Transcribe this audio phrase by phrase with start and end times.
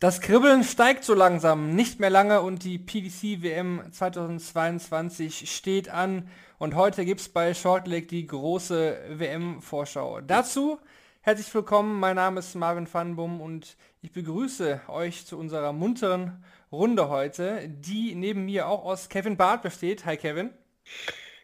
[0.00, 6.28] Das Kribbeln steigt so langsam, nicht mehr lange und die PDC WM 2022 steht an
[6.58, 10.20] und heute gibt es bei Shortleg die große WM-Vorschau.
[10.20, 10.78] Dazu
[11.22, 17.08] herzlich willkommen, mein Name ist Marvin Vanbum und ich begrüße euch zu unserer munteren Runde
[17.08, 20.04] heute, die neben mir auch aus Kevin Barth besteht.
[20.04, 20.50] Hi Kevin.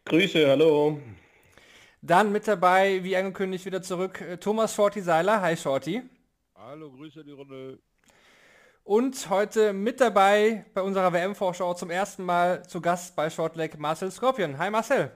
[0.05, 1.01] Grüße, hallo.
[2.06, 5.41] Dann mit dabei, wie angekündigt, wieder zurück äh, Thomas Shorty Seiler.
[5.41, 6.02] Hi Shorty.
[6.55, 7.78] Hallo, Grüße die Runde.
[8.83, 14.11] Und heute mit dabei bei unserer WM-Vorschau zum ersten Mal zu Gast bei Shortleg Marcel
[14.11, 14.58] Scorpion.
[14.58, 15.12] Hi Marcel.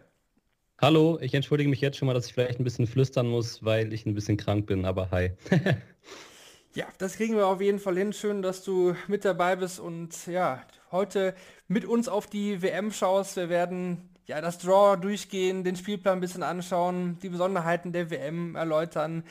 [0.81, 3.93] Hallo, ich entschuldige mich jetzt schon mal, dass ich vielleicht ein bisschen flüstern muss, weil
[3.93, 5.33] ich ein bisschen krank bin, aber hi.
[6.75, 8.15] ja, das kriegen wir auf jeden Fall hin.
[8.15, 11.35] Schön, dass du mit dabei bist und ja, heute
[11.67, 13.37] mit uns auf die WM schaust.
[13.37, 18.57] Wir werden ja, das Draw durchgehen, den Spielplan ein bisschen anschauen, die Besonderheiten der WM
[18.57, 19.25] erläutern.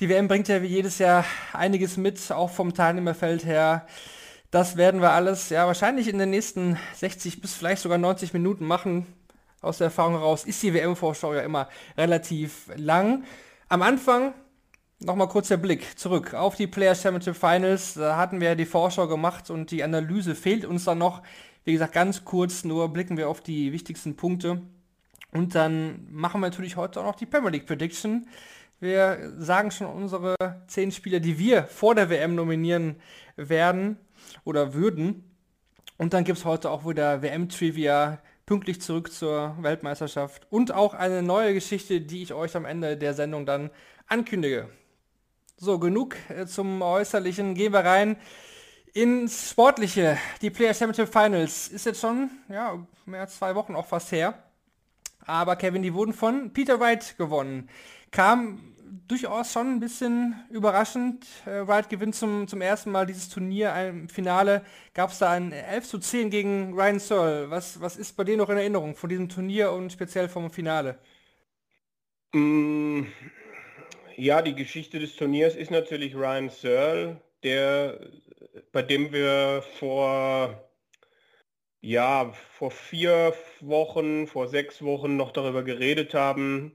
[0.00, 3.86] Die WM bringt ja wie jedes Jahr einiges mit, auch vom Teilnehmerfeld her.
[4.50, 8.66] Das werden wir alles ja wahrscheinlich in den nächsten 60 bis vielleicht sogar 90 Minuten
[8.66, 9.06] machen.
[9.62, 13.24] Aus der Erfahrung heraus ist die WM-Vorschau ja immer relativ lang.
[13.70, 14.34] Am Anfang
[14.98, 17.94] nochmal kurz der Blick zurück auf die Players Championship Finals.
[17.94, 21.22] Da hatten wir ja die Vorschau gemacht und die Analyse fehlt uns dann noch.
[21.64, 24.60] Wie gesagt, ganz kurz nur blicken wir auf die wichtigsten Punkte.
[25.32, 28.28] Und dann machen wir natürlich heute auch noch die Premier League Prediction.
[28.80, 30.36] Wir sagen schon unsere
[30.66, 32.96] zehn Spieler, die wir vor der WM nominieren
[33.36, 33.96] werden
[34.44, 35.24] oder würden.
[35.96, 41.22] Und dann gibt es heute auch wieder WM-Trivia pünktlich zurück zur Weltmeisterschaft und auch eine
[41.22, 43.70] neue Geschichte, die ich euch am Ende der Sendung dann
[44.06, 44.68] ankündige.
[45.56, 47.54] So, genug äh, zum Äußerlichen.
[47.54, 48.16] Gehen wir rein
[48.94, 53.86] ins Sportliche, die Player Championship Finals, ist jetzt schon ja, mehr als zwei Wochen auch
[53.86, 54.34] fast her.
[55.26, 57.68] Aber Kevin, die wurden von Peter Wright gewonnen.
[58.10, 58.74] Kam
[59.08, 61.26] durchaus schon ein bisschen überraschend.
[61.46, 63.74] Äh, Wright gewinnt zum, zum ersten Mal dieses Turnier.
[63.88, 67.50] Im Finale gab es da ein 11 zu 10 gegen Ryan Searle.
[67.50, 70.98] Was, was ist bei dir noch in Erinnerung von diesem Turnier und speziell vom Finale?
[72.32, 73.04] Mm,
[74.16, 77.98] ja, die Geschichte des Turniers ist natürlich Ryan Searle, der
[78.72, 80.70] bei dem wir vor,
[81.80, 86.72] ja, vor vier Wochen, vor sechs Wochen noch darüber geredet haben,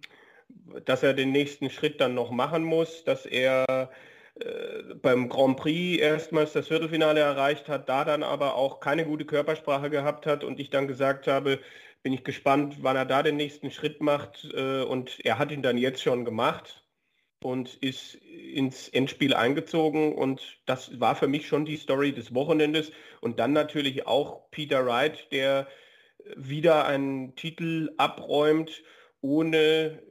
[0.86, 3.90] dass er den nächsten Schritt dann noch machen muss, dass er
[4.36, 9.26] äh, beim Grand Prix erstmals das Viertelfinale erreicht hat, da dann aber auch keine gute
[9.26, 11.60] Körpersprache gehabt hat und ich dann gesagt habe,
[12.04, 15.62] bin ich gespannt, wann er da den nächsten Schritt macht äh, und er hat ihn
[15.62, 16.79] dann jetzt schon gemacht
[17.42, 22.92] und ist ins Endspiel eingezogen und das war für mich schon die Story des Wochenendes
[23.22, 25.68] und dann natürlich auch Peter Wright, der
[26.36, 28.84] wieder einen Titel abräumt,
[29.22, 30.02] ohne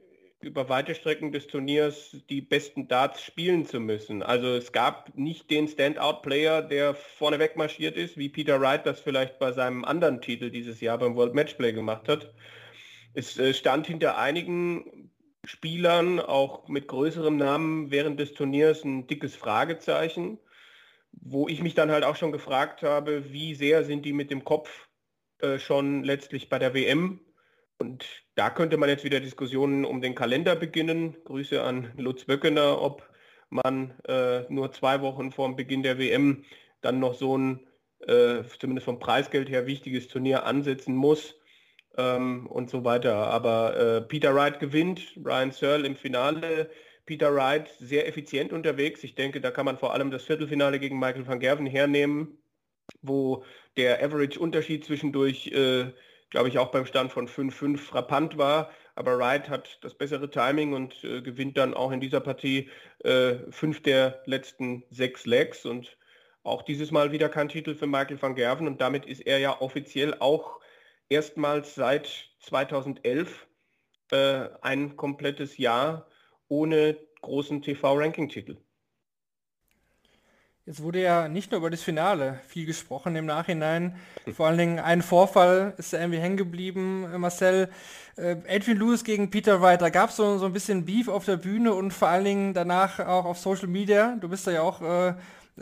[0.41, 4.23] über weite Strecken des Turniers die besten Darts spielen zu müssen.
[4.23, 9.37] Also es gab nicht den Standout-Player, der vorneweg marschiert ist, wie Peter Wright das vielleicht
[9.37, 12.33] bei seinem anderen Titel dieses Jahr beim World Matchplay gemacht hat.
[13.13, 15.08] Es äh, stand hinter einigen
[15.49, 20.37] Spielern, auch mit größerem Namen während des Turniers ein dickes Fragezeichen,
[21.11, 24.43] wo ich mich dann halt auch schon gefragt habe, wie sehr sind die mit dem
[24.43, 24.87] Kopf
[25.39, 27.19] äh, schon letztlich bei der WM.
[27.79, 28.05] Und
[28.35, 31.17] da könnte man jetzt wieder Diskussionen um den Kalender beginnen.
[31.23, 33.09] Grüße an Lutz Böckener, ob
[33.49, 36.45] man äh, nur zwei Wochen vor dem Beginn der WM
[36.81, 37.67] dann noch so ein,
[38.01, 41.38] äh, zumindest vom Preisgeld her, wichtiges Turnier ansetzen muss
[41.97, 43.15] ähm, und so weiter.
[43.15, 46.69] Aber äh, Peter Wright gewinnt, Ryan Searle im Finale.
[47.05, 49.03] Peter Wright sehr effizient unterwegs.
[49.03, 52.37] Ich denke, da kann man vor allem das Viertelfinale gegen Michael van Gerven hernehmen,
[53.01, 53.43] wo
[53.77, 55.91] der Average-Unterschied zwischendurch, äh,
[56.29, 58.69] glaube ich, auch beim Stand von 5-5 frappant war.
[58.95, 62.69] Aber Wright hat das bessere Timing und äh, gewinnt dann auch in dieser Partie
[63.03, 65.97] äh, fünf der letzten sechs Legs und
[66.43, 69.61] auch dieses Mal wieder kein Titel für Michael van Gerven und damit ist er ja
[69.61, 70.59] offiziell auch
[71.09, 73.47] erstmals seit 2011
[74.11, 76.07] äh, ein komplettes Jahr
[76.47, 78.57] ohne großen TV-Ranking-Titel.
[80.65, 83.95] Jetzt wurde ja nicht nur über das Finale viel gesprochen im Nachhinein.
[84.33, 87.69] Vor allen Dingen ein Vorfall ist da irgendwie hängen geblieben, äh, Marcel.
[88.15, 91.25] Äh, Adrian Lewis gegen Peter Wright, da gab es so, so ein bisschen Beef auf
[91.25, 94.15] der Bühne und vor allen Dingen danach auch auf Social Media.
[94.21, 95.15] Du bist da ja auch äh,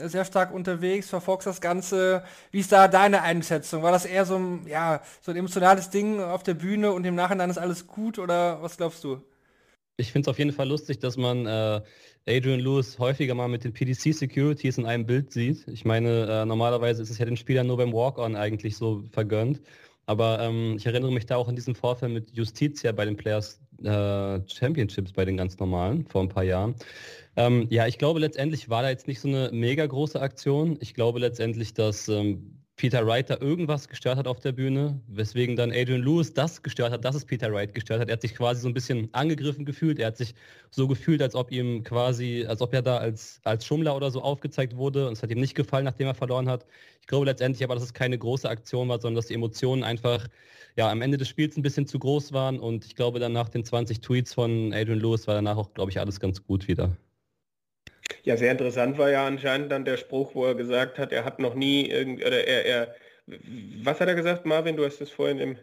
[0.06, 2.24] sehr stark unterwegs, verfolgst das Ganze.
[2.52, 3.84] Wie ist da deine Einschätzung?
[3.84, 7.16] War das eher so ein, ja, so ein emotionales Ding auf der Bühne und im
[7.16, 9.22] Nachhinein ist alles gut oder was glaubst du?
[9.98, 11.82] Ich finde es auf jeden Fall lustig, dass man äh,
[12.28, 15.68] Adrian Lewis häufiger mal mit den PDC Securities in einem Bild sieht.
[15.68, 19.62] Ich meine, äh, normalerweise ist es ja den Spielern nur beim Walk-On eigentlich so vergönnt.
[20.06, 23.60] Aber ähm, ich erinnere mich da auch an diesen Vorfall mit Justitia bei den Players
[23.84, 26.76] äh, Championships, bei den ganz normalen, vor ein paar Jahren.
[27.38, 30.78] Ähm, ja, ich glaube letztendlich war da jetzt nicht so eine mega große Aktion.
[30.82, 35.56] Ich glaube letztendlich, dass ähm, Peter Wright da irgendwas gestört hat auf der Bühne, weswegen
[35.56, 38.10] dann Adrian Lewis das gestört hat, dass es Peter Wright gestört hat.
[38.10, 40.00] Er hat sich quasi so ein bisschen angegriffen gefühlt.
[40.00, 40.34] Er hat sich
[40.72, 44.22] so gefühlt, als ob ihm quasi, als ob er da als, als Schummler oder so
[44.22, 46.66] aufgezeigt wurde und es hat ihm nicht gefallen, nachdem er verloren hat.
[47.02, 50.28] Ich glaube letztendlich aber, dass es keine große Aktion war, sondern dass die Emotionen einfach
[50.76, 53.50] ja, am Ende des Spiels ein bisschen zu groß waren und ich glaube dann nach
[53.50, 56.98] den 20 Tweets von Adrian Lewis war danach auch, glaube ich, alles ganz gut wieder.
[58.24, 61.40] Ja, sehr interessant war ja anscheinend dann der Spruch, wo er gesagt hat, er hat
[61.40, 62.96] noch nie irgendwie, oder er, er,
[63.84, 64.78] was hat er gesagt, Marvin?
[64.78, 65.58] Du hast es vorhin im,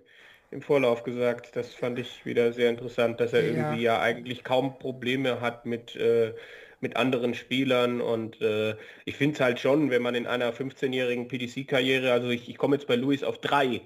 [0.50, 1.56] im Vorlauf gesagt.
[1.56, 3.48] Das fand ich wieder sehr interessant, dass er ja.
[3.48, 6.34] irgendwie ja eigentlich kaum Probleme hat mit, äh,
[6.80, 8.00] mit anderen Spielern.
[8.00, 12.48] Und äh, ich finde es halt schon, wenn man in einer 15-jährigen PDC-Karriere, also ich,
[12.48, 13.82] ich komme jetzt bei Luis auf drei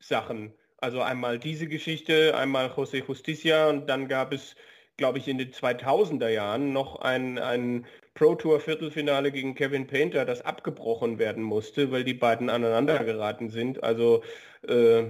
[0.00, 0.52] Sachen.
[0.78, 4.54] Also einmal diese Geschichte, einmal José Justicia und dann gab es
[4.98, 10.26] glaube ich, in den 2000er Jahren noch ein, ein Pro Tour Viertelfinale gegen Kevin Painter,
[10.26, 13.82] das abgebrochen werden musste, weil die beiden aneinander geraten sind.
[13.82, 14.22] Also
[14.66, 15.04] äh,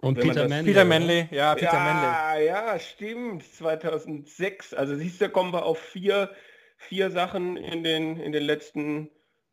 [0.00, 0.72] und Peter Manley.
[0.72, 2.46] Peter Manley, ja, Peter ja, Manley.
[2.46, 4.72] Ja, stimmt, 2006.
[4.74, 6.30] Also siehst du, kommen wir auf vier,
[6.76, 9.10] vier Sachen in den, in den letzten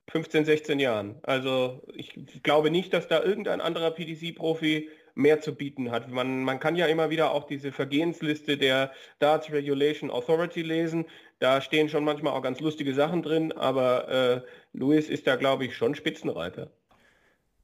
[0.09, 1.15] 15, 16 Jahren.
[1.23, 6.09] Also ich glaube nicht, dass da irgendein anderer PDC-Profi mehr zu bieten hat.
[6.09, 11.05] Man, man kann ja immer wieder auch diese Vergehensliste der Darts Regulation Authority lesen.
[11.39, 14.41] Da stehen schon manchmal auch ganz lustige Sachen drin, aber äh,
[14.73, 16.71] Lewis ist da, glaube ich, schon Spitzenreiter.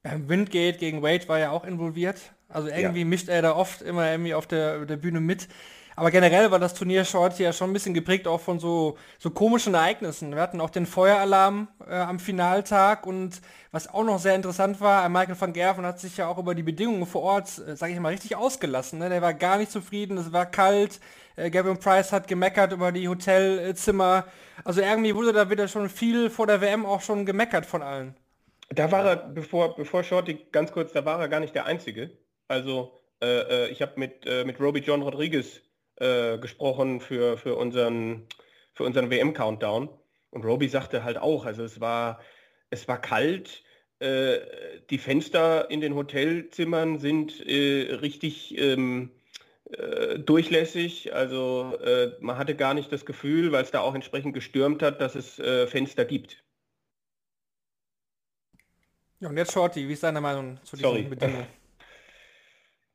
[0.02, 2.32] Windgate gegen Wade war ja auch involviert.
[2.48, 3.06] Also irgendwie ja.
[3.06, 5.48] mischt er da oft immer irgendwie auf der, der Bühne mit.
[5.96, 9.30] Aber generell war das Turnier Short ja schon ein bisschen geprägt auch von so, so
[9.30, 10.34] komischen Ereignissen.
[10.34, 13.40] Wir hatten auch den Feueralarm äh, am Finaltag und
[13.72, 16.62] was auch noch sehr interessant war, Michael van Gerven hat sich ja auch über die
[16.62, 18.98] Bedingungen vor Ort, äh, sage ich mal, richtig ausgelassen.
[18.98, 19.08] Ne?
[19.08, 21.00] Der war gar nicht zufrieden, es war kalt.
[21.36, 24.24] Äh, Gavin Price hat gemeckert über die Hotelzimmer.
[24.64, 28.16] Also irgendwie wurde da wieder schon viel vor der WM auch schon gemeckert von allen.
[28.70, 32.10] Da war er, bevor, bevor Shorty, ganz kurz, da war er gar nicht der Einzige.
[32.48, 35.60] Also äh, äh ich habe mit, äh, mit Roby John Rodriguez
[36.00, 38.26] äh, gesprochen für, für unseren,
[38.72, 39.88] für unseren WM-Countdown.
[40.30, 42.20] Und Roby sagte halt auch, also es war,
[42.70, 43.62] es war kalt,
[44.00, 44.38] äh,
[44.88, 49.10] die Fenster in den Hotelzimmern sind äh, richtig ähm,
[49.70, 51.14] äh, durchlässig.
[51.14, 55.00] Also äh, man hatte gar nicht das Gefühl, weil es da auch entsprechend gestürmt hat,
[55.00, 55.34] dass es
[55.70, 56.42] Fenster gibt.
[59.20, 61.02] Ja, und jetzt Shorty, wie ist deine Meinung zu diesen Sorry.
[61.02, 61.46] Bedingungen?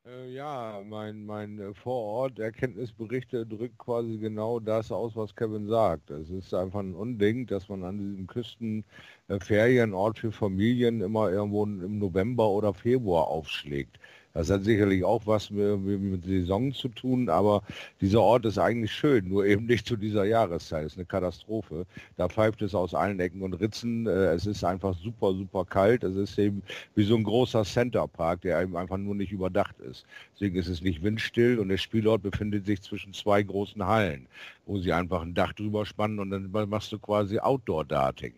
[0.05, 6.11] Äh, ja, mein, mein äh, Vorort-Erkenntnisberichte drückt quasi genau das aus, was Kevin sagt.
[6.11, 11.97] Es ist einfach ein Unding, dass man an diesem Küstenferienort für Familien immer irgendwo im
[11.99, 13.99] November oder Februar aufschlägt.
[14.35, 17.63] Das hat sicherlich auch was mit, mit Saison zu tun, aber
[18.01, 20.85] dieser Ort ist eigentlich schön, nur eben nicht zu dieser Jahreszeit.
[20.85, 21.85] Es ist eine Katastrophe.
[22.17, 24.05] Da pfeift es aus allen Ecken und Ritzen.
[24.07, 26.03] Äh, es ist einfach super, super kalt.
[26.03, 26.63] Es ist eben
[26.95, 30.05] wie so ein großer Centerpark, der eben einfach nur nicht überdacht ist.
[30.33, 34.27] Deswegen ist es nicht windstill und der Spielort befindet sich zwischen zwei großen Hallen,
[34.65, 38.33] wo sie einfach ein Dach drüber spannen und dann machst du quasi Outdoor-Darting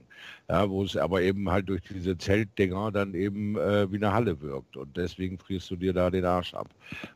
[0.50, 4.40] ja, wo es aber eben halt durch diese Zeltdinger dann eben äh, wie eine Halle
[4.42, 4.78] wirkt.
[4.78, 6.70] Und deswegen frierst du dir da den Arsch ab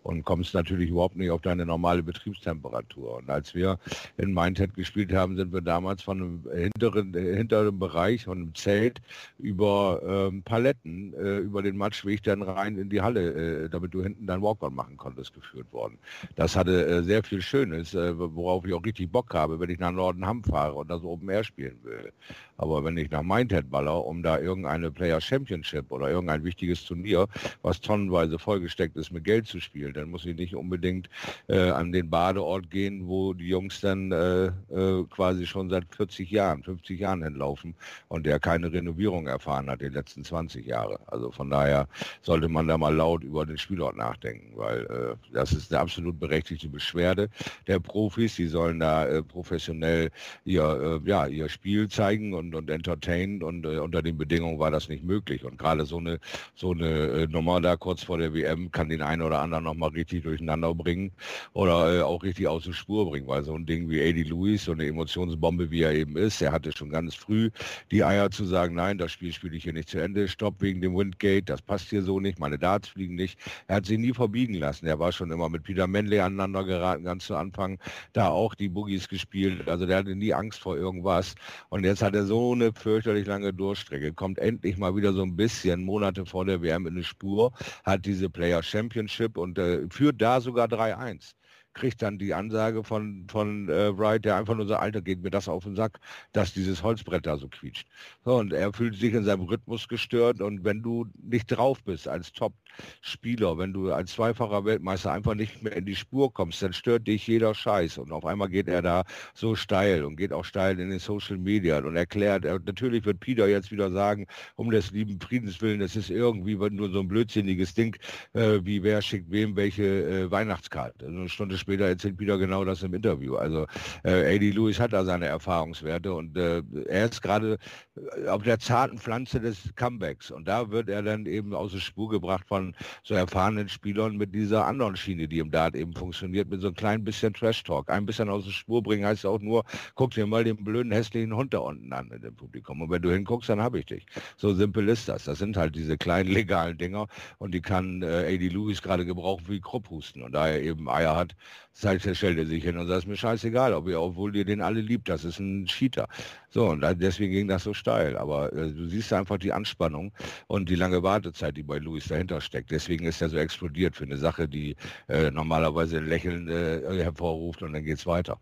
[0.04, 3.18] und kommst natürlich überhaupt nicht auf deine normale Betriebstemperatur.
[3.18, 3.80] Und als wir
[4.18, 9.02] in Mindhead gespielt haben, sind wir damals von einem hinteren, hinteren Bereich, von einem Zelt
[9.40, 14.04] über ähm, Paletten, äh, über den Matschweg dann rein in die Halle, äh, damit du
[14.04, 15.98] hinten dein Walk-on machen konntest, geführt worden.
[16.36, 19.80] Das hatte äh, sehr viel Schönes, äh, worauf ich auch richtig Bock habe, wenn ich
[19.80, 22.14] nach Nordenham fahre und das Open Air spielen will.
[22.62, 27.28] Aber wenn ich nach Mindhead baller, um da irgendeine Player Championship oder irgendein wichtiges Turnier,
[27.64, 31.10] was tonnenweise vollgesteckt ist, mit Geld zu spielen, dann muss ich nicht unbedingt
[31.48, 36.30] äh, an den Badeort gehen, wo die Jungs dann äh, äh, quasi schon seit 40
[36.30, 37.74] Jahren, 50 Jahren hinlaufen
[38.10, 41.00] und der keine Renovierung erfahren hat die letzten 20 Jahre.
[41.08, 41.88] Also von daher
[42.22, 46.20] sollte man da mal laut über den Spielort nachdenken, weil äh, das ist eine absolut
[46.20, 47.28] berechtigte Beschwerde
[47.66, 48.36] der Profis.
[48.36, 50.12] Die sollen da äh, professionell
[50.46, 54.60] ihr, äh, ja, ihr Spiel zeigen und und, und entertained und äh, unter den Bedingungen
[54.60, 55.44] war das nicht möglich.
[55.44, 56.20] Und gerade so eine,
[56.56, 59.90] so eine äh, Nummer da kurz vor der WM kann den einen oder anderen nochmal
[59.90, 61.12] richtig durcheinander bringen
[61.54, 64.66] oder äh, auch richtig aus der Spur bringen, weil so ein Ding wie Eddie Lewis,
[64.66, 67.50] so eine Emotionsbombe wie er eben ist, er hatte schon ganz früh
[67.92, 70.82] die Eier zu sagen, nein, das Spiel spiele ich hier nicht zu Ende, stopp wegen
[70.82, 73.40] dem Windgate, das passt hier so nicht, meine Darts fliegen nicht.
[73.68, 74.86] Er hat sie nie verbiegen lassen.
[74.86, 77.80] Er war schon immer mit Peter Manley aneinander geraten, ganz zu Anfang,
[78.14, 79.68] da auch die Boogies gespielt.
[79.68, 81.36] Also der hatte nie Angst vor irgendwas.
[81.70, 85.36] Und jetzt hat er so eine fürchterlich lange Durchstrecke, kommt endlich mal wieder so ein
[85.36, 87.52] bisschen Monate vor der WM in eine Spur,
[87.84, 91.34] hat diese Player Championship und äh, führt da sogar 3-1
[91.74, 95.30] kriegt dann die Ansage von, von äh, Wright, der einfach nur so, Alter, geht mir
[95.30, 96.00] das auf den Sack,
[96.34, 97.88] dass dieses Holzbrett da so quietscht.
[98.26, 102.08] So, und er fühlt sich in seinem Rhythmus gestört und wenn du nicht drauf bist
[102.08, 102.34] als
[102.78, 107.08] Top-Spieler, wenn du als zweifacher Weltmeister einfach nicht mehr in die Spur kommst, dann stört
[107.08, 107.98] dich jeder Scheiß.
[107.98, 111.38] Und auf einmal geht er da so steil und geht auch steil in den Social
[111.38, 115.82] Media und erklärt, er, natürlich wird Peter jetzt wieder sagen, um des lieben Friedens willen,
[115.82, 117.96] es ist irgendwie nur so ein blödsinniges Ding,
[118.34, 121.06] äh, wie wer schickt wem welche äh, Weihnachtskarte.
[121.06, 123.36] Also eine Stunde später erzählt Peter genau das im Interview.
[123.36, 123.66] Also
[124.04, 127.58] äh, AD Lewis hat da seine Erfahrungswerte und äh, er ist gerade
[127.96, 131.80] äh, auf der zarten Pflanze des Comebacks und da wird er dann eben aus der
[131.80, 132.61] Spur gebracht von
[133.04, 136.74] so erfahrenen Spielern mit dieser anderen Schiene, die im Dart eben funktioniert, mit so ein
[136.74, 137.90] klein bisschen Trash-Talk.
[137.90, 139.64] Ein bisschen aus der Spur bringen heißt auch nur,
[139.96, 143.02] guck dir mal den blöden, hässlichen Hund da unten an in dem Publikum und wenn
[143.02, 144.06] du hinguckst, dann habe ich dich.
[144.38, 145.26] So simpel ist das.
[145.26, 149.46] Das sind halt diese kleinen legalen Dinger und die kann äh, AD Lewis gerade gebrauchen
[149.48, 151.36] wie Krupphusten und da er eben Eier hat,
[151.74, 154.82] stellt er sich hin und sagt, ist mir scheißegal, ob ihr, obwohl ihr den alle
[154.82, 156.08] liebt, das ist ein Cheater.
[156.50, 158.18] So, und deswegen ging das so steil.
[158.18, 160.12] Aber äh, du siehst einfach die Anspannung
[160.48, 162.72] und die lange Wartezeit, die bei Luis dahinter steckt.
[162.72, 164.76] Deswegen ist er so explodiert für eine Sache, die
[165.08, 168.40] äh, normalerweise ein Lächeln äh, hervorruft und dann geht es weiter.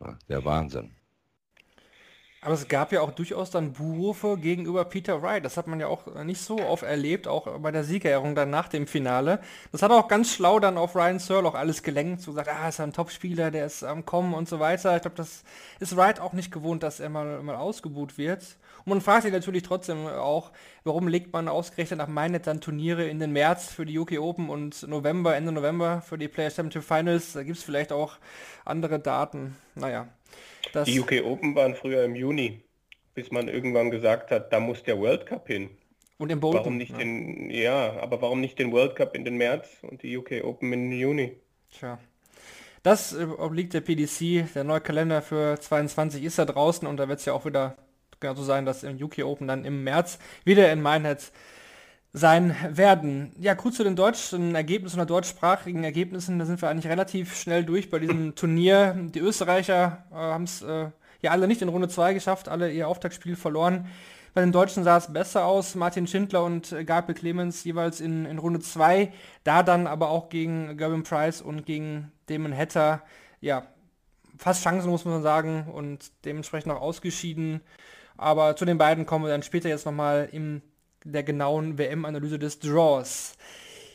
[0.00, 0.95] Ja, der Wahnsinn.
[2.46, 5.44] Aber es gab ja auch durchaus dann Buhrufe gegenüber Peter Wright.
[5.44, 8.68] Das hat man ja auch nicht so oft erlebt, auch bei der Siegerehrung dann nach
[8.68, 9.40] dem Finale.
[9.72, 12.68] Das hat auch ganz schlau dann auf Ryan Searle auch alles gelenkt, so gesagt, ah,
[12.68, 14.94] ist ein Topspieler, der ist am Kommen und so weiter.
[14.94, 15.42] Ich glaube, das
[15.80, 18.44] ist Wright auch nicht gewohnt, dass er mal, mal ausgebuht wird.
[18.86, 20.52] Und man fragt sich natürlich trotzdem auch,
[20.84, 24.48] warum legt man ausgerechnet nach Mainnet dann Turniere in den März für die UK Open
[24.48, 27.32] und November, Ende November für die Player Championship Finals.
[27.32, 28.16] Da gibt es vielleicht auch
[28.64, 29.56] andere Daten.
[29.74, 30.06] Naja.
[30.72, 32.62] Das die UK Open waren früher im Juni,
[33.12, 35.68] bis man irgendwann gesagt hat, da muss der World Cup hin.
[36.18, 36.98] Und im Bolton, warum nicht ja.
[36.98, 40.72] den, ja, aber warum nicht den World Cup in den März und die UK Open
[40.72, 41.32] in Juni?
[41.76, 41.98] Tja.
[42.84, 44.54] Das äh, obliegt der PDC.
[44.54, 47.76] Der neue Kalender für 22 ist da draußen und da wird es ja auch wieder
[48.20, 51.32] genau so sein, dass im UK Open dann im März wieder in Meinhead
[52.12, 53.32] sein werden.
[53.38, 57.64] Ja, kurz zu den deutschen Ergebnissen oder deutschsprachigen Ergebnissen, da sind wir eigentlich relativ schnell
[57.64, 58.94] durch bei diesem Turnier.
[58.96, 62.88] Die Österreicher äh, haben es äh, ja alle nicht in Runde 2 geschafft, alle ihr
[62.88, 63.86] Auftaktspiel verloren.
[64.32, 65.74] Bei den Deutschen sah es besser aus.
[65.74, 69.12] Martin Schindler und äh, Gabriel Clemens jeweils in, in Runde 2.
[69.44, 73.02] Da dann aber auch gegen Gervin Price und gegen Damon Hatter,
[73.40, 73.66] ja,
[74.38, 77.60] fast Chancen muss man sagen und dementsprechend auch ausgeschieden.
[78.16, 80.62] Aber zu den beiden kommen wir dann später jetzt nochmal im
[81.04, 83.36] der genauen WM-Analyse des Draws.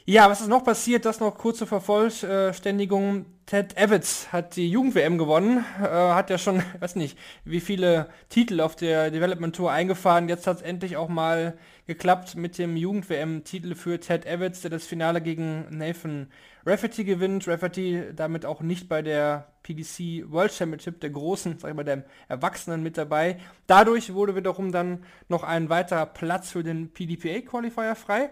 [0.06, 1.06] Ja, was ist noch passiert?
[1.06, 3.26] Das noch kurze Vervollständigung.
[3.46, 8.62] Ted Evans hat die Jugend-WM gewonnen, äh, hat ja schon, weiß nicht, wie viele Titel
[8.62, 10.30] auf der Development Tour eingefahren.
[10.30, 14.86] Jetzt hat es endlich auch mal geklappt mit dem Jugend-WM-Titel für Ted Evans, der das
[14.86, 16.32] Finale gegen Nathan
[16.66, 17.48] Rafferty gewinnt.
[17.48, 22.06] Rafferty damit auch nicht bei der PDC World Championship der großen, sag ich mal, der
[22.28, 23.40] Erwachsenen mit dabei.
[23.68, 28.32] Dadurch wurde wiederum dann noch ein weiterer Platz für den PDPA Qualifier frei.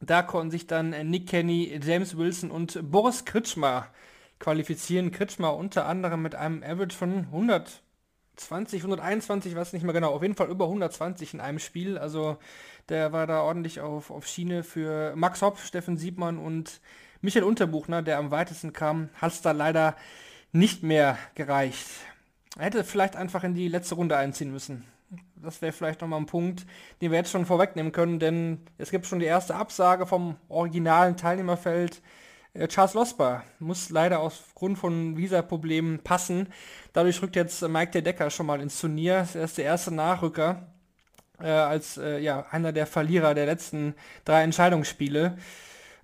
[0.00, 3.86] Da konnten sich dann Nick Kenny, James Wilson und Boris Kritschmer
[4.38, 5.12] qualifizieren.
[5.12, 10.34] Kritschmer unter anderem mit einem Average von 120, 121, weiß nicht mehr genau, auf jeden
[10.34, 11.96] Fall über 120 in einem Spiel.
[11.96, 12.36] Also
[12.88, 16.80] der war da ordentlich auf, auf Schiene für Max Hopp, Steffen Siebmann und
[17.24, 19.96] Michael Unterbuchner, der am weitesten kam, hat es da leider
[20.52, 21.86] nicht mehr gereicht.
[22.58, 24.84] Er hätte vielleicht einfach in die letzte Runde einziehen müssen.
[25.36, 26.66] Das wäre vielleicht nochmal ein Punkt,
[27.00, 31.16] den wir jetzt schon vorwegnehmen können, denn es gibt schon die erste Absage vom originalen
[31.16, 32.02] Teilnehmerfeld.
[32.52, 36.48] Äh, Charles Losper muss leider aufgrund von Visa-Problemen passen.
[36.92, 39.26] Dadurch rückt jetzt Mike der Decker schon mal ins Turnier.
[39.32, 40.66] Er ist der erste Nachrücker
[41.40, 43.94] äh, als äh, ja, einer der Verlierer der letzten
[44.26, 45.38] drei Entscheidungsspiele.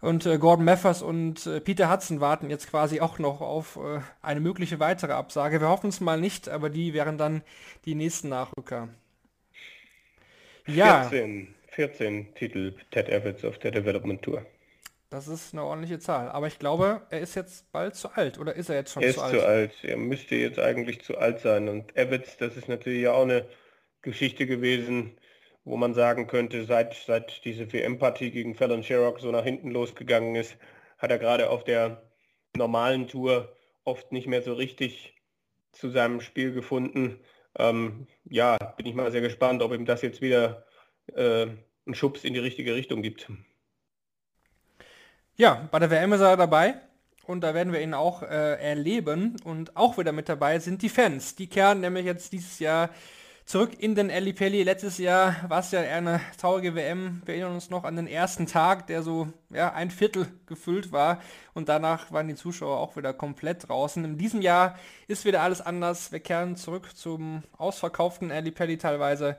[0.00, 4.00] Und äh, Gordon Meffers und äh, Peter Hudson warten jetzt quasi auch noch auf äh,
[4.23, 5.61] eine mögliche weitere Absage.
[5.61, 7.42] Wir hoffen es mal nicht, aber die wären dann
[7.85, 8.88] die nächsten Nachrücker.
[10.66, 11.04] Ja.
[11.04, 14.47] 14, 14 Titel Ted Evans auf der Development Tour.
[15.11, 16.28] Das ist eine ordentliche Zahl.
[16.28, 18.38] Aber ich glaube, er ist jetzt bald zu alt.
[18.38, 19.35] Oder ist er jetzt schon er zu alt?
[19.35, 19.85] Er ist zu alt.
[19.85, 21.69] Er müsste jetzt eigentlich zu alt sein.
[21.69, 23.47] Und Evans, das ist natürlich auch eine
[24.02, 25.19] Geschichte gewesen,
[25.64, 30.35] wo man sagen könnte, seit, seit diese WM-Partie gegen Fallon Sherrock so nach hinten losgegangen
[30.35, 30.57] ist,
[30.99, 32.02] hat er gerade auf der
[32.57, 35.14] normalen Tour oft nicht mehr so richtig
[35.73, 37.21] zu seinem Spiel gefunden.
[37.59, 40.64] Ähm, ja, bin ich mal sehr gespannt, ob ihm das jetzt wieder
[41.14, 41.47] äh,
[41.87, 43.31] einen Schubs in die richtige Richtung gibt.
[45.37, 46.75] Ja, bei der WM ist er dabei
[47.26, 50.88] und da werden wir ihn auch äh, erleben und auch wieder mit dabei sind die
[50.88, 51.35] Fans.
[51.35, 52.90] Die kehren nämlich jetzt dieses Jahr
[53.50, 54.62] zurück in den Pelli.
[54.62, 57.21] Letztes Jahr war es ja eine traurige WM.
[57.25, 61.21] Wir erinnern uns noch an den ersten Tag, der so ja, ein Viertel gefüllt war
[61.52, 64.04] und danach waren die Zuschauer auch wieder komplett draußen.
[64.04, 64.78] In diesem Jahr
[65.09, 66.12] ist wieder alles anders.
[66.12, 69.37] Wir kehren zurück zum ausverkauften Pelli teilweise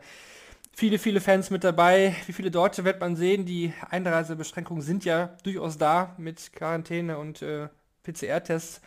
[0.73, 2.13] viele, viele Fans mit dabei.
[2.25, 3.45] Wie viele Deutsche wird man sehen?
[3.45, 7.69] Die Einreisebeschränkungen sind ja durchaus da mit Quarantäne und äh,
[8.03, 8.81] PCR-Tests.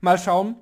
[0.00, 0.54] Mal schauen.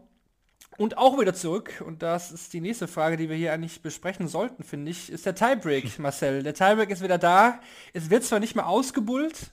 [0.78, 4.28] Und auch wieder zurück, und das ist die nächste Frage, die wir hier eigentlich besprechen
[4.28, 6.42] sollten, finde ich, ist der Tiebreak, Marcel.
[6.42, 7.60] Der Tiebreak ist wieder da.
[7.92, 9.52] Es wird zwar nicht mehr ausgebullt,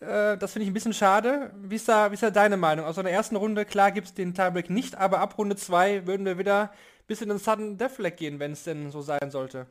[0.00, 1.52] äh, das finde ich ein bisschen schade.
[1.62, 2.84] Wie ist, da, wie ist da deine Meinung?
[2.84, 6.26] Aus der ersten Runde, klar gibt es den Tiebreak nicht, aber ab Runde 2 würden
[6.26, 6.72] wir wieder
[7.06, 9.66] bis in den Sudden Deathleg gehen, wenn es denn so sein sollte.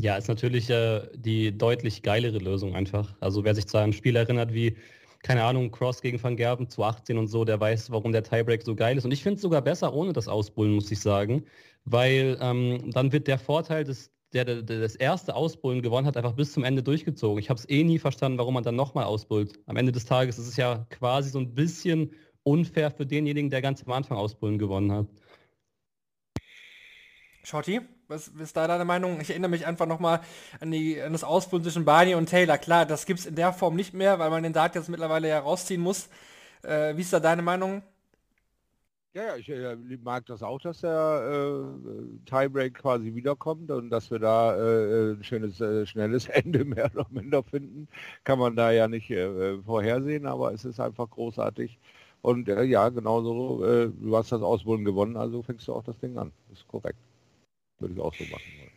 [0.00, 3.14] Ja, ist natürlich äh, die deutlich geilere Lösung einfach.
[3.20, 4.76] Also wer sich zu einem Spiel erinnert wie,
[5.24, 8.62] keine Ahnung, Cross gegen Van Gerben zu 18 und so, der weiß, warum der Tiebreak
[8.62, 9.06] so geil ist.
[9.06, 11.46] Und ich finde es sogar besser ohne das Ausbullen, muss ich sagen.
[11.86, 16.34] Weil ähm, dann wird der Vorteil des der, der, das erste Ausbullen gewonnen hat, einfach
[16.34, 17.38] bis zum Ende durchgezogen.
[17.38, 19.60] Ich habe es eh nie verstanden, warum man dann nochmal ausbullt.
[19.66, 22.12] Am Ende des Tages ist es ja quasi so ein bisschen
[22.42, 25.06] unfair für denjenigen, der ganz am Anfang Ausbullen gewonnen hat.
[27.44, 29.20] Shorty, was ist da deine Meinung?
[29.20, 30.20] Ich erinnere mich einfach nochmal
[30.60, 32.58] an, an das Ausbullen zwischen Barney und Taylor.
[32.58, 35.28] Klar, das gibt es in der Form nicht mehr, weil man den Dart jetzt mittlerweile
[35.28, 36.08] ja rausziehen muss.
[36.62, 37.82] Äh, wie ist da deine Meinung?
[39.14, 44.18] Ja, ich äh, mag das auch, dass der äh, Tiebreak quasi wiederkommt und dass wir
[44.18, 47.86] da äh, ein schönes, äh, schnelles Ende mehr oder minder finden.
[48.24, 51.78] Kann man da ja nicht äh, vorhersehen, aber es ist einfach großartig.
[52.22, 53.58] Und äh, ja, genauso,
[53.90, 56.32] du hast das Ausbullen gewonnen, also fängst du auch das Ding an.
[56.52, 56.98] Ist korrekt.
[57.78, 58.70] Würde ich auch so machen wollen.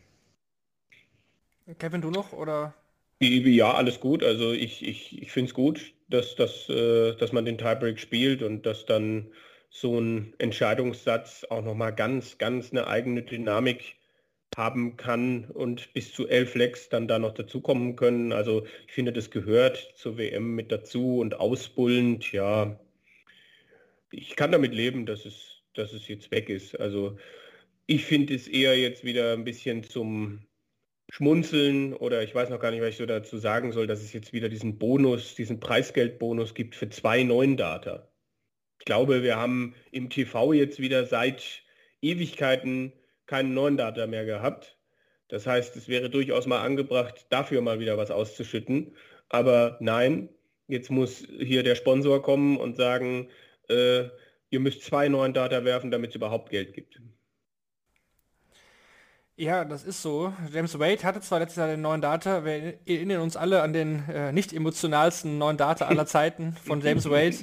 [1.78, 2.74] Kevin, du noch oder?
[3.20, 4.22] Ja, alles gut.
[4.22, 8.42] Also ich, ich, ich finde es gut, dass, dass, äh, dass man den Tiebreak spielt
[8.42, 9.32] und dass dann
[9.70, 13.96] so ein Entscheidungssatz auch nochmal ganz, ganz eine eigene Dynamik
[14.56, 18.32] haben kann und bis zu elf Lecks dann da noch dazukommen können.
[18.32, 22.78] Also ich finde, das gehört zur WM mit dazu und ausbullend, ja,
[24.10, 26.78] ich kann damit leben, dass es, dass es jetzt weg ist.
[26.80, 27.18] Also
[27.88, 30.46] ich finde es eher jetzt wieder ein bisschen zum
[31.08, 34.12] Schmunzeln oder ich weiß noch gar nicht, was ich so dazu sagen soll, dass es
[34.12, 38.12] jetzt wieder diesen Bonus, diesen Preisgeldbonus gibt für zwei neuen Data.
[38.78, 41.62] Ich glaube, wir haben im TV jetzt wieder seit
[42.02, 42.92] Ewigkeiten
[43.24, 44.76] keinen neuen Data mehr gehabt.
[45.28, 48.94] Das heißt, es wäre durchaus mal angebracht, dafür mal wieder was auszuschütten.
[49.30, 50.28] Aber nein,
[50.66, 53.30] jetzt muss hier der Sponsor kommen und sagen,
[53.70, 54.04] äh,
[54.50, 57.00] ihr müsst zwei neuen Data werfen, damit es überhaupt Geld gibt.
[59.38, 60.32] Ja, das ist so.
[60.52, 64.02] James Wade hatte zwar letztes Jahr den neuen Data, wir erinnern uns alle an den
[64.08, 67.36] äh, nicht emotionalsten neuen Data aller Zeiten von James Wade.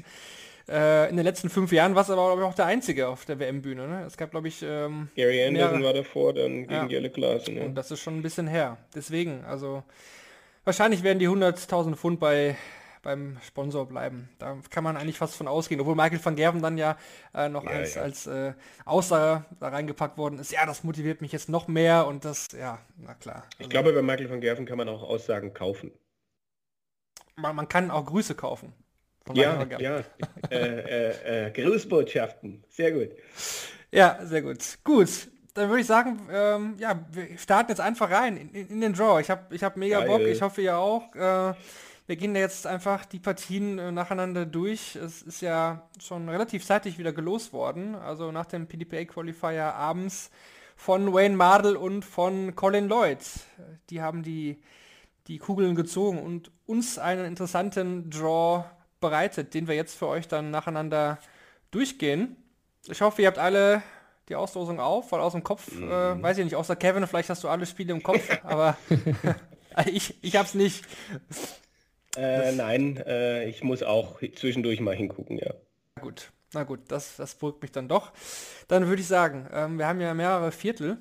[0.68, 3.24] Äh, in den letzten fünf Jahren war es aber, glaube ich, auch der einzige auf
[3.24, 3.88] der WM-Bühne.
[3.88, 4.04] Ne?
[4.06, 4.62] Es gab, glaube ich...
[4.62, 6.86] Ähm, Gary Anderson war davor, dann gegen ja.
[6.86, 7.56] Jelle Klaassen.
[7.56, 7.64] Ja.
[7.64, 8.76] Und das ist schon ein bisschen her.
[8.94, 9.82] Deswegen, also
[10.66, 12.58] wahrscheinlich werden die 100.000 Pfund bei
[13.06, 14.28] beim Sponsor bleiben.
[14.40, 16.98] Da kann man eigentlich fast von ausgehen, obwohl Michael van Gerven dann ja
[17.34, 18.02] äh, noch ja, als, ja.
[18.02, 20.52] als äh, Aussage da reingepackt worden ist.
[20.52, 23.44] Ja, das motiviert mich jetzt noch mehr und das, ja, na klar.
[23.52, 25.92] Also, ich glaube, bei Michael van Gerven kann man auch Aussagen kaufen.
[27.36, 28.74] Man, man kann auch Grüße kaufen.
[29.34, 30.04] Ja, ja.
[30.50, 32.64] äh, äh, äh, Grußbotschaften.
[32.70, 33.10] Sehr gut.
[33.92, 34.60] Ja, sehr gut.
[34.84, 38.82] Gut, dann würde ich sagen, ähm, ja, wir starten jetzt einfach rein in, in, in
[38.82, 39.22] den Draw.
[39.22, 40.08] Ich habe ich hab mega Geil.
[40.08, 41.14] Bock, ich hoffe ihr auch.
[41.16, 41.54] Äh,
[42.08, 44.96] wir gehen jetzt einfach die Partien äh, nacheinander durch.
[44.96, 47.96] Es ist ja schon relativ zeitig wieder gelost worden.
[47.96, 50.30] Also nach dem PDPA Qualifier abends
[50.76, 53.20] von Wayne Mardell und von Colin Lloyd.
[53.90, 54.62] Die haben die,
[55.28, 58.66] die Kugeln gezogen und uns einen interessanten Draw
[59.00, 61.18] bereitet, den wir jetzt für euch dann nacheinander
[61.72, 62.36] durchgehen.
[62.88, 63.82] Ich hoffe, ihr habt alle
[64.30, 66.20] die Auslosung auf, weil aus dem Kopf, äh, mhm.
[66.20, 68.78] äh, weiß ich nicht, außer Kevin, vielleicht hast du alle Spiele im Kopf, aber
[69.86, 70.86] ich, ich hab's nicht.
[72.16, 75.54] Äh, nein, äh, ich muss auch zwischendurch mal hingucken, ja.
[76.02, 78.12] Gut, na gut, das, das beruhigt mich dann doch.
[78.68, 80.98] Dann würde ich sagen, ähm, wir haben ja mehrere Viertel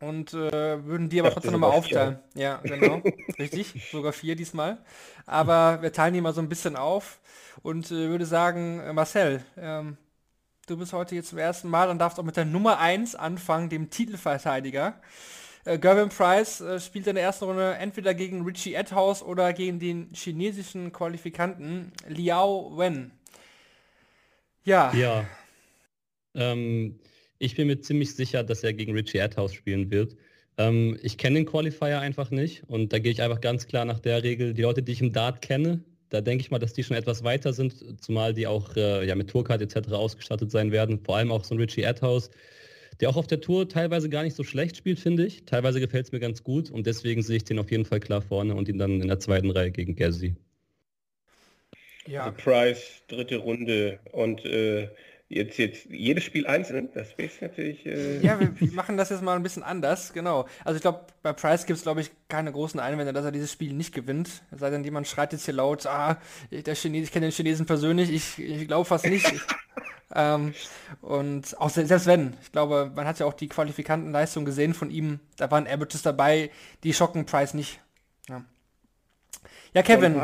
[0.00, 2.18] und äh, würden die aber trotzdem nochmal aufteilen.
[2.32, 2.42] Vier.
[2.42, 3.02] Ja, genau,
[3.38, 4.78] richtig, sogar vier diesmal.
[5.26, 7.20] Aber wir teilen die mal so ein bisschen auf
[7.62, 9.96] und äh, würde sagen, äh, Marcel, ähm,
[10.66, 13.68] du bist heute jetzt zum ersten Mal und darfst auch mit der Nummer 1 anfangen,
[13.68, 14.94] dem Titelverteidiger.
[15.64, 19.78] Äh, Gervin Price äh, spielt in der ersten Runde entweder gegen Richie Edhouse oder gegen
[19.78, 23.12] den chinesischen Qualifikanten Liao Wen.
[24.64, 24.92] Ja.
[24.94, 25.26] Ja.
[26.34, 26.98] Ähm,
[27.38, 30.16] ich bin mir ziemlich sicher, dass er gegen Richie Edhouse spielen wird.
[30.56, 34.00] Ähm, ich kenne den Qualifier einfach nicht und da gehe ich einfach ganz klar nach
[34.00, 36.84] der Regel, die Leute, die ich im Dart kenne, da denke ich mal, dass die
[36.84, 39.92] schon etwas weiter sind, zumal die auch äh, ja, mit Tourcard etc.
[39.92, 41.00] ausgestattet sein werden.
[41.04, 42.30] Vor allem auch so ein Richie Adhouse,
[43.00, 45.44] der auch auf der Tour teilweise gar nicht so schlecht spielt, finde ich.
[45.44, 48.22] Teilweise gefällt es mir ganz gut und deswegen sehe ich den auf jeden Fall klar
[48.22, 50.36] vorne und ihn dann in der zweiten Reihe gegen Gazzi.
[52.06, 52.24] Ja.
[52.24, 54.88] Also Price, dritte Runde und äh,
[55.28, 57.84] Jetzt, jetzt jedes Spiel einzeln, das ist natürlich...
[57.86, 60.46] Äh ja, wir, wir, machen das jetzt mal ein bisschen anders, genau.
[60.64, 63.50] Also ich glaube, bei Price gibt es, glaube ich, keine großen Einwände, dass er dieses
[63.50, 64.42] Spiel nicht gewinnt.
[64.50, 66.18] Es sei denn, jemand schreit jetzt hier laut, ah,
[66.50, 69.32] der Chines, ich kenne den Chinesen persönlich, ich, ich glaube fast nicht.
[70.14, 70.52] ähm,
[71.00, 75.20] und auch selbst wenn, ich glaube, man hat ja auch die Qualifikantenleistung gesehen von ihm,
[75.38, 76.50] da waren Averages dabei,
[76.82, 77.80] die schocken Price nicht.
[78.28, 78.44] Ja.
[79.74, 80.20] Ja, Kevin.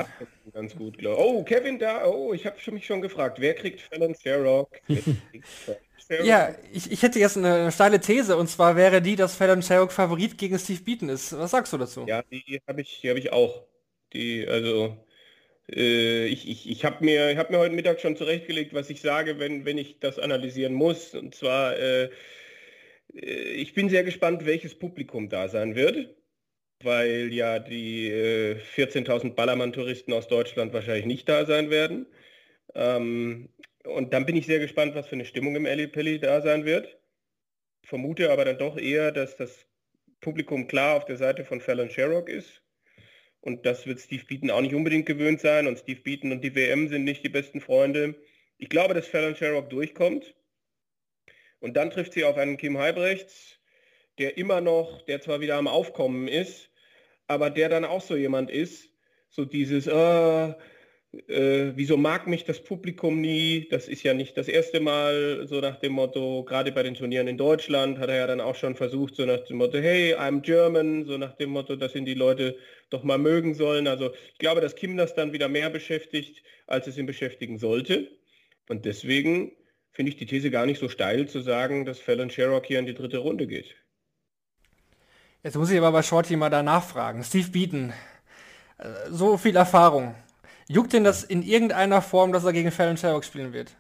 [0.53, 2.07] Ganz gut, glaube Oh, Kevin da.
[2.07, 4.71] Oh, ich habe mich schon gefragt, wer kriegt Fallon Sherrock?
[6.23, 9.91] ja, ich, ich hätte jetzt eine steile These und zwar wäre die, dass Fallon Sherrock
[9.91, 11.37] Favorit gegen Steve Beaton ist.
[11.37, 12.05] Was sagst du dazu?
[12.07, 13.65] Ja, die habe ich, die ich auch.
[14.13, 14.97] Die, also
[15.69, 19.41] äh, ich, ich, ich habe mir, hab mir heute Mittag schon zurechtgelegt, was ich sage,
[19.41, 21.15] wenn, wenn ich das analysieren muss.
[21.15, 22.11] Und zwar, äh,
[23.15, 26.09] äh ich bin sehr gespannt, welches Publikum da sein wird
[26.83, 32.07] weil ja die äh, 14.000 Ballermann-Touristen aus Deutschland wahrscheinlich nicht da sein werden.
[32.75, 33.51] Ähm,
[33.85, 36.99] und dann bin ich sehr gespannt, was für eine Stimmung im Ellipelli da sein wird.
[37.83, 39.67] Vermute aber dann doch eher, dass das
[40.21, 42.63] Publikum klar auf der Seite von Fallon Sherrock ist.
[43.41, 45.67] Und das wird Steve Beaton auch nicht unbedingt gewöhnt sein.
[45.67, 48.15] Und Steve Beaton und die WM sind nicht die besten Freunde.
[48.59, 50.35] Ich glaube, dass Fallon Sherrock durchkommt.
[51.61, 53.59] Und dann trifft sie auf einen Kim Heibrechts,
[54.19, 56.70] der immer noch, der zwar wieder am Aufkommen ist,
[57.31, 58.89] aber der dann auch so jemand ist,
[59.29, 60.49] so dieses, äh,
[61.29, 63.69] äh, wieso mag mich das Publikum nie?
[63.71, 67.29] Das ist ja nicht das erste Mal, so nach dem Motto, gerade bei den Turnieren
[67.29, 70.41] in Deutschland hat er ja dann auch schon versucht, so nach dem Motto, hey, I'm
[70.41, 72.57] German, so nach dem Motto, dass ihn die Leute
[72.91, 73.87] doch mal mögen sollen.
[73.87, 78.11] Also ich glaube, dass Kim das dann wieder mehr beschäftigt, als es ihn beschäftigen sollte.
[78.69, 79.53] Und deswegen
[79.93, 82.87] finde ich die These gar nicht so steil zu sagen, dass Fallon Sherrock hier in
[82.87, 83.77] die dritte Runde geht.
[85.43, 87.25] Jetzt muss ich aber bei Shorty mal da nachfragen.
[87.25, 87.93] Steve Beaton,
[88.77, 90.15] äh, so viel Erfahrung.
[90.69, 93.75] Juckt denn das in irgendeiner Form, dass er gegen Fallon Sherrock spielen wird?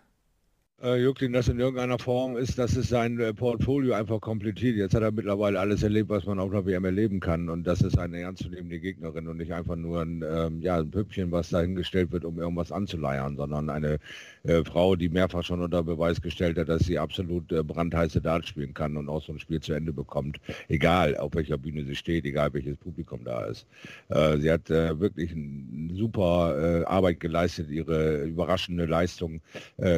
[0.82, 4.76] Äh, ihn das in irgendeiner Form ist, dass es sein äh, Portfolio einfach komplettiert.
[4.76, 7.82] Jetzt hat er mittlerweile alles erlebt, was man auf der WM erleben kann und das
[7.82, 12.12] ist eine ernstzunehmende Gegnerin und nicht einfach nur ein, ähm, ja, ein Püppchen, was dahingestellt
[12.12, 13.98] wird, um irgendwas anzuleiern, sondern eine
[14.44, 18.48] äh, Frau, die mehrfach schon unter Beweis gestellt hat, dass sie absolut äh, brandheiße Darts
[18.48, 20.38] spielen kann und auch so ein Spiel zu Ende bekommt,
[20.68, 23.66] egal auf welcher Bühne sie steht, egal welches Publikum da ist.
[24.08, 26.30] Äh, sie hat äh, wirklich eine super
[26.86, 29.40] Arbeit geleistet, ihre überraschende Leistung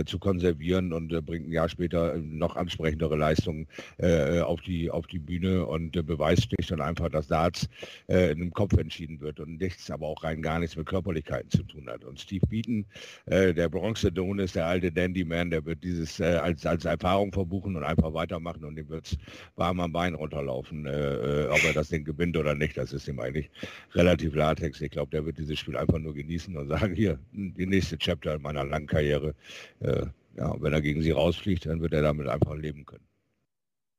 [0.06, 3.66] zu konservieren motivieren und äh, bringt ein Jahr später äh, noch ansprechendere Leistungen
[3.98, 7.68] äh, auf, die, auf die Bühne und äh, beweist schlicht und einfach, dass Darts
[8.08, 11.50] äh, in dem Kopf entschieden wird und nichts, aber auch rein gar nichts mit Körperlichkeiten
[11.50, 12.04] zu tun hat.
[12.04, 12.84] Und Steve Beaton,
[13.26, 17.76] äh, der Bronze-Don ist der alte Dandy-Man, der wird dieses äh, als, als Erfahrung verbuchen
[17.76, 19.18] und einfach weitermachen und dem wird es
[19.56, 22.76] warm am Bein runterlaufen, ob er das Ding gewinnt oder nicht.
[22.76, 23.50] Das ist ihm eigentlich
[23.94, 24.80] relativ latex.
[24.80, 28.34] Ich glaube, der wird dieses Spiel einfach nur genießen und sagen, hier, die nächste Chapter
[28.34, 29.34] in meiner langen Karriere.
[30.36, 33.06] Ja, wenn er gegen sie rausfliegt, dann wird er damit einfach leben können.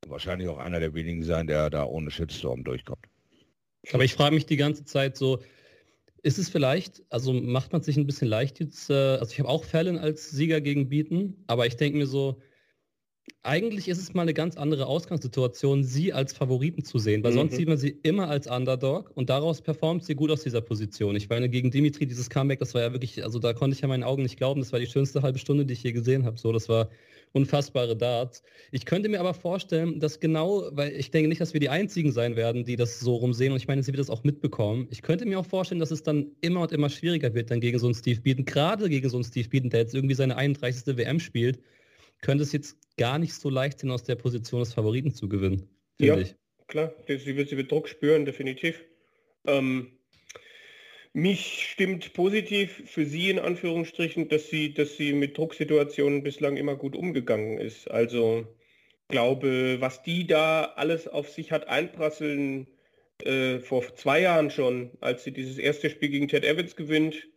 [0.07, 3.05] wahrscheinlich auch einer der wenigen sein, der da ohne Shitstorm durchkommt.
[3.91, 5.39] Aber ich frage mich die ganze Zeit so,
[6.23, 9.49] ist es vielleicht, also macht man sich ein bisschen leicht jetzt, äh, also ich habe
[9.49, 12.41] auch Fallon als Sieger gegen Bieten, aber ich denke mir so,
[13.43, 17.37] eigentlich ist es mal eine ganz andere Ausgangssituation, sie als Favoriten zu sehen, weil mhm.
[17.37, 21.15] sonst sieht man sie immer als Underdog und daraus performt sie gut aus dieser Position.
[21.15, 23.87] Ich meine, gegen Dimitri, dieses Comeback, das war ja wirklich, also da konnte ich ja
[23.87, 26.37] meinen Augen nicht glauben, das war die schönste halbe Stunde, die ich je gesehen habe.
[26.37, 26.89] So, das war
[27.33, 28.43] unfassbare Darts.
[28.71, 32.11] Ich könnte mir aber vorstellen, dass genau, weil ich denke nicht, dass wir die Einzigen
[32.11, 34.87] sein werden, die das so rumsehen und ich meine, sie wird das auch mitbekommen.
[34.89, 37.79] Ich könnte mir auch vorstellen, dass es dann immer und immer schwieriger wird, dann gegen
[37.79, 40.95] so einen Steve Beaton, gerade gegen so einen Steve Beaton, der jetzt irgendwie seine 31.
[40.97, 41.59] WM spielt,
[42.21, 45.67] könnte es jetzt gar nicht so leicht sein, aus der Position des Favoriten zu gewinnen.
[45.99, 46.35] Ja, ich.
[46.67, 46.93] klar.
[47.07, 48.83] Sie wird, sie wird Druck spüren, definitiv.
[49.45, 49.91] Ähm,
[51.13, 56.75] mich stimmt positiv für sie in Anführungsstrichen, dass sie, dass sie mit Drucksituationen bislang immer
[56.75, 57.89] gut umgegangen ist.
[57.89, 58.47] Also
[59.09, 62.67] glaube, was die da alles auf sich hat einprasseln,
[63.23, 67.27] äh, vor zwei Jahren schon, als sie dieses erste Spiel gegen Ted Evans gewinnt,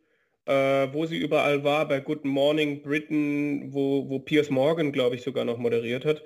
[0.47, 5.23] äh, wo sie überall war, bei Good Morning Britain, wo, wo Piers Morgan, glaube ich,
[5.23, 6.23] sogar noch moderiert hat.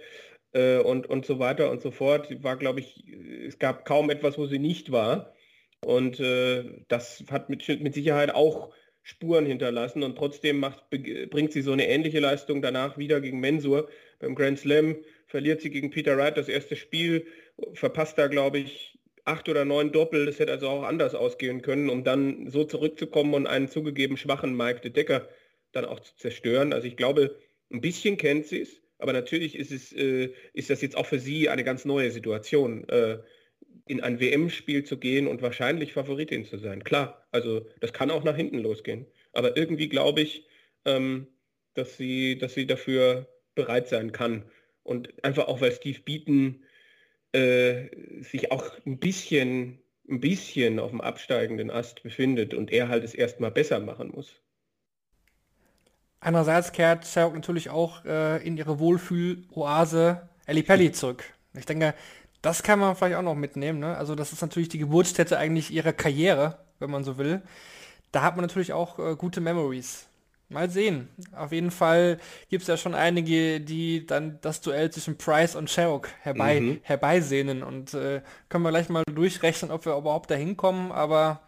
[0.52, 2.42] äh, und, und so weiter und so fort.
[2.42, 3.04] War, glaube ich,
[3.46, 5.35] es gab kaum etwas, wo sie nicht war.
[5.80, 11.62] Und äh, das hat mit, mit Sicherheit auch Spuren hinterlassen und trotzdem macht, bringt sie
[11.62, 13.88] so eine ähnliche Leistung danach wieder gegen Mensur.
[14.18, 17.26] Beim Grand Slam verliert sie gegen Peter Wright das erste Spiel,
[17.74, 19.00] verpasst da, glaube ich,
[19.31, 20.27] acht oder neun Doppel.
[20.27, 24.57] Das hätte also auch anders ausgehen können, um dann so zurückzukommen und einen zugegeben schwachen
[24.57, 25.29] Mike de Decker
[25.73, 26.73] dann auch zu zerstören.
[26.73, 27.38] Also ich glaube,
[27.73, 31.21] ein bisschen kennt sie es, aber natürlich ist, es, äh, ist das jetzt auch für
[31.21, 32.88] sie eine ganz neue Situation.
[32.88, 33.19] Äh,
[33.87, 36.85] in ein WM-Spiel zu gehen und wahrscheinlich Favoritin zu sein.
[36.85, 39.07] Klar, also das kann auch nach hinten losgehen.
[39.33, 40.47] Aber irgendwie glaube ich,
[40.85, 41.27] ähm,
[41.75, 44.45] dass, sie, dass sie dafür bereit sein kann.
[44.83, 46.62] Und einfach auch, weil Steve Beaton
[47.33, 47.88] äh,
[48.23, 53.14] sich auch ein bisschen, ein bisschen auf dem absteigenden Ast befindet und er halt es
[53.14, 54.35] erstmal besser machen muss.
[56.21, 61.25] Andererseits kehrt Sherrock natürlich auch äh, in ihre Wohlfühl-Oase Ellie Pelli zurück.
[61.55, 61.95] Ich denke,
[62.43, 63.79] das kann man vielleicht auch noch mitnehmen.
[63.79, 63.97] Ne?
[63.97, 67.43] Also das ist natürlich die Geburtsstätte eigentlich ihrer Karriere, wenn man so will.
[68.12, 70.10] Da hat man natürlich auch äh, gute Memories.
[70.51, 71.09] Mal sehen.
[71.33, 75.71] Auf jeden Fall gibt es ja schon einige, die dann das Duell zwischen Price und
[75.71, 76.81] Sherrock herbei, mhm.
[76.83, 77.63] herbeisehnen.
[77.63, 80.91] Und äh, können wir gleich mal durchrechnen, ob wir überhaupt da hinkommen.
[80.91, 81.41] Aber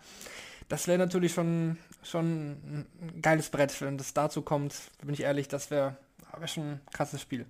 [0.68, 4.74] das wäre natürlich schon, schon ein geiles Brett, wenn das dazu kommt.
[5.04, 5.96] Bin ich ehrlich, das wäre
[6.38, 7.44] wär schon ein krasses Spiel.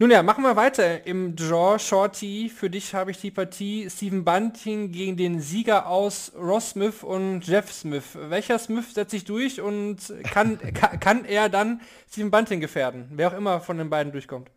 [0.00, 2.52] Nun ja, machen wir weiter im Draw Shorty.
[2.54, 7.44] Für dich habe ich die Partie Stephen Bunting gegen den Sieger aus Ross Smith und
[7.44, 8.04] Jeff Smith.
[8.14, 10.60] Welcher Smith setzt sich durch und kann,
[11.00, 13.08] kann, er dann Stephen Bunting gefährden?
[13.10, 14.48] Wer auch immer von den beiden durchkommt.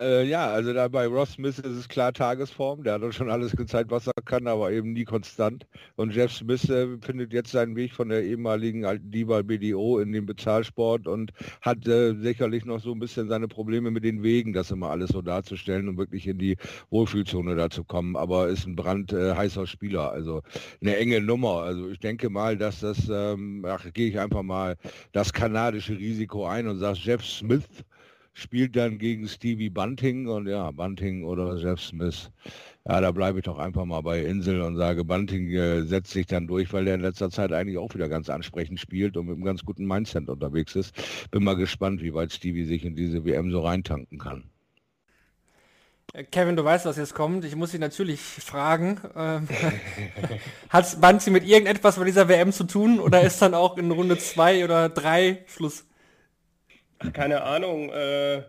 [0.00, 2.84] Äh, ja, also da bei Ross Smith ist es klar Tagesform.
[2.84, 5.66] Der hat uns schon alles gezeigt, was er kann, aber eben nie konstant.
[5.96, 10.24] Und Jeff Smith äh, findet jetzt seinen Weg von der ehemaligen Diva BDO in den
[10.24, 11.32] Bezahlsport und
[11.62, 15.10] hat äh, sicherlich noch so ein bisschen seine Probleme mit den Wegen, das immer alles
[15.10, 16.56] so darzustellen und wirklich in die
[16.90, 18.14] Wohlfühlzone da zu kommen.
[18.14, 20.42] Aber ist ein brandheißer Spieler, also
[20.80, 21.62] eine enge Nummer.
[21.62, 24.76] Also ich denke mal, dass das, ähm, ach, gehe ich einfach mal
[25.10, 27.66] das kanadische Risiko ein und sage Jeff Smith
[28.38, 32.30] spielt dann gegen Stevie Bunting und ja, Bunting oder Jeff Smith.
[32.86, 36.26] Ja, da bleibe ich doch einfach mal bei Insel und sage, Bunting äh, setzt sich
[36.26, 39.34] dann durch, weil er in letzter Zeit eigentlich auch wieder ganz ansprechend spielt und mit
[39.34, 40.94] einem ganz guten Mindset unterwegs ist.
[41.32, 44.44] Bin mal gespannt, wie weit Stevie sich in diese WM so reintanken kann.
[46.12, 47.44] Äh, Kevin, du weißt, was jetzt kommt.
[47.44, 49.48] Ich muss dich natürlich fragen, ähm,
[50.70, 54.16] hat Bunting mit irgendetwas bei dieser WM zu tun oder ist dann auch in Runde
[54.16, 55.84] 2 oder 3 Schluss?
[57.00, 57.90] Ach, keine Ahnung.
[57.90, 58.42] Äh,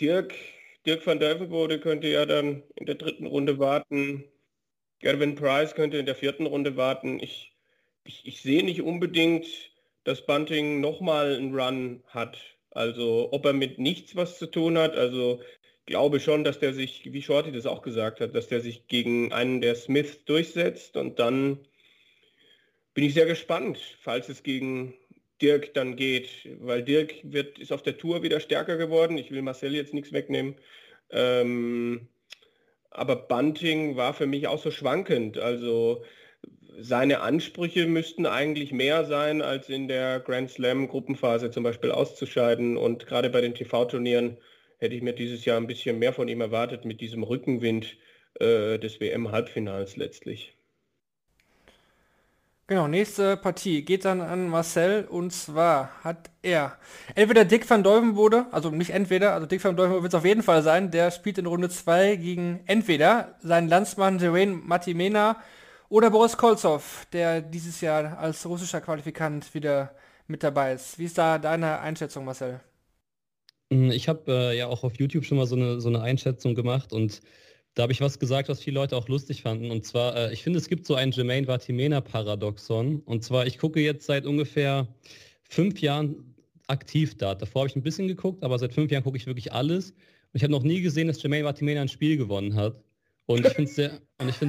[0.00, 0.34] Dirk,
[0.86, 4.24] Dirk van Dijvenbode könnte ja dann in der dritten Runde warten.
[5.00, 7.20] Gavin Price könnte in der vierten Runde warten.
[7.20, 7.54] Ich,
[8.04, 9.46] ich, ich sehe nicht unbedingt,
[10.04, 12.38] dass Bunting nochmal einen Run hat.
[12.70, 14.96] Also ob er mit nichts was zu tun hat.
[14.96, 15.42] Also
[15.84, 19.32] glaube schon, dass der sich, wie Shorty das auch gesagt hat, dass der sich gegen
[19.32, 21.66] einen der Smiths durchsetzt und dann
[22.94, 24.94] bin ich sehr gespannt, falls es gegen
[25.40, 26.28] Dirk dann geht,
[26.60, 29.16] weil Dirk wird, ist auf der Tour wieder stärker geworden.
[29.16, 30.56] Ich will Marcel jetzt nichts wegnehmen.
[31.10, 32.08] Ähm,
[32.90, 35.38] aber Bunting war für mich auch so schwankend.
[35.38, 36.04] Also
[36.78, 42.76] seine Ansprüche müssten eigentlich mehr sein, als in der Grand Slam Gruppenphase zum Beispiel auszuscheiden.
[42.76, 44.36] Und gerade bei den TV-Turnieren
[44.78, 47.96] hätte ich mir dieses Jahr ein bisschen mehr von ihm erwartet mit diesem Rückenwind
[48.40, 50.56] äh, des WM-Halbfinals letztlich.
[52.70, 56.78] Genau, nächste Partie geht dann an Marcel und zwar hat er
[57.16, 60.44] entweder Dick van Deuvenbode, also nicht entweder, also Dick van Deuvenbode wird es auf jeden
[60.44, 65.38] Fall sein, der spielt in Runde 2 gegen entweder seinen Landsmann Jerain Matimena
[65.88, 69.92] oder Boris Kolzow, der dieses Jahr als russischer Qualifikant wieder
[70.28, 70.96] mit dabei ist.
[70.96, 72.60] Wie ist da deine Einschätzung, Marcel?
[73.70, 76.92] Ich habe äh, ja auch auf YouTube schon mal so eine, so eine Einschätzung gemacht
[76.92, 77.20] und
[77.80, 79.70] da habe ich was gesagt, was viele Leute auch lustig fanden.
[79.70, 83.00] Und zwar, äh, ich finde, es gibt so ein Jermaine Vatimena-Paradoxon.
[83.06, 84.86] Und zwar, ich gucke jetzt seit ungefähr
[85.44, 86.34] fünf Jahren
[86.66, 87.34] aktiv da.
[87.34, 89.92] Davor habe ich ein bisschen geguckt, aber seit fünf Jahren gucke ich wirklich alles.
[89.92, 92.84] Und ich habe noch nie gesehen, dass Jermaine Vatimena ein Spiel gewonnen hat.
[93.24, 93.92] Und ich finde es sehr,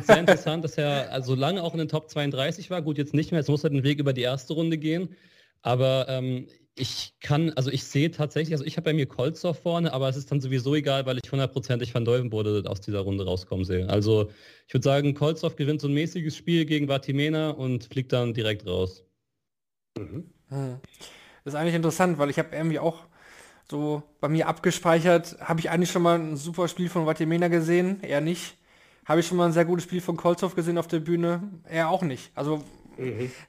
[0.02, 2.82] sehr interessant, dass er also lange auch in den Top 32 war.
[2.82, 3.40] Gut, jetzt nicht mehr.
[3.40, 5.16] Jetzt muss er den Weg über die erste Runde gehen.
[5.62, 9.92] Aber ähm, ich kann, also ich sehe tatsächlich, also ich habe bei mir Kolzer vorne,
[9.94, 13.66] aber es ist dann sowieso egal, weil ich hundertprozentig Van Deuvenbode aus dieser Runde rauskommen
[13.66, 13.90] sehe.
[13.90, 14.32] Also
[14.68, 18.66] ich würde sagen, Kolzow gewinnt so ein mäßiges Spiel gegen Vatimena und fliegt dann direkt
[18.66, 19.04] raus.
[19.98, 20.32] Mhm.
[20.48, 20.80] Hm.
[21.44, 23.06] Das ist eigentlich interessant, weil ich habe irgendwie auch
[23.70, 28.02] so bei mir abgespeichert, habe ich eigentlich schon mal ein super Spiel von Vatimena gesehen,
[28.02, 28.58] er nicht.
[29.06, 31.90] Habe ich schon mal ein sehr gutes Spiel von Kolzow gesehen auf der Bühne, er
[31.90, 32.32] auch nicht.
[32.36, 32.64] Also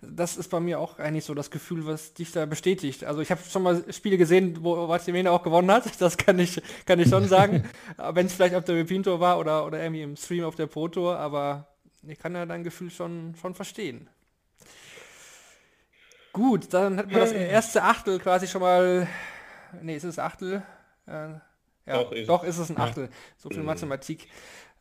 [0.01, 3.05] Das ist bei mir auch eigentlich so das Gefühl, was dich da bestätigt.
[3.05, 5.85] Also ich habe schon mal Spiele gesehen, wo Vatimene auch gewonnen hat.
[5.99, 7.65] Das kann ich, kann ich schon sagen.
[8.13, 10.89] Wenn es vielleicht auf der Tour war oder, oder irgendwie im Stream auf der Pro
[10.89, 11.69] Tour, aber
[12.07, 14.09] ich kann ja dein Gefühl schon, schon verstehen.
[16.33, 19.07] Gut, dann hat man das erste Achtel quasi schon mal.
[19.81, 20.63] Nee, ist es Achtel?
[21.07, 21.35] Äh,
[21.87, 23.11] ja, Doch, ist doch ist es ein Achtel.
[23.37, 24.29] So viel Mathematik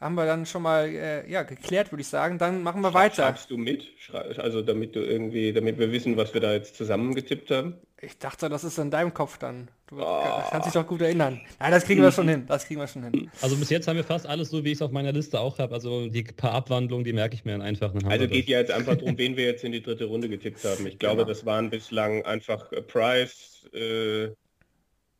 [0.01, 2.37] haben wir dann schon mal äh, ja, geklärt, würde ich sagen.
[2.39, 3.23] Dann machen wir weiter.
[3.23, 3.83] Schreibst du mit?
[3.99, 7.75] Schrei also damit du irgendwie, damit wir wissen, was wir da jetzt zusammen getippt haben?
[8.01, 9.69] Ich dachte, das ist in deinem Kopf dann.
[9.87, 11.39] Du kannst dich doch gut erinnern.
[11.59, 12.45] Nein, das kriegen wir schon hin.
[12.47, 13.29] Das kriegen wir schon hin.
[13.41, 15.59] Also bis jetzt haben wir fast alles so, wie ich es auf meiner Liste auch
[15.59, 15.75] habe.
[15.75, 17.93] Also die paar Abwandlungen, die merke ich mir dann einfach.
[17.93, 20.29] Dann haben Also geht ja jetzt einfach darum, wen wir jetzt in die dritte Runde
[20.29, 20.87] getippt haben.
[20.87, 21.27] Ich glaube, Genau.
[21.27, 24.29] das waren bislang einfach äh, Price, äh,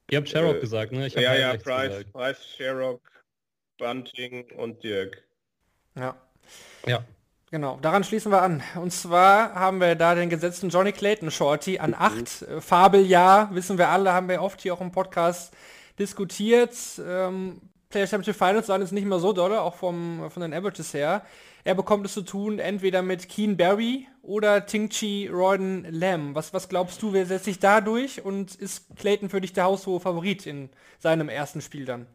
[0.10, 1.08] Ihr habt Sherrock äh, gesagt, ne?
[1.08, 2.14] Ja, ja, Price, gesagt.
[2.14, 3.02] Price, Sherrock,
[3.82, 5.24] Bunting und Dirk.
[5.96, 6.16] Ja.
[6.86, 7.04] Ja.
[7.50, 8.64] Genau, daran schließen wir an.
[8.76, 12.44] Und zwar haben wir da den gesetzten Johnny Clayton Shorty an 8.
[12.44, 15.54] Äh, Fabeljahr, wissen wir alle, haben wir oft hier auch im Podcast
[16.00, 16.74] diskutiert.
[17.06, 20.94] Ähm, Player Championship Finals waren jetzt nicht mehr so dolle, auch vom, von den Averages
[20.94, 21.26] her.
[21.64, 26.36] Er bekommt es zu tun, entweder mit Keen Barry oder Tingchi Royden Lamb.
[26.36, 29.66] Was, was glaubst du, wer setzt sich da durch und ist Clayton für dich der
[29.66, 32.08] haushohe Favorit in seinem ersten Spiel dann?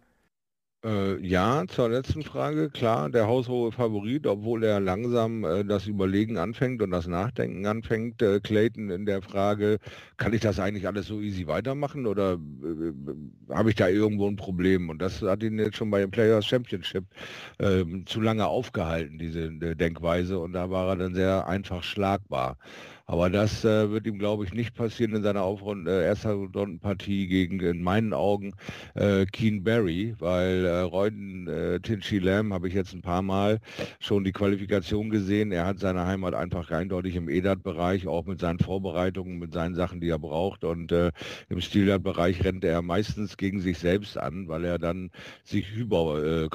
[0.86, 6.38] Äh, ja, zur letzten Frage, klar, der haushohe Favorit, obwohl er langsam äh, das Überlegen
[6.38, 8.22] anfängt und das Nachdenken anfängt.
[8.22, 9.78] Äh, Clayton in der Frage,
[10.16, 14.36] kann ich das eigentlich alles so easy weitermachen oder äh, habe ich da irgendwo ein
[14.36, 14.88] Problem?
[14.88, 17.04] Und das hat ihn jetzt schon bei dem Players Championship
[17.58, 22.58] ähm, zu lange aufgehalten, diese äh, Denkweise, und da war er dann sehr einfach schlagbar.
[23.08, 27.28] Aber das äh, wird ihm, glaube ich, nicht passieren in seiner Aufrund äh, erster Rundenpartie
[27.28, 28.54] gegen, in meinen Augen,
[28.94, 33.60] äh, Keen Barry, weil äh, Reuden äh, Tinchy Lamb habe ich jetzt ein paar Mal
[34.00, 35.52] schon die Qualifikation gesehen.
[35.52, 40.00] Er hat seine Heimat einfach eindeutig im EDAT-Bereich, auch mit seinen Vorbereitungen, mit seinen Sachen,
[40.00, 40.64] die er braucht.
[40.64, 41.12] Und äh,
[41.48, 45.12] im Stilart-Bereich rennt er meistens gegen sich selbst an, weil er dann
[45.44, 46.48] sich über äh,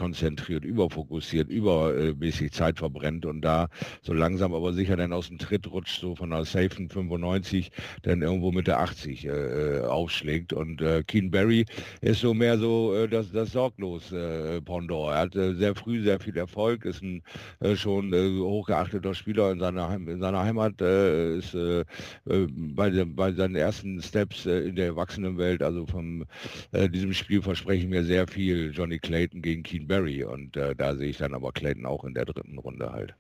[0.66, 3.70] überfokussiert, übermäßig Zeit verbrennt und da
[4.02, 7.71] so langsam aber sicher dann aus dem Tritt rutscht, so von einer safen 95
[8.04, 10.54] dann irgendwo mit der 80 äh, aufschlägt.
[10.54, 11.65] Und äh, Keen Barry
[12.01, 15.12] ist so mehr so äh, das, das sorglos äh, Pendant.
[15.12, 17.23] Er hat äh, sehr früh sehr viel Erfolg, ist ein
[17.60, 22.47] äh, schon äh, hochgeachteter Spieler in seiner, Heim, in seiner Heimat, äh, ist äh, äh,
[22.49, 26.25] bei, bei seinen ersten Steps äh, in der Erwachsenenwelt, also von
[26.71, 30.75] äh, diesem Spiel verspreche ich mir sehr viel Johnny Clayton gegen Keen Barry und äh,
[30.75, 33.15] da sehe ich dann aber Clayton auch in der dritten Runde halt.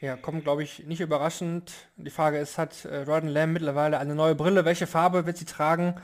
[0.00, 1.72] Ja, kommt, glaube ich, nicht überraschend.
[1.96, 4.64] Die Frage ist, hat äh, Rodden Lamb mittlerweile eine neue Brille?
[4.66, 5.94] Welche Farbe wird sie tragen?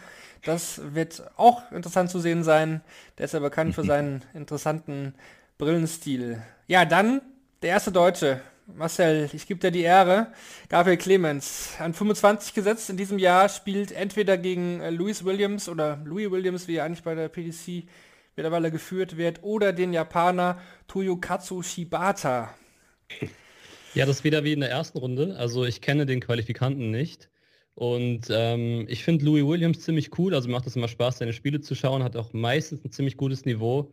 [0.44, 2.80] Das wird auch interessant zu sehen sein.
[3.18, 5.14] Der ist ja bekannt für seinen interessanten
[5.58, 6.42] Brillenstil.
[6.68, 7.20] Ja, dann
[7.60, 8.40] der erste Deutsche.
[8.66, 10.28] Marcel, ich gebe dir die Ehre.
[10.70, 15.98] Gabriel Clemens, an 25 gesetzt in diesem Jahr, spielt entweder gegen äh, Louis Williams oder
[16.04, 17.86] Louis Williams, wie er eigentlich bei der PDC
[18.36, 22.54] mittlerweile geführt wird, oder den Japaner Toyokatsu Shibata.
[23.94, 25.36] Ja, das ist wieder wie in der ersten Runde.
[25.36, 27.28] Also ich kenne den Qualifikanten nicht.
[27.74, 30.34] Und ähm, ich finde Louis Williams ziemlich cool.
[30.34, 32.02] Also macht es immer Spaß, seine Spiele zu schauen.
[32.02, 33.92] Hat auch meistens ein ziemlich gutes Niveau.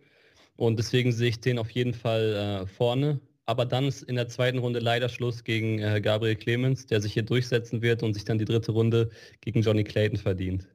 [0.56, 3.20] Und deswegen sehe ich den auf jeden Fall äh, vorne.
[3.46, 7.14] Aber dann ist in der zweiten Runde leider Schluss gegen äh, Gabriel Clemens, der sich
[7.14, 9.10] hier durchsetzen wird und sich dann die dritte Runde
[9.42, 10.68] gegen Johnny Clayton verdient.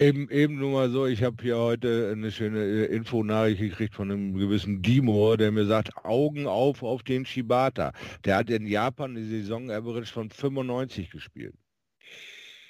[0.00, 4.10] Eben, eben nur mal so, ich habe hier heute eine schöne äh, Infonachricht gekriegt von
[4.10, 7.92] einem gewissen Gimo, der mir sagt, Augen auf auf den Shibata.
[8.24, 11.54] Der hat in Japan die Saison Average von 95 gespielt.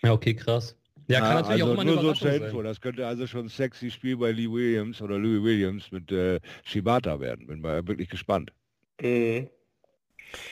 [0.03, 0.77] Ja, okay, krass.
[1.09, 2.43] Ja, kann Ah, natürlich also auch mal eine nur so zur sein.
[2.43, 2.63] Info.
[2.63, 6.41] Das könnte also schon ein sexy Spiel bei Lee Williams oder Louis Williams mit äh,
[6.65, 7.47] Shibata werden.
[7.47, 8.53] Bin mal wirklich gespannt.
[9.01, 9.49] Mhm.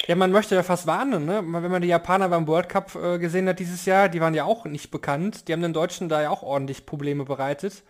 [0.06, 1.42] Ja, man möchte ja fast warnen, ne?
[1.44, 4.44] Wenn man die Japaner beim World Cup äh, gesehen hat dieses Jahr, die waren ja
[4.44, 5.48] auch nicht bekannt.
[5.48, 7.82] Die haben den Deutschen da ja auch ordentlich Probleme bereitet.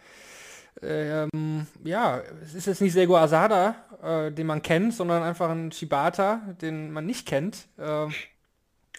[0.83, 5.73] Ähm, ja, es ist jetzt nicht Sego Asada, äh, den man kennt, sondern einfach ein
[5.73, 7.69] Shibata, den man nicht kennt.
[7.79, 8.13] Ähm,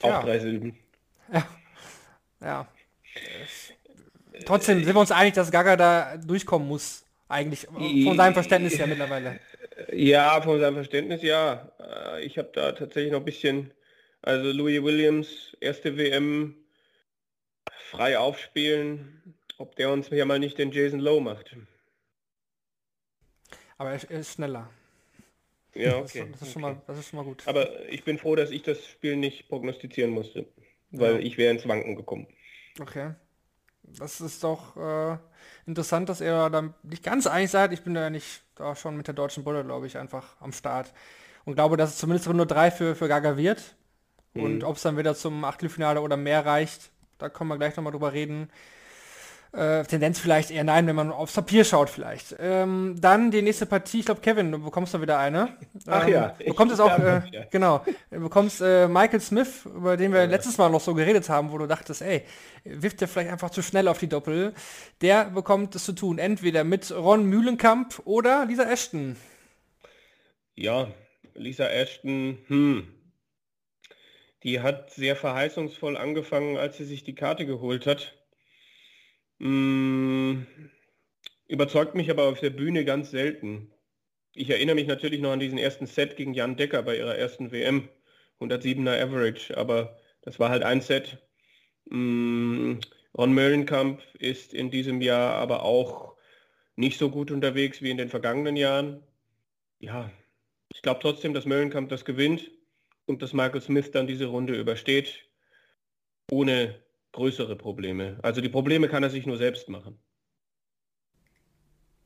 [0.02, 0.22] Auch Ja.
[0.22, 0.78] drei Silben.
[2.42, 2.68] ja.
[4.34, 7.04] Äh, Trotzdem sind wir uns einig, dass Gaga da durchkommen muss.
[7.30, 9.40] Eigentlich, äh, von seinem Verständnis her mittlerweile.
[9.92, 11.72] Ja, von seinem Verständnis ja.
[11.80, 13.72] Äh, Ich habe da tatsächlich noch ein bisschen,
[14.24, 16.56] also Louis Williams, erste WM,
[17.92, 21.56] frei aufspielen, ob der uns hier mal nicht den Jason Lowe macht.
[23.78, 24.70] Aber er ist schneller.
[25.76, 26.28] Ja, Das, okay.
[26.32, 27.44] das, ist schon mal, das ist schon mal gut.
[27.46, 30.48] Aber ich bin froh, dass ich das Spiel nicht prognostizieren musste,
[30.90, 31.20] weil Ja.
[31.20, 32.28] ich wäre ins Wanken gekommen.
[32.80, 33.14] Okay.
[33.84, 35.18] Das ist doch äh,
[35.68, 37.74] interessant, dass er da nicht ganz einig seid.
[37.74, 40.52] Ich bin da ja nicht da schon mit der deutschen Bulle, glaube ich, einfach am
[40.52, 40.94] Start.
[41.46, 43.76] Und glaube, dass es zumindest Runde 3 für, für Gaga wird.
[44.34, 47.92] Und ob es dann wieder zum Achtelfinale oder mehr reicht, da können wir gleich nochmal
[47.92, 48.50] drüber reden.
[49.58, 52.36] Äh, Tendenz vielleicht eher nein, wenn man aufs Papier schaut vielleicht.
[52.40, 55.58] Ähm, dann die nächste Partie, ich glaube Kevin, du bekommst da wieder eine.
[55.88, 59.66] Ach ähm, ja, Du ich bekommst es auch, äh, genau, du bekommst äh, Michael Smith,
[59.66, 62.24] über den wir letztes Mal noch so geredet haben, wo du dachtest, ey,
[62.66, 64.54] wirft der vielleicht einfach zu schnell auf die Doppel.
[65.02, 69.16] Der bekommt es zu tun, entweder mit Ron Mühlenkamp oder Lisa Ashton.
[70.54, 70.88] Ja,
[71.34, 72.88] Lisa Ashton, hm.
[74.44, 78.14] Die hat sehr verheißungsvoll angefangen, als sie sich die Karte geholt hat.
[79.40, 80.48] Hm,
[81.48, 83.72] überzeugt mich aber auf der Bühne ganz selten.
[84.34, 87.52] Ich erinnere mich natürlich noch an diesen ersten Set gegen Jan Decker bei ihrer ersten
[87.52, 87.90] WM.
[88.40, 91.18] 107er Average, aber das war halt ein Set.
[91.90, 92.80] Hm,
[93.18, 96.16] Ron Möllenkamp ist in diesem Jahr aber auch
[96.76, 99.04] nicht so gut unterwegs wie in den vergangenen Jahren.
[99.80, 100.12] Ja,
[100.74, 102.52] ich glaube trotzdem, dass Möllenkamp das gewinnt
[103.06, 105.26] und dass Michael Smith dann diese Runde übersteht,
[106.30, 106.76] ohne
[107.18, 108.18] größere Probleme.
[108.22, 109.98] Also die Probleme kann er sich nur selbst machen.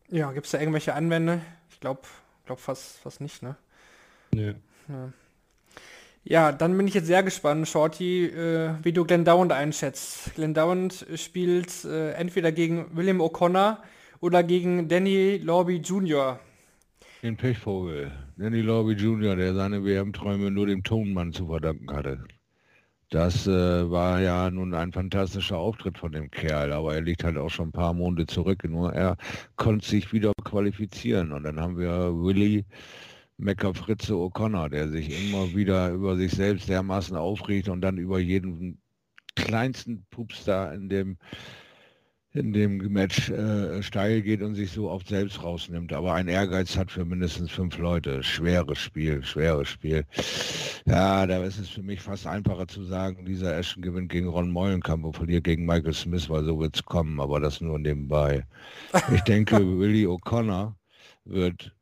[0.10, 1.42] Ja, gibt es da irgendwelche Anwände?
[1.70, 2.02] Ich glaube
[2.46, 3.56] glaub fast, fast nicht, ne?
[4.34, 4.54] Nö.
[6.24, 10.34] Ja, dann bin ich jetzt sehr gespannt, Shorty, äh, wie du Glenn Dowland einschätzt.
[10.36, 13.78] Glenn Dowland spielt äh, entweder gegen William O'Connor
[14.22, 16.40] oder gegen Danny Lorby Jr.
[17.22, 18.12] Den Pechvogel.
[18.38, 22.24] Danny Lorby Jr., der seine WM-Träume nur dem Tonmann zu verdanken hatte.
[23.12, 27.38] Das äh, war ja nun ein fantastischer Auftritt von dem Kerl, aber er liegt halt
[27.38, 28.64] auch schon ein paar Monate zurück.
[28.64, 29.18] Nur er
[29.58, 31.34] konnte sich wieder qualifizieren.
[31.34, 32.66] Und dann haben wir Willy
[33.38, 38.18] Mecker Fritze O'Connor, der sich immer wieder über sich selbst dermaßen aufregt und dann über
[38.20, 38.80] jeden
[39.36, 41.18] kleinsten Pups da in dem
[42.34, 45.92] in dem Match äh, steil geht und sich so oft selbst rausnimmt.
[45.92, 48.24] Aber ein Ehrgeiz hat für mindestens fünf Leute.
[48.24, 50.06] Schweres Spiel, schweres Spiel.
[50.86, 54.50] Ja, da ist es für mich fast einfacher zu sagen, dieser Ashton gewinnt gegen Ron
[54.50, 58.46] Meulenkamp und verliert gegen Michael Smith, weil so wird es kommen, aber das nur nebenbei.
[59.14, 60.76] Ich denke, Willie O'Connor
[61.26, 61.76] wird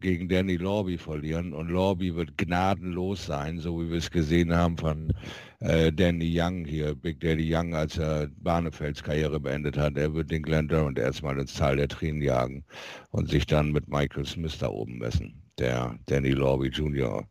[0.00, 4.76] gegen Danny Lorby verlieren und Lorby wird gnadenlos sein, so wie wir es gesehen haben
[4.76, 5.12] von
[5.60, 9.96] äh, Danny Young hier, Big Daddy Young, als er Barnefelds Karriere beendet hat.
[9.96, 12.64] Er wird den Glenn Durant erstmal ins Tal der Tränen jagen
[13.10, 15.42] und sich dann mit Michael Smith da oben messen.
[15.58, 17.24] Der Danny Lorby Jr.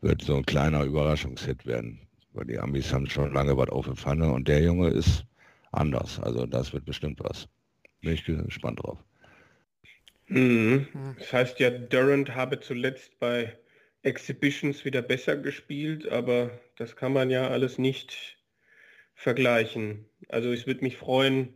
[0.00, 2.00] wird so ein kleiner Überraschungshit werden,
[2.32, 5.24] weil die Amis haben schon lange was auf der Pfanne und der Junge ist
[5.72, 6.20] anders.
[6.20, 7.48] Also das wird bestimmt was.
[8.02, 8.98] Bin ich gespannt drauf.
[10.28, 10.86] Mhm.
[11.18, 13.58] Das heißt ja, Durant habe zuletzt bei
[14.02, 18.38] Exhibitions wieder besser gespielt, aber das kann man ja alles nicht
[19.14, 20.06] vergleichen.
[20.28, 21.54] Also es würde mich freuen,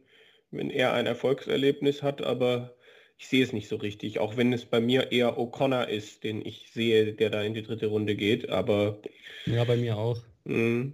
[0.53, 2.77] wenn er ein Erfolgserlebnis hat, aber
[3.19, 6.45] ich sehe es nicht so richtig, auch wenn es bei mir eher O'Connor ist, den
[6.45, 9.01] ich sehe, der da in die dritte Runde geht, aber
[9.45, 10.23] Ja, bei mir auch.
[10.45, 10.93] mh,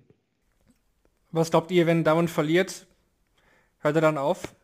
[1.31, 2.87] Was glaubt ihr, wenn Dowland verliert?
[3.81, 4.55] Hört er dann auf?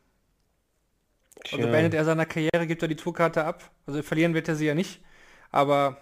[1.45, 1.67] Also tja.
[1.67, 3.71] beendet er seine Karriere, gibt er die Tourkarte ab.
[3.87, 5.01] Also verlieren wird er sie ja nicht.
[5.51, 5.99] Aber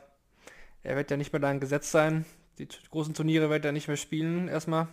[0.82, 2.24] er wird ja nicht mehr da ein Gesetz sein.
[2.58, 4.88] Die großen Turniere wird er nicht mehr spielen, erstmal.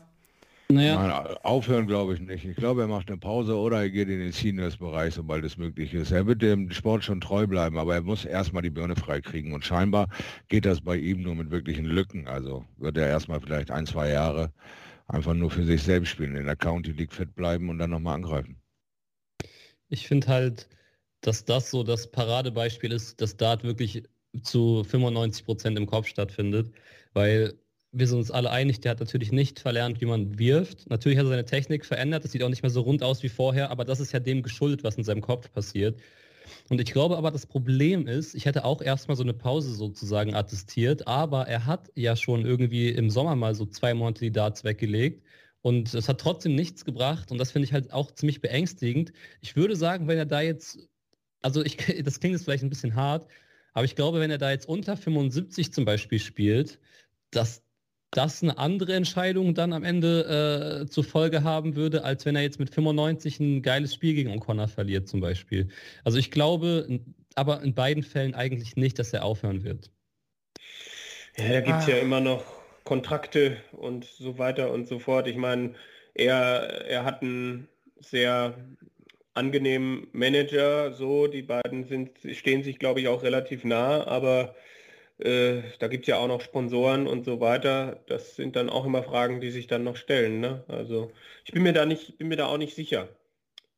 [0.70, 2.44] Naja, Nein, aufhören glaube ich nicht.
[2.44, 5.94] Ich glaube, er macht eine Pause oder er geht in den Seniors-Bereich, sobald es möglich
[5.94, 6.12] ist.
[6.12, 9.54] Er wird dem Sport schon treu bleiben, aber er muss erstmal die Birne freikriegen.
[9.54, 10.10] Und scheinbar
[10.50, 12.28] geht das bei ihm nur mit wirklichen Lücken.
[12.28, 14.52] Also wird er erstmal vielleicht ein, zwei Jahre
[15.08, 18.16] einfach nur für sich selbst spielen, in der County League fit bleiben und dann nochmal
[18.16, 18.58] angreifen.
[19.90, 20.68] Ich finde halt,
[21.22, 24.04] dass das so das Paradebeispiel ist, dass Dart wirklich
[24.44, 26.72] zu 95 Prozent im Kopf stattfindet,
[27.14, 27.54] weil
[27.92, 30.90] wir sind uns alle einig, der hat natürlich nicht verlernt, wie man wirft.
[30.90, 33.30] Natürlich hat er seine Technik verändert, es sieht auch nicht mehr so rund aus wie
[33.30, 36.00] vorher, aber das ist ja dem geschuldet, was in seinem Kopf passiert.
[36.70, 40.36] Und ich glaube aber, das Problem ist, ich hätte auch erstmal so eine Pause sozusagen
[40.36, 44.64] attestiert, aber er hat ja schon irgendwie im Sommer mal so zwei Monate die Darts
[44.64, 45.24] weggelegt
[45.62, 49.12] und es hat trotzdem nichts gebracht und das finde ich halt auch ziemlich beängstigend.
[49.42, 50.80] Ich würde sagen, wenn er da jetzt,
[51.42, 53.30] also ich, das klingt jetzt vielleicht ein bisschen hart,
[53.74, 56.80] aber ich glaube, wenn er da jetzt unter 75 zum Beispiel spielt,
[57.32, 57.64] dass
[58.12, 62.42] das eine andere Entscheidung dann am Ende äh, zur Folge haben würde, als wenn er
[62.42, 65.68] jetzt mit 95 ein geiles Spiel gegen O'Connor verliert zum Beispiel.
[66.06, 67.02] Also ich glaube,
[67.36, 69.92] aber in beiden Fällen eigentlich nicht, dass er aufhören wird.
[71.38, 72.00] Ja, da gibt es ja Ah.
[72.00, 72.57] immer noch
[72.88, 75.28] Kontrakte und so weiter und so fort.
[75.28, 75.74] Ich meine,
[76.14, 77.68] er, er hat einen
[78.00, 78.56] sehr
[79.34, 84.56] angenehmen Manager, so, die beiden sind, stehen sich, glaube ich, auch relativ nah, aber
[85.20, 88.04] äh, da gibt es ja auch noch Sponsoren und so weiter.
[88.08, 90.40] Das sind dann auch immer Fragen, die sich dann noch stellen.
[90.40, 90.64] Ne?
[90.70, 91.12] Also
[91.44, 93.10] ich bin mir da nicht, bin mir da auch nicht sicher,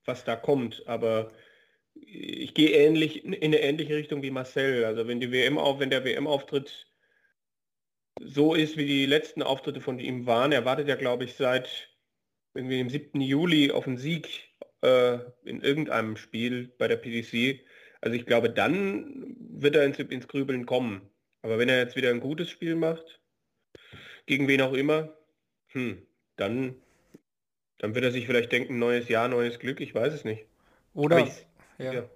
[0.06, 1.32] was da kommt, aber
[1.96, 4.86] ich gehe ähnlich in eine ähnliche Richtung wie Marcel.
[4.86, 6.89] Also wenn die WM auf, wenn der WM-Auftritt
[8.20, 10.52] so ist, wie die letzten Auftritte von ihm waren.
[10.52, 11.90] Er wartet ja, glaube ich, seit
[12.54, 13.22] irgendwie dem 7.
[13.22, 14.50] Juli auf einen Sieg
[14.82, 17.62] äh, in irgendeinem Spiel bei der PDC.
[18.02, 21.10] Also ich glaube, dann wird er ins, ins Grübeln kommen.
[21.42, 23.22] Aber wenn er jetzt wieder ein gutes Spiel macht,
[24.26, 25.18] gegen wen auch immer,
[25.68, 26.06] hm,
[26.36, 26.76] dann,
[27.78, 30.46] dann wird er sich vielleicht denken, neues Jahr, neues Glück, ich weiß es nicht.
[30.94, 31.28] Oder,
[31.78, 31.94] ja.
[31.94, 32.10] ja.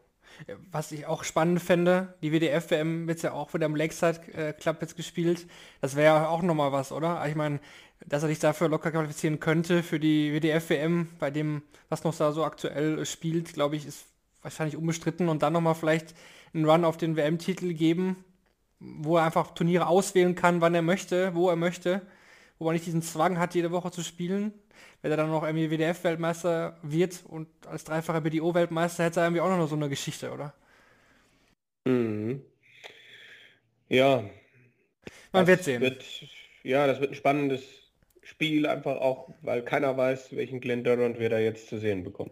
[0.71, 4.77] Was ich auch spannend fände, die WDF-WM wird ja auch wieder im Lakeside äh, Club
[4.81, 5.47] jetzt gespielt.
[5.81, 7.25] Das wäre ja auch nochmal was, oder?
[7.27, 7.59] Ich meine,
[8.05, 12.31] dass er sich dafür locker qualifizieren könnte für die WDF-WM, bei dem, was noch da
[12.31, 14.05] so aktuell spielt, glaube ich, ist
[14.41, 16.13] wahrscheinlich unbestritten und dann nochmal vielleicht
[16.53, 18.23] einen Run auf den WM-Titel geben,
[18.79, 22.01] wo er einfach Turniere auswählen kann, wann er möchte, wo er möchte,
[22.63, 24.53] wo er nicht diesen Zwang hat, jede Woche zu spielen.
[25.01, 29.49] Wenn er dann noch irgendwie WDF-Weltmeister wird und als dreifacher BDO-Weltmeister hätte er irgendwie auch
[29.49, 30.53] noch so eine Geschichte, oder?
[31.85, 32.41] Mhm.
[33.89, 34.23] Ja.
[35.33, 35.81] Man wird sehen.
[35.81, 36.03] Wird,
[36.63, 37.63] ja, das wird ein spannendes
[38.21, 42.31] Spiel, einfach auch, weil keiner weiß, welchen Glenn Durant wir da jetzt zu sehen bekommen.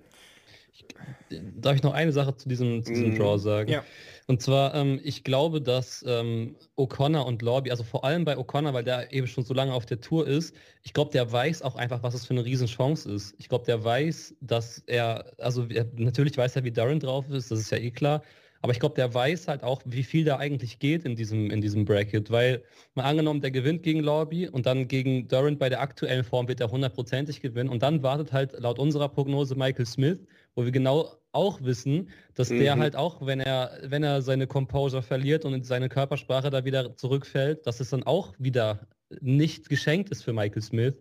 [1.29, 3.17] Darf ich noch eine Sache zu diesem, zu diesem mm.
[3.17, 3.69] Draw sagen?
[3.69, 3.83] Ja.
[4.31, 8.71] Und zwar, ähm, ich glaube, dass ähm, O'Connor und Lobby, also vor allem bei O'Connor,
[8.73, 11.75] weil der eben schon so lange auf der Tour ist, ich glaube, der weiß auch
[11.75, 13.35] einfach, was es für eine Riesenchance ist.
[13.39, 17.51] Ich glaube, der weiß, dass er, also er, natürlich weiß er, wie Darren drauf ist,
[17.51, 18.23] das ist ja eh klar,
[18.61, 21.59] aber ich glaube, der weiß halt auch, wie viel da eigentlich geht in diesem, in
[21.59, 22.63] diesem Bracket, weil
[22.93, 26.61] mal angenommen, der gewinnt gegen Lobby und dann gegen Durant bei der aktuellen Form wird
[26.61, 27.69] er hundertprozentig gewinnen.
[27.69, 30.19] Und dann wartet halt laut unserer Prognose Michael Smith,
[30.55, 32.59] wo wir genau auch wissen, dass mhm.
[32.59, 36.95] der halt auch, wenn er, wenn er seine Composure verliert und seine Körpersprache da wieder
[36.95, 38.87] zurückfällt, dass es dann auch wieder
[39.19, 40.95] nicht geschenkt ist für Michael Smith.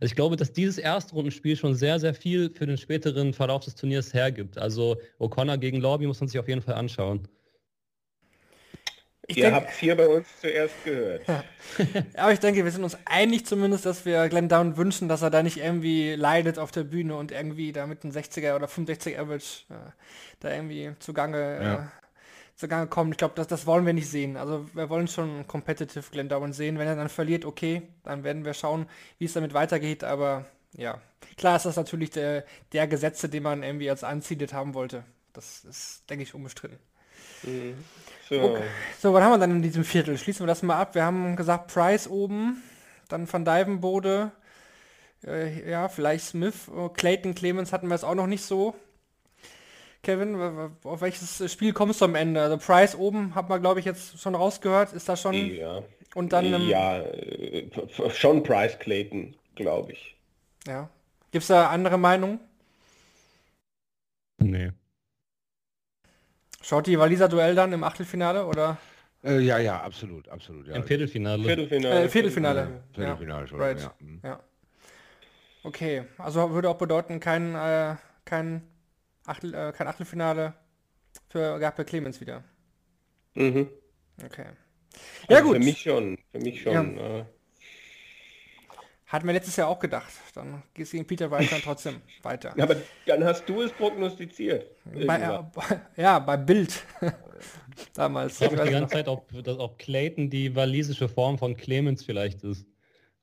[0.00, 3.74] Also ich glaube, dass dieses Erstrundenspiel schon sehr, sehr viel für den späteren Verlauf des
[3.74, 4.58] Turniers hergibt.
[4.58, 7.26] Also O'Connor gegen Lobby muss man sich auf jeden Fall anschauen.
[9.28, 11.26] Ich Ihr habt hier bei uns zuerst gehört.
[11.26, 11.42] Ja.
[12.16, 15.30] Aber ich denke, wir sind uns einig zumindest, dass wir Glenn Down wünschen, dass er
[15.30, 19.18] da nicht irgendwie leidet auf der Bühne und irgendwie da mit einem 60er oder 65er
[19.18, 19.90] Average äh,
[20.40, 21.74] da irgendwie zugange, ja.
[21.74, 21.78] äh,
[22.54, 23.14] zugange kommt.
[23.14, 24.36] Ich glaube, das, das wollen wir nicht sehen.
[24.36, 26.78] Also wir wollen schon competitive Glenn Down sehen.
[26.78, 28.86] Wenn er dann verliert, okay, dann werden wir schauen,
[29.18, 30.04] wie es damit weitergeht.
[30.04, 30.46] Aber
[30.76, 31.00] ja,
[31.36, 35.02] klar ist das natürlich der, der Gesetze, den man irgendwie als Unseeded haben wollte.
[35.32, 36.78] Das ist, denke ich, unbestritten.
[37.42, 37.74] Mhm.
[38.28, 38.40] So.
[38.40, 38.64] Okay.
[38.98, 40.18] so, was haben wir dann in diesem Viertel?
[40.18, 40.94] Schließen wir das mal ab.
[40.94, 42.62] Wir haben gesagt, Price oben,
[43.08, 44.32] dann Van Dyvenbode,
[45.24, 48.74] äh, ja, vielleicht Smith, oh, Clayton Clemens hatten wir es auch noch nicht so.
[50.02, 50.36] Kevin,
[50.84, 52.40] auf welches Spiel kommst du am Ende?
[52.40, 55.34] Also Price oben, hat man glaube ich jetzt schon rausgehört, ist das schon?
[55.34, 55.82] Ja.
[56.14, 57.68] Und dann ähm, ja, äh,
[58.10, 60.16] schon Price Clayton, glaube ich.
[60.66, 60.88] Ja.
[61.32, 62.38] Gibt es da andere Meinungen?
[64.38, 64.70] Nee.
[66.66, 68.76] Schaut die Waliser Duell dann im Achtelfinale oder?
[69.22, 70.66] Äh, ja, ja, absolut, absolut.
[70.66, 70.74] Ja.
[70.74, 71.44] Im Viertelfinale.
[71.44, 72.02] Viertelfinale.
[72.02, 72.82] Äh, Viertelfinale.
[72.92, 73.46] Viertelfinale ja.
[73.46, 73.80] schon, right.
[73.80, 73.94] ja.
[74.00, 74.20] Mhm.
[74.24, 74.40] ja.
[75.62, 77.94] Okay, also würde auch bedeuten, kein, äh,
[78.24, 78.62] kein,
[79.26, 80.54] Achtel, äh, kein Achtelfinale
[81.28, 82.42] für Gabriel Clemens wieder.
[83.34, 83.68] Mhm.
[84.24, 84.46] Okay.
[85.28, 85.58] Ja also gut.
[85.58, 86.98] Für mich schon, für mich schon.
[86.98, 87.26] Ja.
[89.06, 90.12] Äh, hat mir letztes Jahr auch gedacht.
[90.34, 92.54] Dann gehst du gegen Peter weiter trotzdem weiter.
[92.56, 92.76] Ja, aber
[93.06, 94.70] dann hast du es prognostiziert.
[95.06, 95.40] Bei, äh,
[96.00, 96.84] ja, bei Bild.
[97.94, 98.40] Damals.
[98.40, 102.66] Ich frage die ganze Zeit, ob, ob Clayton die walisische Form von Clemens vielleicht ist.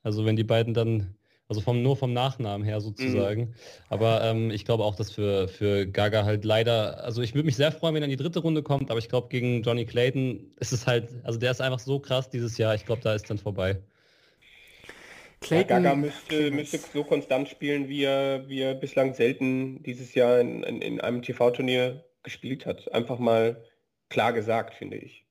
[0.04, 1.16] Also wenn die beiden dann,
[1.48, 3.42] also vom, nur vom Nachnamen her sozusagen.
[3.42, 3.54] Mhm.
[3.90, 7.56] Aber ähm, ich glaube auch, dass für, für Gaga halt leider, also ich würde mich
[7.56, 10.52] sehr freuen, wenn er in die dritte Runde kommt, aber ich glaube gegen Johnny Clayton
[10.60, 13.30] ist es halt, also der ist einfach so krass dieses Jahr, ich glaube, da ist
[13.30, 13.82] dann vorbei.
[15.44, 20.16] Clayton, ja, Gaga müsste, müsste, so konstant spielen, wie er, wie er bislang selten dieses
[20.16, 22.92] Jahr in, in, in einem TV-Turnier gespielt hat.
[22.94, 23.64] Einfach mal
[24.10, 25.24] klar gesagt, finde ich.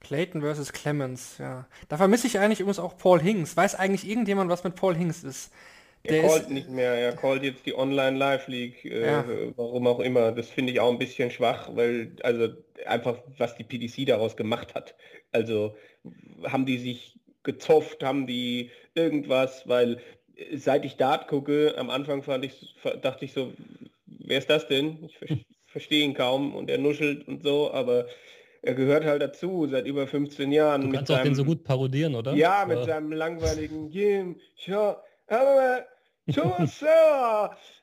[0.00, 1.66] Clayton versus Clemens, ja.
[1.88, 3.56] Da vermisse ich eigentlich übrigens auch Paul Hinks.
[3.56, 5.52] Weiß eigentlich irgendjemand, was mit Paul Hinks ist?
[6.08, 6.50] Der er callt ist...
[6.50, 9.24] nicht mehr, er callt jetzt die Online Live League, äh, ja.
[9.56, 10.32] warum auch immer.
[10.32, 12.48] Das finde ich auch ein bisschen schwach, weil also
[12.86, 14.94] einfach was die PDC daraus gemacht hat.
[15.32, 15.76] Also
[16.44, 19.98] haben die sich gezofft, haben die irgendwas, weil
[20.36, 23.52] äh, seit ich Dart gucke, am Anfang fand ich, dachte ich so,
[24.06, 25.08] wer ist das denn?
[25.22, 28.06] Ich verstehe ihn kaum und er nuschelt und so, aber
[28.62, 30.82] er gehört halt dazu seit über 15 Jahren.
[30.82, 32.34] Du kannst auch seinem, den so gut parodieren, oder?
[32.34, 34.36] Ja, mit seinem langweiligen Jim,
[35.28, 35.86] aber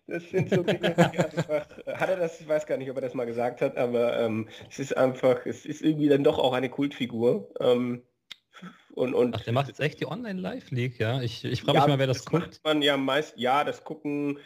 [0.07, 3.01] das sind so Dinge, die einfach, hat er das, ich weiß gar nicht, ob er
[3.01, 6.53] das mal gesagt hat, aber ähm, es ist einfach, es ist irgendwie dann doch auch
[6.53, 7.49] eine Kultfigur.
[7.59, 8.03] Ähm,
[8.97, 11.21] und, und Ach, der macht jetzt echt die Online-Live-League, ja?
[11.21, 12.61] Ich, ich frage ja, mich mal, wer das, das guckt.
[12.63, 14.39] man ja meist, ja, das gucken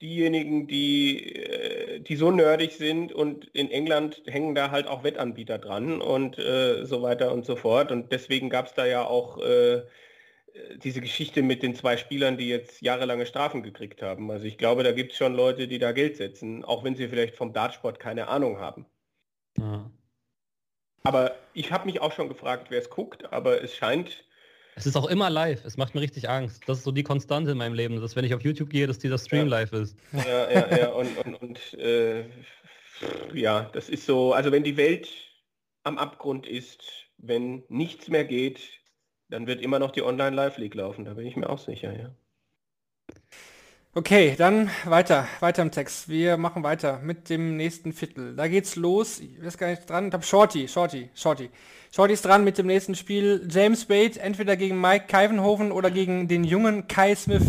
[0.00, 5.58] diejenigen, die, äh, die so nerdig sind und in England hängen da halt auch Wettanbieter
[5.58, 7.92] dran und äh, so weiter und so fort.
[7.92, 9.82] Und deswegen gab es da ja auch äh,
[10.82, 14.30] diese Geschichte mit den zwei Spielern, die jetzt jahrelange Strafen gekriegt haben.
[14.30, 17.08] Also ich glaube, da gibt es schon Leute, die da Geld setzen, auch wenn sie
[17.08, 18.86] vielleicht vom Dartsport keine Ahnung haben.
[19.58, 19.90] Ja.
[21.02, 24.24] Aber ich habe mich auch schon gefragt, wer es guckt, aber es scheint
[24.76, 25.64] es ist auch immer live.
[25.64, 26.62] Es macht mir richtig Angst.
[26.66, 28.98] Das ist so die Konstante in meinem Leben, dass wenn ich auf YouTube gehe, dass
[28.98, 29.58] dieser Stream ja.
[29.58, 29.96] live ist.
[30.12, 30.88] Ja, ja, ja.
[30.90, 32.24] Und, und, und äh,
[33.34, 35.08] ja, das ist so, also wenn die Welt
[35.82, 36.82] am Abgrund ist,
[37.18, 38.60] wenn nichts mehr geht,
[39.28, 41.04] dann wird immer noch die Online Live League laufen.
[41.04, 42.14] Da bin ich mir auch sicher, ja.
[43.92, 46.08] Okay, dann weiter, weiter im Text.
[46.08, 48.36] Wir machen weiter mit dem nächsten Viertel.
[48.36, 49.18] Da geht's los.
[49.18, 50.06] Ich weiß gar nicht dran.
[50.06, 51.50] Ich hab Shorty, Shorty, Shorty.
[51.90, 53.48] Shorty ist dran mit dem nächsten Spiel.
[53.50, 57.42] James Bate entweder gegen Mike Keivenhofen oder gegen den jungen Kai Smith.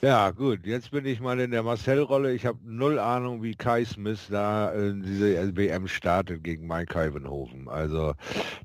[0.00, 2.32] Ja, gut, jetzt bin ich mal in der Marcel-Rolle.
[2.32, 7.68] Ich habe null Ahnung, wie Kai Smith da äh, diese LBM startet gegen Mike Kaivenhofen.
[7.68, 8.14] Also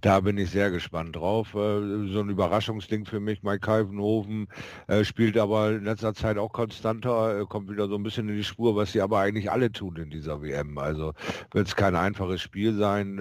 [0.02, 1.56] da bin ich sehr gespannt drauf.
[1.56, 3.42] Äh, so ein Überraschungsding für mich.
[3.42, 4.48] Mike Kaivenhofen
[4.86, 8.44] äh, spielt aber in letzter Zeit auch konstanter, kommt wieder so ein bisschen in die
[8.44, 10.78] Spur, was sie aber eigentlich alle tun in dieser WM.
[10.78, 11.14] Also
[11.52, 13.18] wird es kein einfaches Spiel sein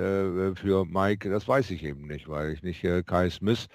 [0.57, 1.31] für Mike.
[1.31, 3.69] Das weiß ich eben nicht, weil ich nicht Kai Smith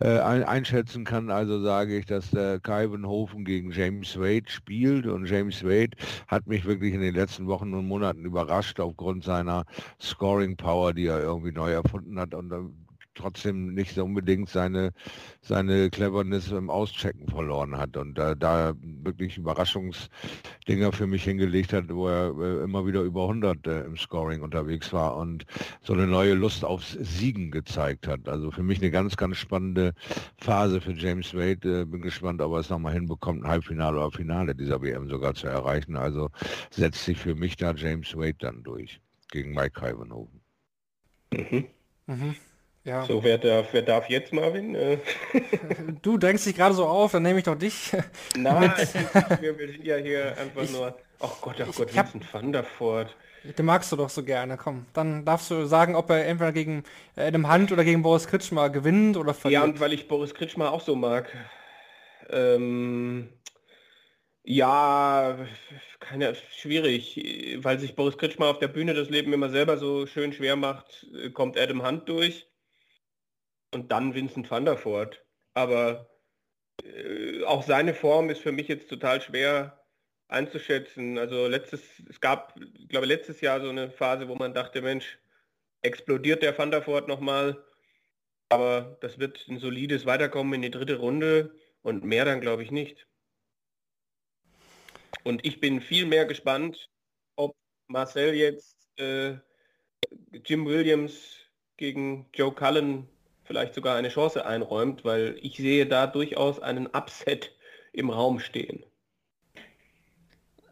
[0.00, 1.30] äh, einschätzen kann.
[1.30, 6.64] Also sage ich, dass der Kaivenhofen gegen James Wade spielt und James Wade hat mich
[6.64, 9.64] wirklich in den letzten Wochen und Monaten überrascht aufgrund seiner
[10.00, 12.50] Scoring Power, die er irgendwie neu erfunden hat und
[13.14, 14.92] trotzdem nicht so unbedingt seine,
[15.40, 21.88] seine Cleverness im Auschecken verloren hat und da, da wirklich Überraschungsdinger für mich hingelegt hat,
[21.88, 25.44] wo er äh, immer wieder über 100 äh, im Scoring unterwegs war und
[25.82, 28.28] so eine neue Lust aufs Siegen gezeigt hat.
[28.28, 29.94] Also für mich eine ganz, ganz spannende
[30.38, 31.82] Phase für James Wade.
[31.82, 35.34] Äh, bin gespannt, ob er es nochmal hinbekommt, ein Halbfinale oder Finale dieser WM sogar
[35.34, 35.96] zu erreichen.
[35.96, 36.30] Also
[36.70, 39.00] setzt sich für mich da James Wade dann durch
[39.30, 40.40] gegen Mike Hyvenhoven.
[41.32, 41.66] Mhm.
[42.06, 42.36] Mhm.
[42.84, 43.06] Ja.
[43.06, 44.74] So, wer darf, wer darf jetzt, Marvin?
[44.74, 44.98] Äh.
[46.02, 47.92] Du drängst dich gerade so auf, dann nehme ich doch dich.
[48.36, 48.72] Nein,
[49.40, 50.94] wir, wir, sind ja hier einfach ich, nur...
[51.20, 53.16] Oh Gott, oh Gott, Vincent van der Voort.
[53.56, 54.84] Den magst du doch so gerne, komm.
[54.92, 56.84] Dann darfst du sagen, ob er entweder gegen
[57.16, 59.62] Adam Hunt oder gegen Boris Kritschmer gewinnt oder verliert.
[59.62, 61.32] Ja, und weil ich Boris Kritschmer auch so mag.
[62.28, 63.30] Ähm,
[64.42, 65.38] ja,
[66.00, 70.34] keine, schwierig, weil sich Boris Kritschmer auf der Bühne das Leben immer selber so schön
[70.34, 72.46] schwer macht, kommt Adam Hunt durch
[73.74, 75.24] und dann Vincent van der Voort.
[75.54, 76.08] Aber
[76.82, 79.84] äh, auch seine Form ist für mich jetzt total schwer
[80.28, 81.18] einzuschätzen.
[81.18, 85.18] Also letztes, es gab, ich glaube letztes Jahr so eine Phase, wo man dachte, Mensch,
[85.82, 87.64] explodiert der Van der Voort nochmal.
[88.48, 92.70] Aber das wird ein solides Weiterkommen in die dritte Runde und mehr dann glaube ich
[92.70, 93.06] nicht.
[95.24, 96.90] Und ich bin viel mehr gespannt,
[97.36, 97.56] ob
[97.88, 99.36] Marcel jetzt äh,
[100.44, 101.38] Jim Williams
[101.76, 103.08] gegen Joe Cullen
[103.44, 107.52] vielleicht sogar eine Chance einräumt, weil ich sehe da durchaus einen Upset
[107.92, 108.84] im Raum stehen.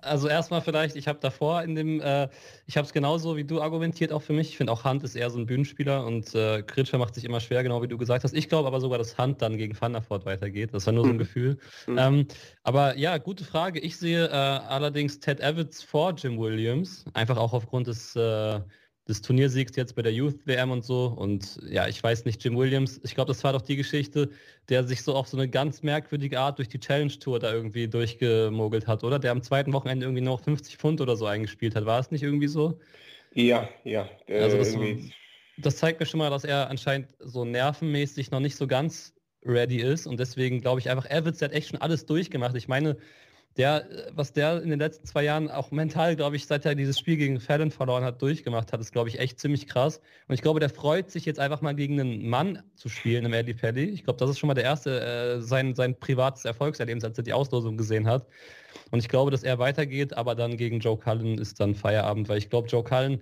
[0.05, 2.29] Also erstmal vielleicht, ich habe davor in dem, äh,
[2.67, 4.49] ich habe es genauso wie du argumentiert auch für mich.
[4.49, 7.39] Ich finde auch Hand ist eher so ein Bühnenspieler und äh, Kritscher macht sich immer
[7.39, 8.35] schwer, genau wie du gesagt hast.
[8.35, 10.75] Ich glaube aber sogar, dass Hand dann gegen Van der Voort weitergeht.
[10.75, 11.21] Das war nur so ein mhm.
[11.21, 11.59] Gefühl.
[11.87, 11.99] Mhm.
[11.99, 12.27] Ähm,
[12.65, 13.79] aber ja, gute Frage.
[13.79, 18.61] Ich sehe äh, allerdings Ted Evans vor Jim Williams, einfach auch aufgrund des äh,
[19.09, 21.07] des Turniersiegs jetzt bei der Youth WM und so.
[21.07, 24.31] Und ja, ich weiß nicht, Jim Williams, ich glaube, das war doch die Geschichte,
[24.69, 27.89] der sich so auf so eine ganz merkwürdige Art durch die Challenge Tour da irgendwie
[27.89, 29.19] durchgemogelt hat, oder?
[29.19, 31.85] Der am zweiten Wochenende irgendwie noch 50 Pfund oder so eingespielt hat.
[31.85, 32.79] War es nicht irgendwie so?
[33.35, 34.09] Ja, ja.
[34.29, 34.77] also das,
[35.59, 39.81] das zeigt mir schon mal, dass er anscheinend so nervenmäßig noch nicht so ganz ready
[39.81, 40.07] ist.
[40.07, 42.55] Und deswegen glaube ich einfach, Evans hat echt schon alles durchgemacht.
[42.55, 42.97] Ich meine,
[43.57, 46.99] der, was der in den letzten zwei Jahren auch mental, glaube ich, seit er dieses
[46.99, 50.01] Spiel gegen Fallon verloren hat, durchgemacht hat, ist, glaube ich, echt ziemlich krass.
[50.27, 53.33] Und ich glaube, der freut sich jetzt einfach mal gegen einen Mann zu spielen im
[53.35, 53.85] Eddie Pelli.
[53.85, 57.25] Ich glaube, das ist schon mal der erste, äh, sein, sein privates Erfolgserlebnis, als er
[57.25, 58.27] die Auslosung gesehen hat.
[58.91, 62.39] Und ich glaube, dass er weitergeht, aber dann gegen Joe Cullen ist dann Feierabend, weil
[62.39, 63.21] ich glaube, Joe Cullen,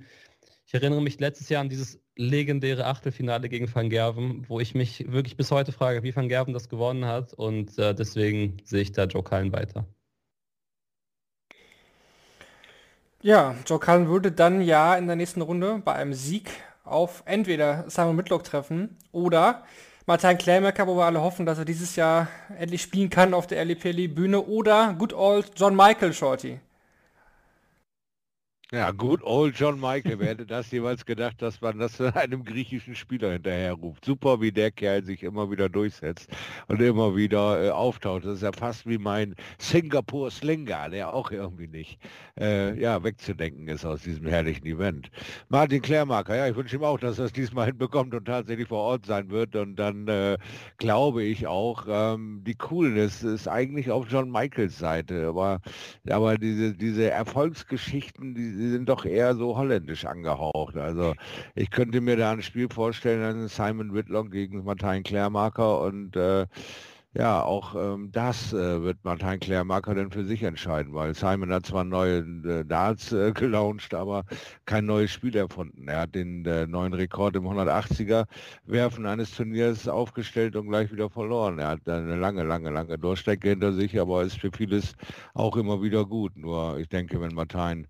[0.66, 5.10] ich erinnere mich letztes Jahr an dieses legendäre Achtelfinale gegen Van Gerven, wo ich mich
[5.10, 7.34] wirklich bis heute frage, wie Van Gerven das gewonnen hat.
[7.34, 9.88] Und äh, deswegen sehe ich da Joe Cullen weiter.
[13.22, 16.50] Ja, Joe Cullen würde dann ja in der nächsten Runde bei einem Sieg
[16.84, 19.62] auf entweder Simon Midlock treffen oder
[20.06, 23.62] Martin Klämecker, wo wir alle hoffen, dass er dieses Jahr endlich spielen kann auf der
[23.62, 26.60] LEPL Bühne oder Good Old John Michael Shorty.
[28.72, 30.20] Ja, gut, old John Michael.
[30.20, 34.04] Wer hätte das jemals gedacht, dass man das einem griechischen Spieler hinterher ruft?
[34.04, 36.30] Super, wie der Kerl sich immer wieder durchsetzt
[36.68, 38.24] und immer wieder äh, auftaucht.
[38.24, 41.98] Das ist ja fast wie mein Singapur Slinger, der auch irgendwie nicht
[42.38, 45.10] äh, ja, wegzudenken ist aus diesem herrlichen Event.
[45.48, 48.82] Martin Klärmarker, ja, ich wünsche ihm auch, dass er es diesmal hinbekommt und tatsächlich vor
[48.82, 49.56] Ort sein wird.
[49.56, 50.38] Und dann äh,
[50.78, 55.26] glaube ich auch, ähm, die Coolness ist eigentlich auf John Michaels Seite.
[55.26, 55.60] Aber,
[56.08, 60.76] aber diese, diese Erfolgsgeschichten, die die sind doch eher so holländisch angehaucht.
[60.76, 61.14] Also
[61.54, 66.46] ich könnte mir da ein Spiel vorstellen, Simon Whitlock gegen Martin Klärmarker und äh,
[67.12, 71.66] ja, auch ähm, das äh, wird Martin Klärmarker dann für sich entscheiden, weil Simon hat
[71.66, 74.24] zwar neue äh, Darts äh, gelauncht, aber
[74.64, 75.88] kein neues Spiel erfunden.
[75.88, 78.26] Er hat den äh, neuen Rekord im 180er
[78.64, 81.58] Werfen eines Turniers aufgestellt und gleich wieder verloren.
[81.58, 84.94] Er hat eine lange, lange, lange Durchstrecke hinter sich, aber ist für vieles
[85.34, 86.36] auch immer wieder gut.
[86.36, 87.88] Nur ich denke, wenn Martin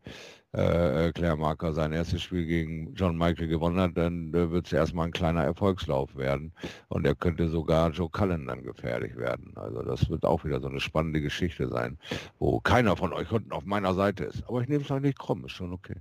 [0.52, 4.66] äh, äh, Claire Marker sein erstes Spiel gegen John Michael gewonnen hat, dann äh, wird
[4.66, 6.52] es erstmal ein kleiner Erfolgslauf werden.
[6.88, 9.52] Und er könnte sogar Joe Cullen dann gefährlich werden.
[9.54, 11.98] Also das wird auch wieder so eine spannende Geschichte sein,
[12.40, 14.42] wo keiner von euch unten auf meiner Seite ist.
[14.48, 15.94] Aber ich nehme es euch nicht krumm, ist schon okay.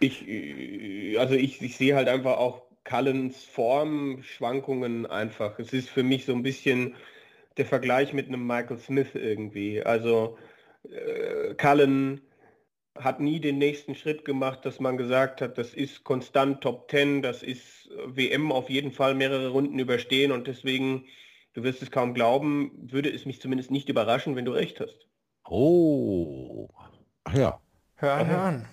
[0.00, 5.58] Ich, äh, also ich, ich sehe halt einfach auch Cullens Formschwankungen einfach.
[5.58, 6.94] Es ist für mich so ein bisschen
[7.58, 9.82] der Vergleich mit einem Michael Smith irgendwie.
[9.82, 10.38] Also
[10.90, 12.22] äh, Cullen
[12.98, 17.22] hat nie den nächsten Schritt gemacht, dass man gesagt hat, das ist konstant Top 10,
[17.22, 21.06] das ist WM auf jeden Fall mehrere Runden überstehen und deswegen,
[21.54, 25.06] du wirst es kaum glauben, würde es mich zumindest nicht überraschen, wenn du recht hast.
[25.48, 26.68] Oh,
[27.34, 27.60] ja.
[27.96, 28.66] Hör an, hör an.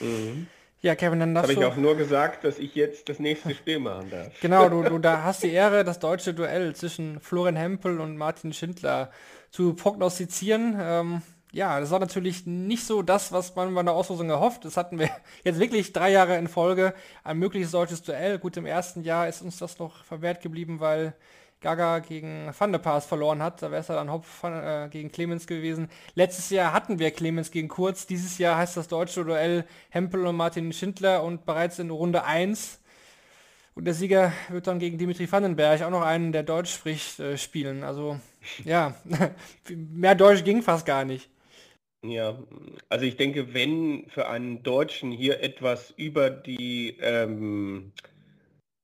[0.00, 0.46] Mhm.
[0.80, 1.66] Ja, Kevin, dann darfst Habe du...
[1.66, 4.28] ich auch nur gesagt, dass ich jetzt das nächste Spiel machen darf.
[4.40, 8.52] Genau, du, du da hast die Ehre, das deutsche Duell zwischen Florian Hempel und Martin
[8.52, 9.10] Schindler
[9.50, 10.76] zu prognostizieren.
[10.80, 11.22] Ähm,
[11.52, 14.64] ja, das war natürlich nicht so das, was man bei der Auslosung erhofft.
[14.64, 15.10] Das hatten wir
[15.44, 16.94] jetzt wirklich drei Jahre in Folge.
[17.24, 18.38] Ein mögliches deutsches Duell.
[18.38, 21.14] Gut, im ersten Jahr ist uns das noch verwehrt geblieben, weil
[21.60, 23.62] Gaga gegen Van der Paas verloren hat.
[23.62, 25.88] Da wäre es dann Hopf äh, gegen Clemens gewesen.
[26.14, 28.06] Letztes Jahr hatten wir Clemens gegen Kurz.
[28.06, 32.80] Dieses Jahr heißt das deutsche Duell Hempel und Martin Schindler und bereits in Runde 1
[33.78, 37.38] und der Sieger wird dann gegen Dimitri Vandenberg, auch noch einen, der Deutsch spricht, äh,
[37.38, 37.84] spielen.
[37.84, 38.18] Also
[38.64, 38.96] ja,
[39.68, 41.30] mehr Deutsch ging fast gar nicht.
[42.04, 42.38] Ja,
[42.88, 47.92] also ich denke, wenn für einen Deutschen hier etwas über die, ähm,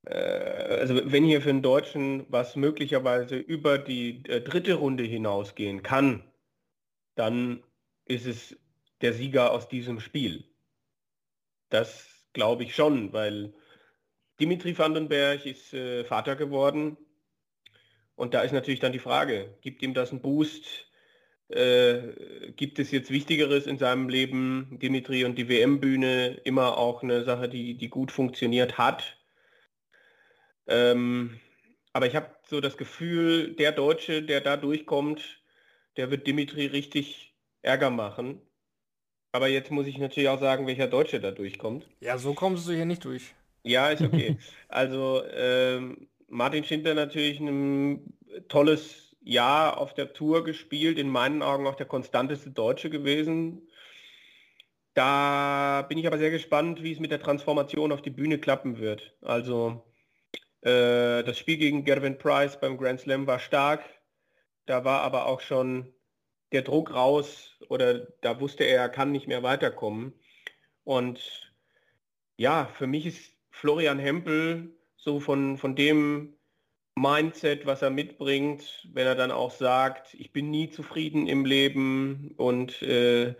[0.04, 5.82] äh, also wenn hier für einen Deutschen was möglicherweise über die äh, dritte Runde hinausgehen
[5.82, 6.24] kann,
[7.16, 7.64] dann
[8.06, 8.56] ist es
[9.02, 10.44] der Sieger aus diesem Spiel.
[11.70, 13.54] Das glaube ich schon, weil
[14.40, 16.96] Dimitri Vandenberg ist äh, Vater geworden
[18.16, 20.86] und da ist natürlich dann die Frage, gibt ihm das einen Boost?
[21.54, 24.78] Äh, gibt es jetzt Wichtigeres in seinem Leben?
[24.82, 29.16] Dimitri und die WM-Bühne, immer auch eine Sache, die, die gut funktioniert hat.
[30.66, 31.38] Ähm,
[31.92, 35.42] aber ich habe so das Gefühl, der Deutsche, der da durchkommt,
[35.96, 38.40] der wird Dimitri richtig Ärger machen.
[39.30, 41.88] Aber jetzt muss ich natürlich auch sagen, welcher Deutsche da durchkommt.
[42.00, 43.34] Ja, so kommst du hier nicht durch.
[43.62, 44.38] Ja, ist okay.
[44.68, 48.12] also ähm, Martin Schindler natürlich ein
[48.48, 53.68] tolles Jahr auf der Tour gespielt, in meinen Augen auch der konstanteste Deutsche gewesen.
[54.92, 58.78] Da bin ich aber sehr gespannt, wie es mit der Transformation auf die Bühne klappen
[58.78, 59.16] wird.
[59.22, 59.84] Also
[60.60, 63.82] äh, das Spiel gegen Gervin Price beim Grand Slam war stark.
[64.66, 65.92] Da war aber auch schon
[66.52, 70.14] der Druck raus oder da wusste er, er kann nicht mehr weiterkommen.
[70.84, 71.52] Und
[72.36, 76.36] ja, für mich ist Florian Hempel so von, von dem
[76.96, 82.32] Mindset, was er mitbringt, wenn er dann auch sagt, ich bin nie zufrieden im Leben
[82.36, 83.34] und äh,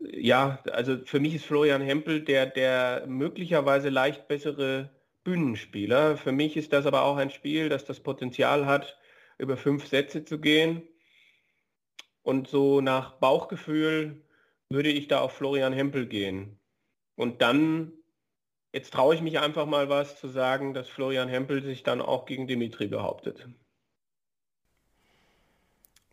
[0.00, 4.90] ja, also für mich ist Florian Hempel der, der möglicherweise leicht bessere
[5.24, 6.16] Bühnenspieler.
[6.16, 8.98] Für mich ist das aber auch ein Spiel, das das Potenzial hat,
[9.38, 10.82] über fünf Sätze zu gehen.
[12.22, 14.24] Und so nach Bauchgefühl
[14.68, 16.60] würde ich da auf Florian Hempel gehen.
[17.16, 17.92] Und dann
[18.72, 22.24] Jetzt traue ich mich einfach mal was zu sagen, dass Florian Hempel sich dann auch
[22.24, 23.46] gegen Dimitri behauptet.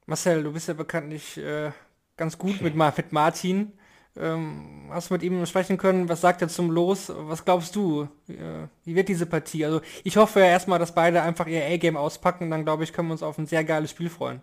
[0.06, 1.72] Marcel, du bist ja bekanntlich äh,
[2.18, 3.72] ganz gut mit, mit Martin.
[4.18, 6.10] Ähm, hast du mit ihm sprechen können?
[6.10, 7.10] Was sagt er zum Los?
[7.16, 8.10] Was glaubst du?
[8.28, 9.64] Äh, wie wird diese Partie?
[9.64, 12.52] Also ich hoffe ja erstmal, dass beide einfach ihr A-Game auspacken.
[12.52, 14.42] Dann glaube ich, können wir uns auf ein sehr geiles Spiel freuen.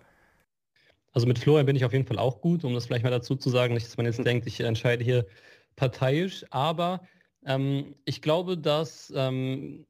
[1.13, 3.37] Also mit Florian bin ich auf jeden Fall auch gut, um das vielleicht mal dazu
[3.37, 3.75] zu sagen.
[3.75, 5.27] Nicht, dass man jetzt denkt, ich entscheide hier
[5.75, 7.01] parteiisch, aber
[7.47, 9.87] ähm, ich glaube, dass, ähm,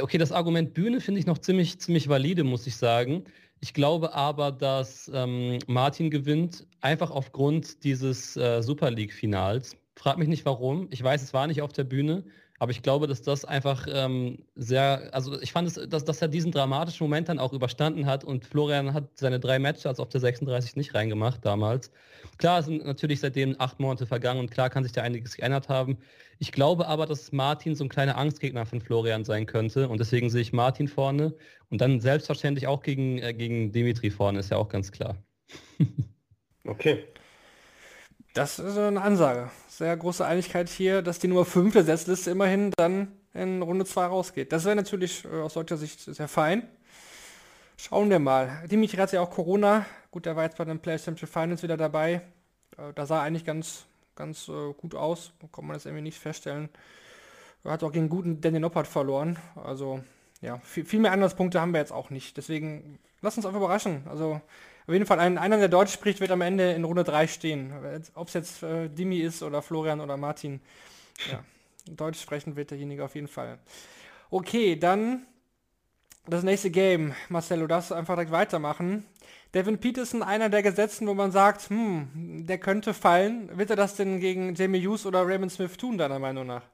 [0.00, 3.24] okay, das Argument Bühne finde ich noch ziemlich, ziemlich valide, muss ich sagen.
[3.60, 9.76] Ich glaube aber, dass ähm, Martin gewinnt, einfach aufgrund dieses äh, Super League-Finals.
[9.96, 10.88] Frag mich nicht warum.
[10.90, 12.24] Ich weiß, es war nicht auf der Bühne,
[12.60, 16.28] aber ich glaube, dass das einfach ähm, sehr, also ich fand es, dass, dass er
[16.28, 20.20] diesen dramatischen Moment dann auch überstanden hat und Florian hat seine drei Matches auf der
[20.20, 21.90] 36 nicht reingemacht damals.
[22.36, 25.96] Klar sind natürlich seitdem acht Monate vergangen und klar kann sich da einiges geändert haben.
[26.38, 30.28] Ich glaube aber, dass Martin so ein kleiner Angstgegner von Florian sein könnte und deswegen
[30.28, 31.34] sehe ich Martin vorne
[31.70, 35.16] und dann selbstverständlich auch gegen, äh, gegen Dimitri vorne, ist ja auch ganz klar.
[36.66, 37.04] Okay.
[38.34, 39.50] Das ist eine Ansage.
[39.68, 44.06] Sehr große Einigkeit hier, dass die Nummer 5 der Setzliste immerhin dann in Runde 2
[44.06, 44.52] rausgeht.
[44.52, 46.68] Das wäre natürlich äh, aus deutscher Sicht sehr fein.
[47.76, 48.68] Schauen wir mal.
[48.70, 49.84] Dimitri hat ja auch Corona.
[50.12, 52.22] Gut, der war jetzt bei den Players Central Finals wieder dabei.
[52.76, 55.32] Äh, da sah er eigentlich ganz, ganz äh, gut aus.
[55.52, 56.68] Kann man das irgendwie nicht feststellen.
[57.64, 59.38] Er hat auch gegen guten Danny Noppert verloren.
[59.56, 60.04] Also,
[60.40, 62.36] ja, viel, mehr Anlasspunkte haben wir jetzt auch nicht.
[62.36, 64.04] Deswegen, lass uns einfach überraschen.
[64.08, 64.40] Also,
[64.90, 67.72] auf jeden Fall, ein, einer, der Deutsch spricht, wird am Ende in Runde 3 stehen.
[68.14, 70.60] Ob es jetzt äh, Dimi ist oder Florian oder Martin.
[71.30, 71.44] Ja,
[71.86, 73.60] Deutsch sprechen wird derjenige auf jeden Fall.
[74.30, 75.26] Okay, dann
[76.26, 77.14] das nächste Game.
[77.28, 79.04] Marcelo, darfst du einfach direkt weitermachen.
[79.54, 83.56] Devin Peterson, einer der Gesetzen, wo man sagt, hm, der könnte fallen.
[83.56, 86.64] Wird er das denn gegen Jamie Hughes oder Raymond Smith tun, deiner Meinung nach?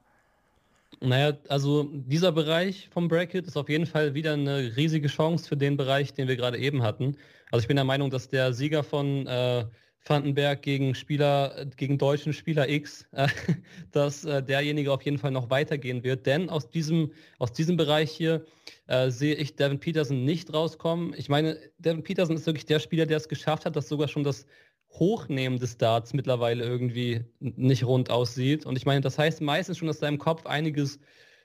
[1.01, 5.57] Naja, also dieser Bereich vom Bracket ist auf jeden Fall wieder eine riesige Chance für
[5.57, 7.15] den Bereich, den wir gerade eben hatten.
[7.51, 9.65] Also ich bin der Meinung, dass der Sieger von äh,
[10.05, 13.27] Vandenberg gegen Spieler, gegen deutschen Spieler X, äh,
[13.91, 16.25] dass äh, derjenige auf jeden Fall noch weitergehen wird.
[16.25, 18.45] Denn aus diesem, aus diesem Bereich hier
[18.87, 21.13] äh, sehe ich Devin Peterson nicht rauskommen.
[21.17, 24.23] Ich meine, Devin Peterson ist wirklich der Spieler, der es geschafft hat, dass sogar schon
[24.23, 24.45] das
[24.91, 28.65] Hochnehmen des Darts mittlerweile irgendwie nicht rund aussieht.
[28.65, 30.99] Und ich meine, das heißt meistens schon, dass da im Kopf einiges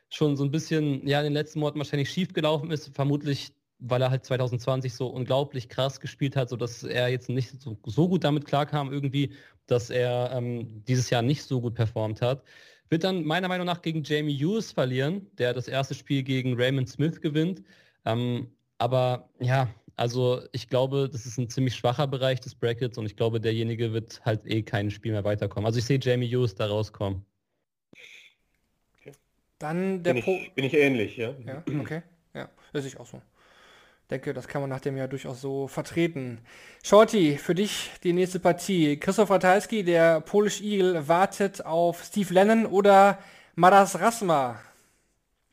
[0.09, 2.95] schon so ein bisschen, ja, in den letzten Monaten wahrscheinlich schief gelaufen ist.
[2.95, 3.53] Vermutlich
[3.85, 8.09] weil er halt 2020 so unglaublich krass gespielt hat, sodass er jetzt nicht so, so
[8.09, 9.33] gut damit klarkam irgendwie,
[9.67, 12.45] dass er ähm, dieses Jahr nicht so gut performt hat.
[12.89, 16.89] Wird dann meiner Meinung nach gegen Jamie Hughes verlieren, der das erste Spiel gegen Raymond
[16.89, 17.63] Smith gewinnt.
[18.05, 23.07] Ähm, aber ja, also ich glaube, das ist ein ziemlich schwacher Bereich des Brackets und
[23.07, 25.67] ich glaube, derjenige wird halt eh kein Spiel mehr weiterkommen.
[25.67, 27.25] Also ich sehe Jamie Hughes da rauskommen.
[29.59, 31.37] Dann der bin, ich, bin ich ähnlich, ja.
[31.47, 32.03] Ja, okay.
[32.35, 33.23] Ja, das ist auch so
[34.11, 36.39] denke, das kann man nach dem Jahr durchaus so vertreten.
[36.83, 38.99] Shorty, für dich die nächste Partie.
[38.99, 43.19] Christoph Ratajski, der Polish Eagle, wartet auf Steve Lennon oder
[43.55, 44.61] Maras Rasma.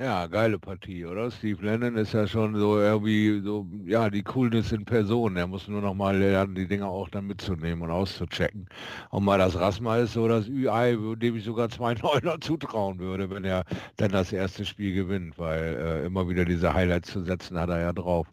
[0.01, 1.29] Ja, geile Partie, oder?
[1.29, 5.35] Steve Lennon ist ja schon so irgendwie so, ja, die Coolness in Person.
[5.35, 8.69] Er muss nur noch mal lernen, die Dinger auch dann mitzunehmen und auszuchecken.
[9.09, 13.29] Und mal das Rasma ist so das Ü-Ei, dem ich sogar zwei Neuner zutrauen würde,
[13.29, 13.65] wenn er
[13.97, 17.81] dann das erste Spiel gewinnt, weil äh, immer wieder diese Highlights zu setzen hat er
[17.81, 18.25] ja drauf.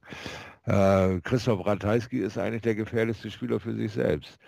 [0.66, 4.38] Äh, Christoph Ratajski ist eigentlich der gefährlichste Spieler für sich selbst.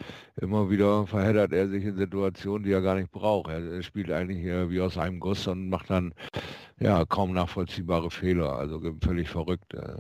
[0.41, 3.51] Immer wieder verheddert er sich in Situationen, die er gar nicht braucht.
[3.51, 6.13] Er spielt eigentlich hier wie aus einem Guss und macht dann
[6.81, 9.75] ja, kaum nachvollziehbare Fehler, also völlig verrückt.
[9.75, 9.99] Äh.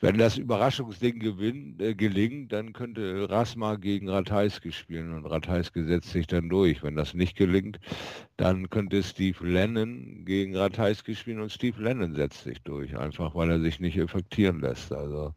[0.00, 6.10] Wenn das Überraschungsding gewinnt, äh, gelingt, dann könnte Rasma gegen Ratajski spielen und Ratajski setzt
[6.10, 6.82] sich dann durch.
[6.82, 7.78] Wenn das nicht gelingt,
[8.38, 13.50] dann könnte Steve Lennon gegen Ratajski spielen und Steve Lennon setzt sich durch, einfach weil
[13.50, 14.92] er sich nicht effektieren lässt.
[14.92, 15.34] Also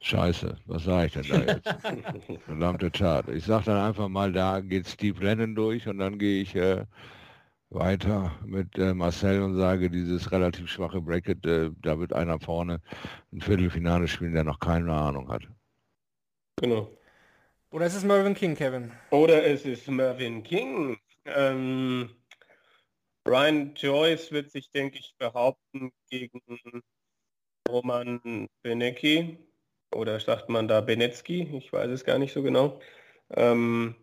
[0.00, 1.68] Scheiße, was sage ich denn da jetzt?
[2.46, 3.28] Verdammte Tat.
[3.28, 6.84] Ich sage dann einfach mal, da geht Steve Lennon durch und dann gehe ich äh,
[7.74, 12.80] weiter mit äh, Marcel und sage, dieses relativ schwache Bracket, äh, da wird einer vorne
[13.32, 15.42] ein Viertelfinale spielen, der noch keine Ahnung hat.
[16.56, 16.90] Genau.
[17.70, 18.92] Oder ist es Mervyn King, Kevin?
[19.10, 20.96] Oder es ist Mervyn King.
[21.24, 22.10] Ähm,
[23.26, 26.40] Ryan Joyce wird sich, denke ich, behaupten gegen
[27.68, 29.38] Roman Benecki.
[29.92, 31.56] Oder sagt man da Benecki?
[31.56, 32.80] Ich weiß es gar nicht so genau.
[33.30, 33.94] Ähm,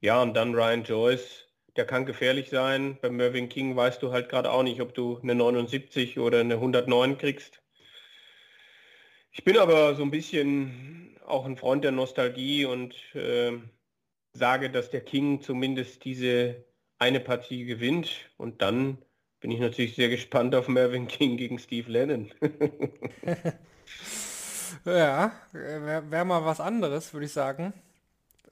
[0.00, 2.98] ja, und dann Ryan Joyce der kann gefährlich sein.
[3.00, 6.54] Bei Mervyn King weißt du halt gerade auch nicht, ob du eine 79 oder eine
[6.54, 7.62] 109 kriegst.
[9.32, 13.52] Ich bin aber so ein bisschen auch ein Freund der Nostalgie und äh,
[14.32, 16.64] sage, dass der King zumindest diese
[16.98, 18.10] eine Partie gewinnt.
[18.36, 18.98] Und dann
[19.40, 22.30] bin ich natürlich sehr gespannt auf Mervyn King gegen Steve Lennon.
[24.84, 27.72] ja, wäre wär mal was anderes, würde ich sagen.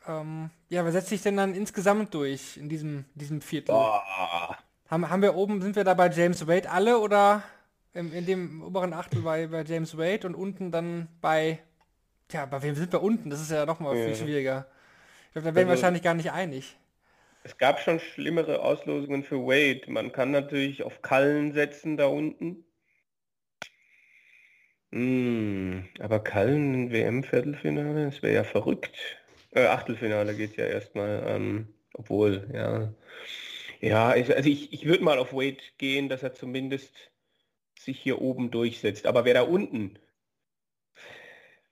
[0.09, 3.75] Ähm, ja, wer setzt sich denn dann insgesamt durch in diesem, diesem Viertel?
[3.75, 7.43] Haben, haben wir oben, sind wir da bei James Wade alle oder
[7.93, 11.59] in, in dem oberen Achtel bei, bei James Wade und unten dann bei,
[12.29, 13.29] tja, bei wem sind wir unten?
[13.29, 14.07] Das ist ja noch mal ja.
[14.07, 14.67] viel schwieriger.
[15.27, 16.77] Ich glaube, da wären wir also, wahrscheinlich gar nicht einig.
[17.43, 19.91] Es gab schon schlimmere Auslosungen für Wade.
[19.91, 22.65] Man kann natürlich auf Kallen setzen da unten.
[24.91, 29.18] Hm, aber Kallen WM-Viertelfinale, das wäre ja verrückt.
[29.51, 31.25] Äh, Achtelfinale geht ja erstmal.
[31.27, 32.93] Ähm, Obwohl, ja.
[33.81, 36.93] Ja, ich- also ich, ich würde mal auf Wade gehen, dass er zumindest
[37.79, 39.07] sich hier oben durchsetzt.
[39.07, 39.99] Aber wer da unten?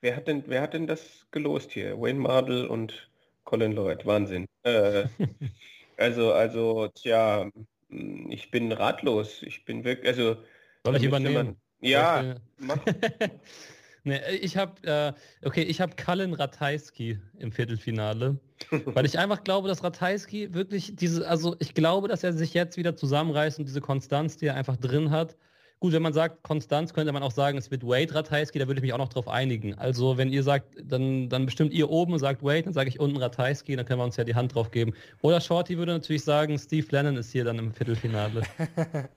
[0.00, 2.00] Wer hat denn, wer hat denn das gelost hier?
[2.00, 3.10] Wayne Mardell und
[3.44, 4.06] Colin Lloyd.
[4.06, 4.46] Wahnsinn.
[4.62, 5.04] Äh,
[5.96, 7.50] also, also, tja,
[7.88, 9.42] mh, ich bin ratlos.
[9.42, 10.36] Ich bin wirklich, also.
[10.84, 11.34] Soll ich müsste übernehmen?
[11.34, 12.84] man- Ja, Soll mach.
[14.06, 15.12] nee, ich habe äh,
[15.46, 18.38] okay, ich habe Kallen Ratajski im Viertelfinale,
[18.86, 22.76] weil ich einfach glaube, dass Ratajski wirklich diese, also ich glaube, dass er sich jetzt
[22.76, 25.36] wieder zusammenreißt und diese Konstanz, die er einfach drin hat.
[25.78, 28.78] Gut, wenn man sagt Konstanz, könnte man auch sagen, es wird Wade Ratajski, da würde
[28.78, 29.74] ich mich auch noch drauf einigen.
[29.74, 32.98] Also wenn ihr sagt, dann, dann bestimmt ihr oben und sagt Wade, dann sage ich
[32.98, 34.94] unten Ratajski, dann können wir uns ja die Hand drauf geben.
[35.20, 38.42] Oder Shorty würde natürlich sagen, Steve Lennon ist hier dann im Viertelfinale.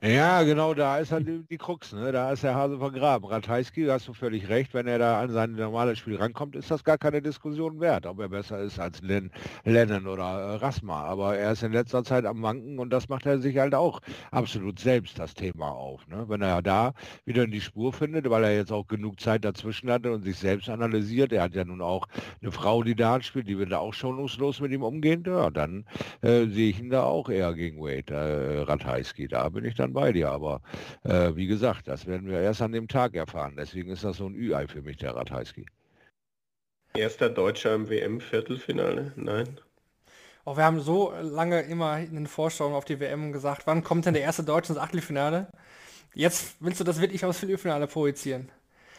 [0.02, 2.12] Ja, genau, da ist halt die, Krux, ne?
[2.12, 3.28] Da ist der Hase vergraben.
[3.28, 6.70] Ratajski, da hast du völlig recht, wenn er da an sein normales Spiel rankommt, ist
[6.70, 9.30] das gar keine Diskussion wert, ob er besser ist als Len,
[9.64, 11.04] Lennon oder äh, Rasma.
[11.04, 14.00] Aber er ist in letzter Zeit am Wanken und das macht er sich halt auch
[14.30, 16.06] absolut selbst das Thema auf.
[16.08, 16.24] Ne?
[16.28, 16.92] Wenn er da
[17.24, 20.36] wieder in die Spur findet, weil er jetzt auch genug Zeit dazwischen hatte und sich
[20.36, 22.06] selbst analysiert, er hat ja nun auch
[22.42, 25.84] eine Frau, die da spielt, die wird da auch schonungslos mit ihm umgehen, ja, dann
[26.22, 29.28] äh, sehe ich ihn da auch eher gegen Wade, äh, Ratajski.
[29.28, 30.30] Da bin ich dann bei dir.
[30.30, 30.60] Aber
[31.04, 33.54] äh, wie gesagt, das werden wir erst an dem Tag erfahren.
[33.56, 35.66] Deswegen ist das so ein Ü-Ei für mich, der Ratajski.
[36.94, 39.12] Erster Deutscher im WM-Viertelfinale?
[39.16, 39.60] Nein.
[40.44, 44.06] Auch wir haben so lange immer in den Vorschauen auf die WM gesagt, wann kommt
[44.06, 45.48] denn der erste Deutsche ins Achtelfinale?
[46.14, 48.48] Jetzt willst du das wirklich aufs Viertelfinale projizieren.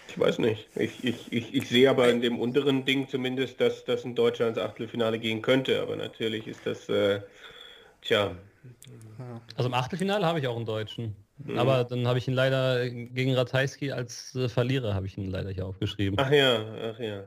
[0.07, 0.68] Ich weiß nicht.
[0.76, 4.47] Ich, ich, ich, ich sehe aber in dem unteren Ding zumindest, dass, dass ein Deutscher
[4.47, 5.82] ins Achtelfinale gehen könnte.
[5.82, 7.22] Aber natürlich ist das, äh,
[8.01, 8.36] tja,
[9.55, 11.16] Also im Achtelfinale habe ich auch einen Deutschen.
[11.55, 15.49] Aber dann habe ich ihn leider gegen Ratajski als äh, Verlierer habe ich ihn leider
[15.49, 16.20] hier aufgeschrieben.
[16.20, 17.24] ach ja, ach ja.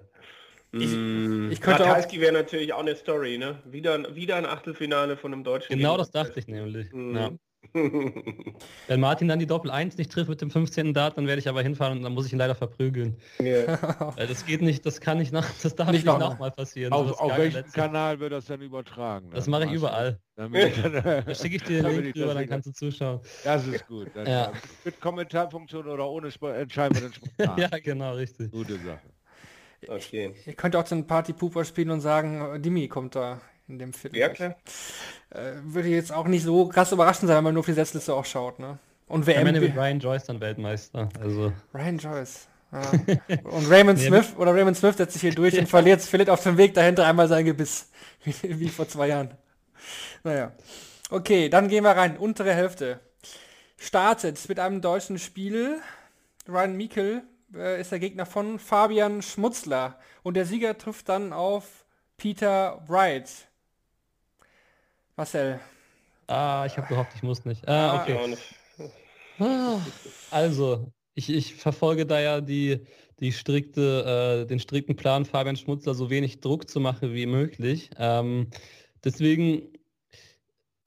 [0.73, 0.93] Ich-
[1.53, 3.59] ich könnte auch- Ratajski wäre natürlich auch eine Story, ne?
[3.65, 5.77] Wieder, ein- wieder ein Achtelfinale von einem Deutschen.
[5.79, 6.93] Genau das dachte ich nämlich.
[6.93, 7.17] Mhm.
[7.17, 7.31] Ja.
[8.87, 10.95] Wenn Martin dann die Doppel 1 nicht trifft mit dem 15.
[10.95, 13.17] Dart, dann werde ich aber hinfahren und dann muss ich ihn leider verprügeln.
[13.39, 16.39] Weil das geht nicht, das kann nicht nach, das darf Nicht nicht, noch noch mal.
[16.39, 16.93] mal passieren.
[16.93, 19.31] Auf, sowas auf welchem letzte- Kanal wird das dann übertragen?
[19.33, 20.21] Das dann, mache ich überall.
[20.37, 23.21] Damit ich Da schicke ich dir den Link ich drüber, das dann kannst du zuschauen.
[23.43, 24.09] Das ist gut.
[24.15, 24.53] Dann, Ja.
[24.85, 27.59] Mit Kommentarfunktion oder ohne Sp entscheiden wir dann spontan.
[27.59, 28.53] Ja, genau, richtig.
[28.53, 29.01] Gute Sache.
[29.89, 30.33] Okay.
[30.47, 34.19] Ihr könnt auch den Party Pooper spielen und sagen, Dimi kommt da in dem Viertel.
[34.19, 34.57] Ja, klar.
[35.31, 38.15] Äh, würde jetzt auch nicht so krass überraschend sein, wenn man nur auf die Setzliste
[38.15, 38.79] auch schaut, ne?
[39.07, 41.09] Und Am WM, Ende wird Ryan Joyce dann Weltmeister.
[41.21, 42.49] Also Ryan Joyce.
[42.73, 42.91] Ja.
[43.45, 46.57] Und Raymond Smith oder Raymond Smith setzt sich hier durch und verliert, verliert auf dem
[46.57, 47.91] Weg dahinter einmal sein Gebiss.
[48.25, 49.31] Wie, wie vor zwei Jahren.
[50.25, 50.53] Naja.
[51.11, 52.17] Okay, dann gehen wir rein.
[52.17, 53.01] Untere Hälfte.
[53.77, 55.79] Startet mit einem deutschen Spiel.
[56.49, 57.23] Ryan Mikkel
[57.55, 59.99] äh, ist der Gegner von Fabian Schmutzler.
[60.23, 61.85] Und der Sieger trifft dann auf
[62.17, 63.29] Peter Wright.
[65.17, 65.61] Marcel.
[66.27, 67.67] Ah, ich habe gehofft, ich muss nicht.
[67.69, 68.15] Ah, okay.
[68.15, 68.43] Auch nicht.
[69.39, 69.81] Ah,
[70.31, 72.81] Also, ich, ich verfolge da ja die,
[73.21, 77.91] die strikte, äh, den strikten Plan, Fabian Schmutzler so wenig Druck zu machen wie möglich.
[77.99, 78.49] Ähm,
[79.05, 79.73] deswegen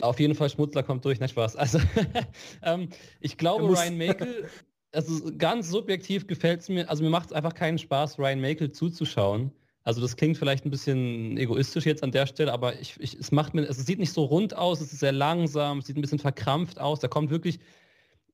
[0.02, 1.56] auf jeden Fall Schmutzler kommt durch, nein Spaß.
[1.56, 1.80] Also
[2.64, 4.50] ähm, ich glaube Ryan Makel,
[4.92, 8.72] also ganz subjektiv gefällt es mir, also mir macht es einfach keinen Spaß, Ryan Makel
[8.72, 9.52] zuzuschauen.
[9.88, 13.32] Also das klingt vielleicht ein bisschen egoistisch jetzt an der Stelle, aber ich, ich, es
[13.32, 16.02] macht mir, es sieht nicht so rund aus, es ist sehr langsam, es sieht ein
[16.02, 17.60] bisschen verkrampft aus, da kommt wirklich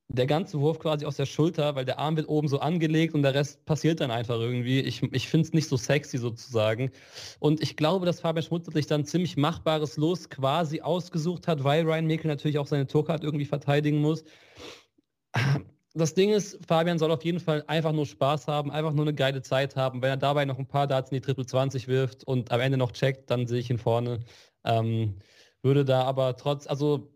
[0.08, 3.22] der ganze Wurf quasi aus der Schulter, weil der Arm wird oben so angelegt und
[3.22, 4.80] der Rest passiert dann einfach irgendwie.
[4.80, 6.89] Ich, ich finde es nicht so sexy sozusagen.
[7.39, 11.84] Und ich glaube, dass Fabian Schmutzler sich dann ziemlich machbares Los quasi ausgesucht hat, weil
[11.84, 14.24] Ryan Mekel natürlich auch seine Tourcard irgendwie verteidigen muss.
[15.96, 19.14] Das Ding ist, Fabian soll auf jeden Fall einfach nur Spaß haben, einfach nur eine
[19.14, 20.02] geile Zeit haben.
[20.02, 22.78] Wenn er dabei noch ein paar Darts in die Triple 20 wirft und am Ende
[22.78, 24.20] noch checkt, dann sehe ich ihn vorne.
[24.64, 25.20] Ähm,
[25.62, 27.12] würde da aber trotz, also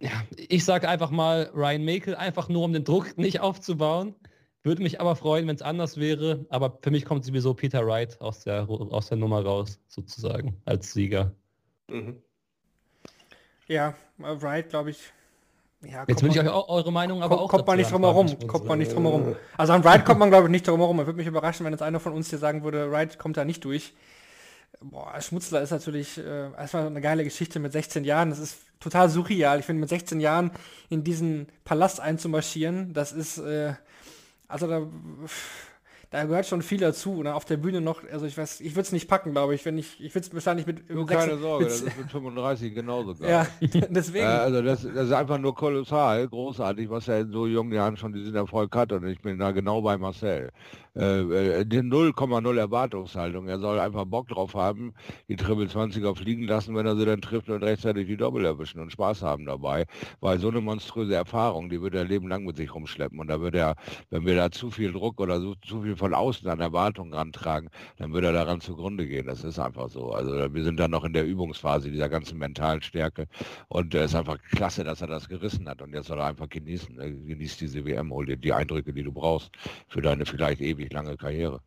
[0.00, 4.14] ja, ich sage einfach mal Ryan Makel, einfach nur um den Druck nicht aufzubauen.
[4.64, 6.46] Würde mich aber freuen, wenn es anders wäre.
[6.48, 10.92] Aber für mich kommt sowieso Peter Wright aus der, aus der Nummer raus, sozusagen, als
[10.92, 11.34] Sieger.
[11.88, 12.22] Mhm.
[13.66, 15.12] Ja, äh, Wright, glaube ich.
[15.84, 18.02] Ja, Jetzt will ich euch auch eure Meinung aber kommt, auch kommt man nicht drum
[18.02, 18.28] herum.
[18.28, 19.36] Fabian Kommt man nicht drum herum.
[19.56, 20.96] Also an Wright kommt man, glaube ich, nicht drum herum.
[20.96, 23.44] Man würde mich überraschen, wenn jetzt einer von uns hier sagen würde, Wright kommt da
[23.44, 23.92] nicht durch.
[24.80, 28.30] Boah, Schmutzler ist natürlich äh, erstmal eine geile Geschichte mit 16 Jahren.
[28.30, 29.58] Das ist total surreal.
[29.60, 30.52] Ich finde, mit 16 Jahren
[30.88, 33.74] in diesen Palast einzumarschieren, das ist, äh,
[34.48, 34.82] also da,
[36.12, 37.22] da gehört schon viel dazu.
[37.22, 37.34] Ne?
[37.34, 39.78] Auf der Bühne noch, also ich weiß, ich würde es nicht packen, glaube ich, wenn
[39.78, 43.14] ich, ich würde es wahrscheinlich mit, mit keine 16 Sorge, das ist mit 35 genauso
[43.14, 43.30] geil.
[43.30, 43.46] ja,
[43.88, 44.24] deswegen.
[44.24, 47.96] Ja, also das, das ist einfach nur kolossal, großartig, was er in so jungen Jahren
[47.96, 50.50] schon diesen Erfolg hat und ich bin da genau bei Marcel.
[50.94, 53.48] Äh, die 0,0 Erwartungshaltung.
[53.48, 54.92] Er soll einfach Bock drauf haben,
[55.28, 58.80] die Triple 20er fliegen lassen, wenn er sie dann trifft und rechtzeitig die Doppel erwischen
[58.80, 59.86] und Spaß haben dabei.
[60.20, 63.18] Weil so eine monströse Erfahrung, die wird er Leben lang mit sich rumschleppen.
[63.18, 63.76] Und da wird er,
[64.10, 67.70] wenn wir da zu viel Druck oder so, zu viel von außen an Erwartungen rantragen,
[67.96, 69.26] dann wird er daran zugrunde gehen.
[69.26, 70.12] Das ist einfach so.
[70.12, 73.28] Also wir sind da noch in der Übungsphase dieser ganzen mentalen Stärke.
[73.68, 75.80] Und es äh, ist einfach klasse, dass er das gerissen hat.
[75.80, 76.96] Und jetzt soll er einfach genießen.
[76.96, 77.12] Ne?
[77.12, 79.50] Genießt diese WM, hol dir die Eindrücke, die du brauchst
[79.88, 81.60] für deine vielleicht ewig lange Karriere.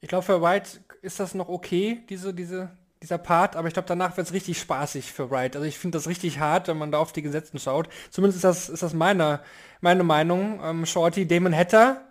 [0.00, 2.70] Ich glaube, für White ist das noch okay, diese, diese,
[3.02, 5.56] dieser Part, aber ich glaube, danach wird es richtig spaßig für Wright.
[5.56, 7.88] Also ich finde das richtig hart, wenn man da auf die Gesetzen schaut.
[8.10, 9.40] Zumindest ist das, ist das meine,
[9.80, 10.60] meine Meinung.
[10.62, 12.02] Ähm, Shorty, Damon Hatter,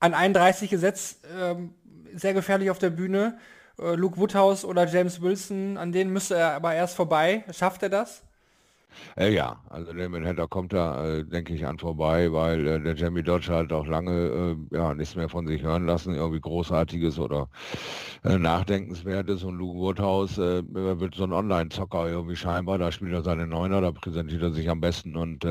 [0.00, 1.74] an 31 Gesetz, ähm,
[2.14, 3.38] sehr gefährlich auf der Bühne.
[3.78, 7.44] Äh, Luke Woodhouse oder James Wilson, an denen müsste er aber erst vorbei.
[7.52, 8.22] Schafft er das?
[9.16, 12.94] Äh, ja, also Damon Hatter kommt da, äh, denke ich, an vorbei, weil äh, der
[12.94, 17.18] Jamie Dodge halt auch lange äh, ja, nichts mehr von sich hören lassen, irgendwie Großartiges
[17.18, 17.48] oder
[18.24, 19.44] äh, Nachdenkenswertes.
[19.44, 23.80] Und Luke Woodhouse äh, wird so ein Online-Zocker irgendwie scheinbar, da spielt er seine Neuner,
[23.80, 25.16] da präsentiert er sich am besten.
[25.16, 25.46] Und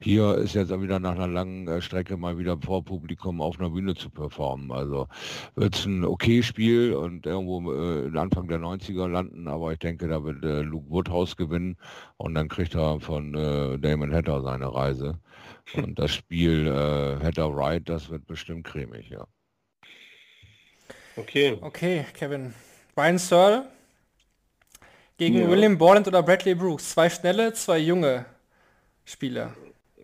[0.00, 3.94] hier ist jetzt wieder nach einer langen Strecke mal wieder vor Publikum auf einer Bühne
[3.94, 4.72] zu performen.
[4.72, 5.08] Also
[5.54, 7.58] wird es ein okay Spiel und irgendwo
[8.18, 11.76] Anfang der 90er landen, aber ich denke, da wird Luke Woodhouse gewinnen.
[12.16, 15.18] Und dann kriegt er von äh, Damon Hatter seine Reise.
[15.74, 19.26] Und das Spiel äh, Hatter Wright, das wird bestimmt cremig, ja.
[21.16, 21.58] Okay.
[21.60, 22.54] Okay, Kevin.
[22.96, 23.68] Ryan Searle
[25.16, 25.48] gegen ja.
[25.48, 26.90] William Borland oder Bradley Brooks.
[26.90, 28.26] Zwei schnelle, zwei junge
[29.04, 29.54] Spieler.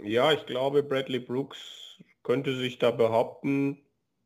[0.03, 3.79] Ja, ich glaube, Bradley Brooks könnte sich da behaupten,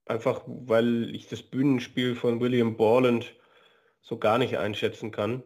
[0.07, 3.35] einfach weil ich das Bühnenspiel von William Borland
[4.03, 5.43] so gar nicht einschätzen kann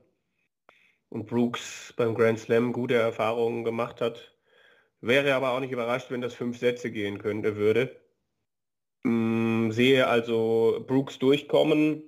[1.14, 4.34] und Brooks beim Grand Slam gute Erfahrungen gemacht hat.
[5.00, 8.00] Wäre aber auch nicht überrascht, wenn das fünf Sätze gehen könnte, würde.
[9.04, 12.02] Mm, sehe also Brooks durchkommen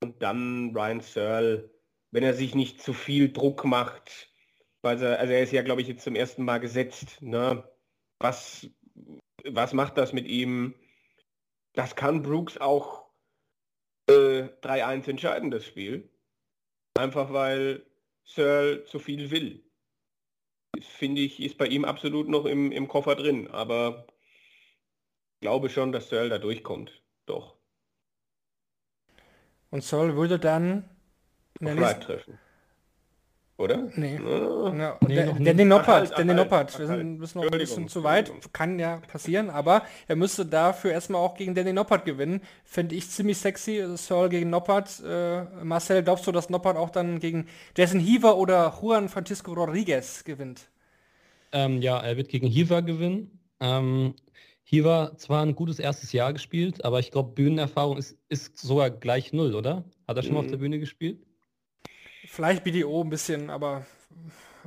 [0.00, 1.70] und dann Ryan Searle,
[2.12, 4.30] wenn er sich nicht zu viel Druck macht,
[4.82, 7.20] weil er, also er ist ja, glaube ich, jetzt zum ersten Mal gesetzt.
[7.22, 7.68] Ne?
[8.20, 8.68] Was,
[9.44, 10.76] was macht das mit ihm?
[11.72, 13.06] Das kann Brooks auch
[14.08, 16.08] äh, 3-1 entscheiden, das Spiel.
[16.96, 17.84] Einfach weil
[18.24, 19.64] Searle zu viel will.
[20.80, 24.06] Finde ich, ist bei ihm absolut noch im, im Koffer drin, aber
[25.40, 27.02] glaube schon, dass Searle da durchkommt.
[27.26, 27.56] Doch.
[29.70, 30.88] Und Searle würde dann
[31.60, 32.38] Auf treffen.
[33.56, 33.88] Oder?
[33.94, 34.16] Nee.
[34.16, 34.98] Ja.
[35.06, 36.76] nee der, der den Noppert, halt, der den Noppert.
[36.76, 38.32] Wir sind, müssen noch ein bisschen zu weit.
[38.52, 42.40] Kann ja passieren, aber er müsste dafür erstmal auch gegen Danny Noppert gewinnen.
[42.64, 43.84] Finde ich ziemlich sexy.
[43.96, 45.00] Searle gegen Noppert.
[45.06, 47.46] Äh, Marcel, glaubst du, dass Noppert auch dann gegen
[47.76, 50.68] Jason Heaver oder Juan Francisco Rodriguez gewinnt?
[51.52, 53.38] Ähm, ja, er wird gegen Heaver gewinnen.
[53.60, 54.14] Ähm,
[54.64, 59.32] Heaver zwar ein gutes erstes Jahr gespielt, aber ich glaube, Bühnenerfahrung ist, ist sogar gleich
[59.32, 59.84] null, oder?
[60.08, 60.38] Hat er schon mhm.
[60.38, 61.24] mal auf der Bühne gespielt?
[62.34, 63.86] Vielleicht BDO ein bisschen, aber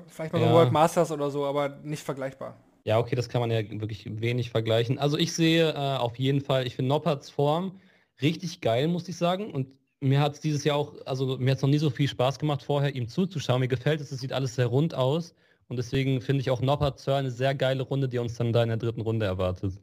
[0.08, 0.48] vielleicht mal ja.
[0.48, 2.56] so World Masters oder so, aber nicht vergleichbar.
[2.86, 4.98] Ja, okay, das kann man ja wirklich wenig vergleichen.
[4.98, 7.82] Also ich sehe äh, auf jeden Fall, ich finde Nopperts Form
[8.22, 9.52] richtig geil, muss ich sagen.
[9.52, 9.68] Und
[10.00, 12.40] mir hat es dieses Jahr auch, also mir hat es noch nie so viel Spaß
[12.40, 13.60] gemacht, vorher ihm zuzuschauen.
[13.60, 15.36] Mir gefällt es, es sieht alles sehr rund aus.
[15.68, 18.70] Und deswegen finde ich auch Noppert eine sehr geile Runde, die uns dann da in
[18.70, 19.74] der dritten Runde erwartet.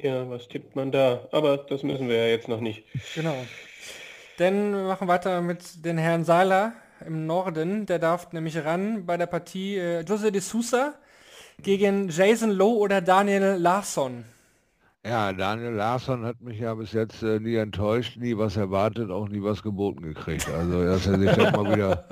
[0.00, 1.28] Ja, was tippt man da?
[1.30, 2.84] Aber das müssen wir ja jetzt noch nicht.
[3.14, 3.36] Genau.
[4.38, 6.72] Dann wir machen weiter mit den Herrn Seiler
[7.06, 7.86] im Norden.
[7.86, 10.94] Der darf nämlich ran bei der Partie äh, Jose de Sousa
[11.62, 14.24] gegen Jason Lowe oder Daniel Larsson.
[15.06, 19.28] Ja, Daniel Larsson hat mich ja bis jetzt äh, nie enttäuscht, nie was erwartet, auch
[19.28, 20.48] nie was geboten gekriegt.
[20.50, 22.04] Also dass er sich dann mal wieder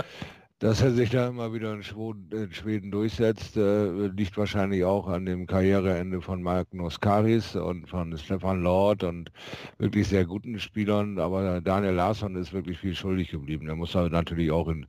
[0.58, 5.46] dass er sich da immer wieder in Schweden durchsetzt, äh, liegt wahrscheinlich auch an dem
[5.46, 9.30] Karriereende von Magnus Karis und von Stefan Lord und
[9.76, 11.18] wirklich sehr guten Spielern.
[11.18, 13.68] Aber Daniel Larsson ist wirklich viel schuldig geblieben.
[13.68, 14.86] Er muss halt natürlich auch in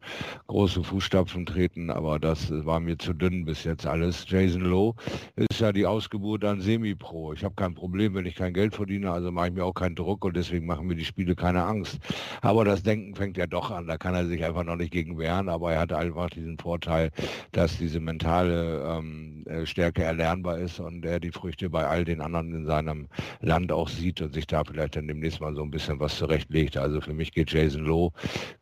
[0.48, 4.26] große Fußstapfen treten, aber das war mir zu dünn bis jetzt alles.
[4.26, 4.96] Jason Lowe
[5.36, 7.34] ist ja die Ausgeburt an Semi-Pro.
[7.34, 9.96] Ich habe kein Problem, wenn ich kein Geld verdiene, also mache ich mir auch keinen
[9.96, 12.00] Druck und deswegen machen mir die Spiele keine Angst.
[12.42, 15.18] Aber das Denken fängt ja doch an, da kann er sich einfach noch nicht gegen
[15.18, 17.12] wehren aber er hat einfach diesen Vorteil,
[17.52, 22.22] dass diese mentale ähm, äh, Stärke erlernbar ist und er die Früchte bei all den
[22.22, 23.08] anderen in seinem
[23.42, 26.78] Land auch sieht und sich da vielleicht dann demnächst mal so ein bisschen was zurechtlegt.
[26.78, 28.12] Also für mich geht Jason Lowe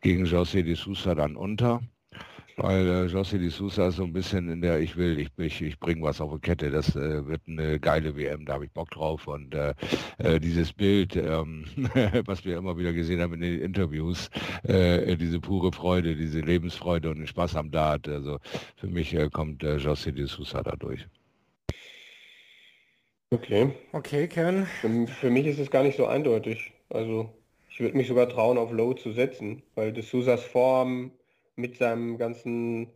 [0.00, 1.82] gegen José de Sousa dann unter
[2.56, 5.62] weil äh, José de Sousa ist so ein bisschen in der ich will, ich, ich,
[5.62, 8.72] ich bringe was auf die Kette, das äh, wird eine geile WM, da habe ich
[8.72, 9.74] Bock drauf und äh,
[10.18, 11.66] äh, dieses Bild, ähm,
[12.26, 14.30] was wir immer wieder gesehen haben in den Interviews,
[14.64, 18.38] äh, diese pure Freude, diese Lebensfreude und den Spaß am Dart, also
[18.76, 21.06] für mich äh, kommt äh, José de Sousa da durch.
[23.30, 23.72] Okay.
[23.92, 24.66] Okay, Kevin.
[24.66, 26.72] Für, für mich ist es gar nicht so eindeutig.
[26.88, 27.34] Also
[27.68, 31.10] ich würde mich sogar trauen, auf Low zu setzen, weil de Sousas Form
[31.56, 32.88] mit seinem ganzen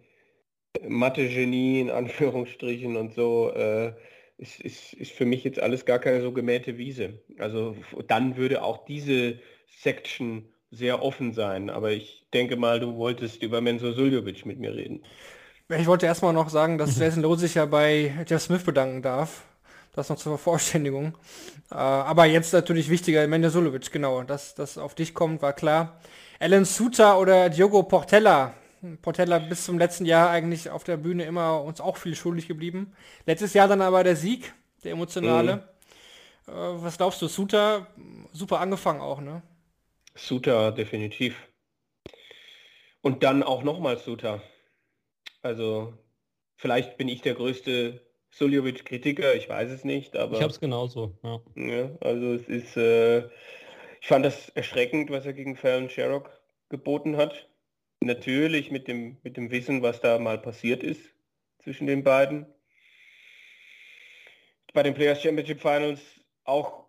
[0.87, 3.93] Mathe-Genie in Anführungsstrichen und so äh,
[4.39, 7.21] ist, ist, ist für mich jetzt alles gar keine so gemähte Wiese.
[7.39, 7.77] Also
[8.07, 9.39] dann würde auch diese
[9.83, 11.71] Section sehr offen sein.
[11.71, 15.03] Aber ich denke mal, du wolltest über Menzo Suljovic mit mir reden.
[15.69, 19.45] Ich wollte erstmal noch sagen, dass Jason Lowe sich ja bei Jeff Smith bedanken darf.
[19.95, 21.17] Das noch zur Vervollständigung.
[21.71, 24.23] Äh, aber jetzt natürlich wichtiger, Menzo Suljovic, genau.
[24.23, 26.01] Dass das auf dich kommt, war klar.
[26.43, 28.55] Alan Suter oder Diogo Portella.
[29.03, 32.95] Portella bis zum letzten Jahr eigentlich auf der Bühne immer uns auch viel schuldig geblieben.
[33.27, 35.69] Letztes Jahr dann aber der Sieg, der emotionale.
[36.47, 36.53] Mhm.
[36.53, 37.89] Äh, was glaubst du, Suter?
[38.33, 39.43] Super angefangen auch, ne?
[40.15, 41.37] Suter, definitiv.
[43.03, 44.43] Und dann auch nochmal Suter.
[45.43, 45.93] Also
[46.57, 48.01] vielleicht bin ich der größte
[48.31, 50.37] Suljovic-Kritiker, ich weiß es nicht, aber...
[50.37, 51.41] Ich habe es genauso, ja.
[51.55, 51.91] ja.
[52.01, 52.79] Also es ist...
[52.79, 53.29] Äh,
[54.01, 56.31] ich fand das erschreckend, was er gegen Fallon Sherrock
[56.71, 57.49] geboten hat.
[58.03, 61.15] Natürlich mit dem, mit dem Wissen, was da mal passiert ist
[61.59, 62.47] zwischen den beiden.
[64.73, 66.01] Bei den Players Championship Finals
[66.45, 66.87] auch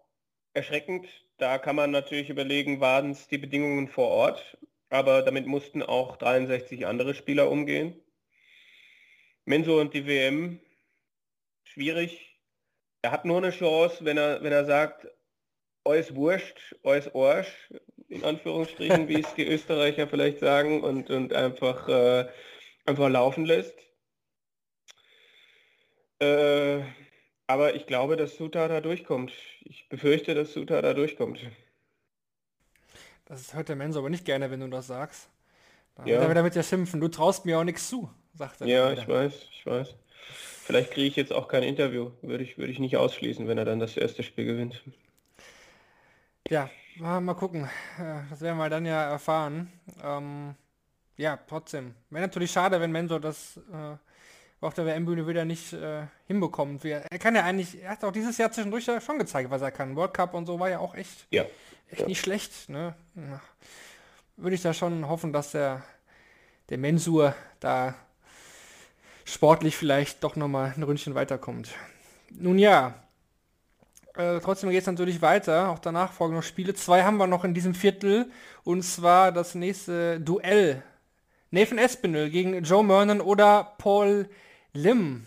[0.54, 1.08] erschreckend.
[1.38, 4.58] Da kann man natürlich überlegen, waren es die Bedingungen vor Ort,
[4.90, 8.00] aber damit mussten auch 63 andere Spieler umgehen.
[9.46, 10.62] Menso und die WM,
[11.64, 12.40] schwierig.
[13.02, 15.08] Er hat nur eine Chance, wenn er, wenn er sagt,
[15.84, 17.70] euch wurscht, euch Arsch,
[18.08, 22.28] in Anführungsstrichen, wie es die Österreicher vielleicht sagen, und, und einfach, äh,
[22.86, 23.76] einfach laufen lässt.
[26.20, 26.82] Äh,
[27.48, 29.34] aber ich glaube, dass Suta da durchkommt.
[29.62, 31.40] Ich befürchte, dass Suta da durchkommt.
[33.26, 35.30] Das hört der Mensch aber nicht gerne, wenn du das sagst.
[35.96, 36.14] Dann ja.
[36.14, 37.00] wird er wieder mit dir schimpfen.
[37.00, 38.68] Du traust mir auch nichts zu, sagt er.
[38.68, 39.96] Ja, ich weiß, ich weiß.
[40.64, 42.12] Vielleicht kriege ich jetzt auch kein Interview.
[42.22, 44.84] Würde ich, würde ich nicht ausschließen, wenn er dann das erste Spiel gewinnt.
[46.50, 46.70] Ja,
[47.00, 47.70] mal gucken.
[47.98, 49.72] Äh, das werden wir dann ja erfahren.
[50.04, 50.56] Ähm,
[51.18, 51.96] ja, trotzdem.
[52.10, 53.96] Wäre natürlich schade, wenn Mensor das äh,
[54.62, 56.86] auf der WM-Bühne wieder nicht äh, hinbekommt.
[56.86, 59.72] Er kann ja eigentlich, er hat auch dieses Jahr zwischendurch ja schon gezeigt, was er
[59.72, 59.96] kann.
[59.96, 61.46] World Cup und so war ja auch echt, ja.
[61.90, 62.08] echt ja.
[62.08, 62.70] nicht schlecht.
[62.70, 62.96] Ne?
[64.38, 65.84] Würde ich da schon hoffen, dass der,
[66.70, 67.96] der Mensur da
[69.26, 71.70] sportlich vielleicht doch nochmal ein Ründchen weiterkommt.
[72.30, 72.94] Nun ja,
[74.16, 75.70] äh, trotzdem geht es natürlich weiter.
[75.70, 76.74] Auch danach folgen noch Spiele.
[76.74, 78.30] Zwei haben wir noch in diesem Viertel.
[78.64, 80.84] Und zwar das nächste Duell.
[81.50, 84.30] Nathan Espinel gegen Joe Mernon oder Paul
[84.74, 85.24] Lim.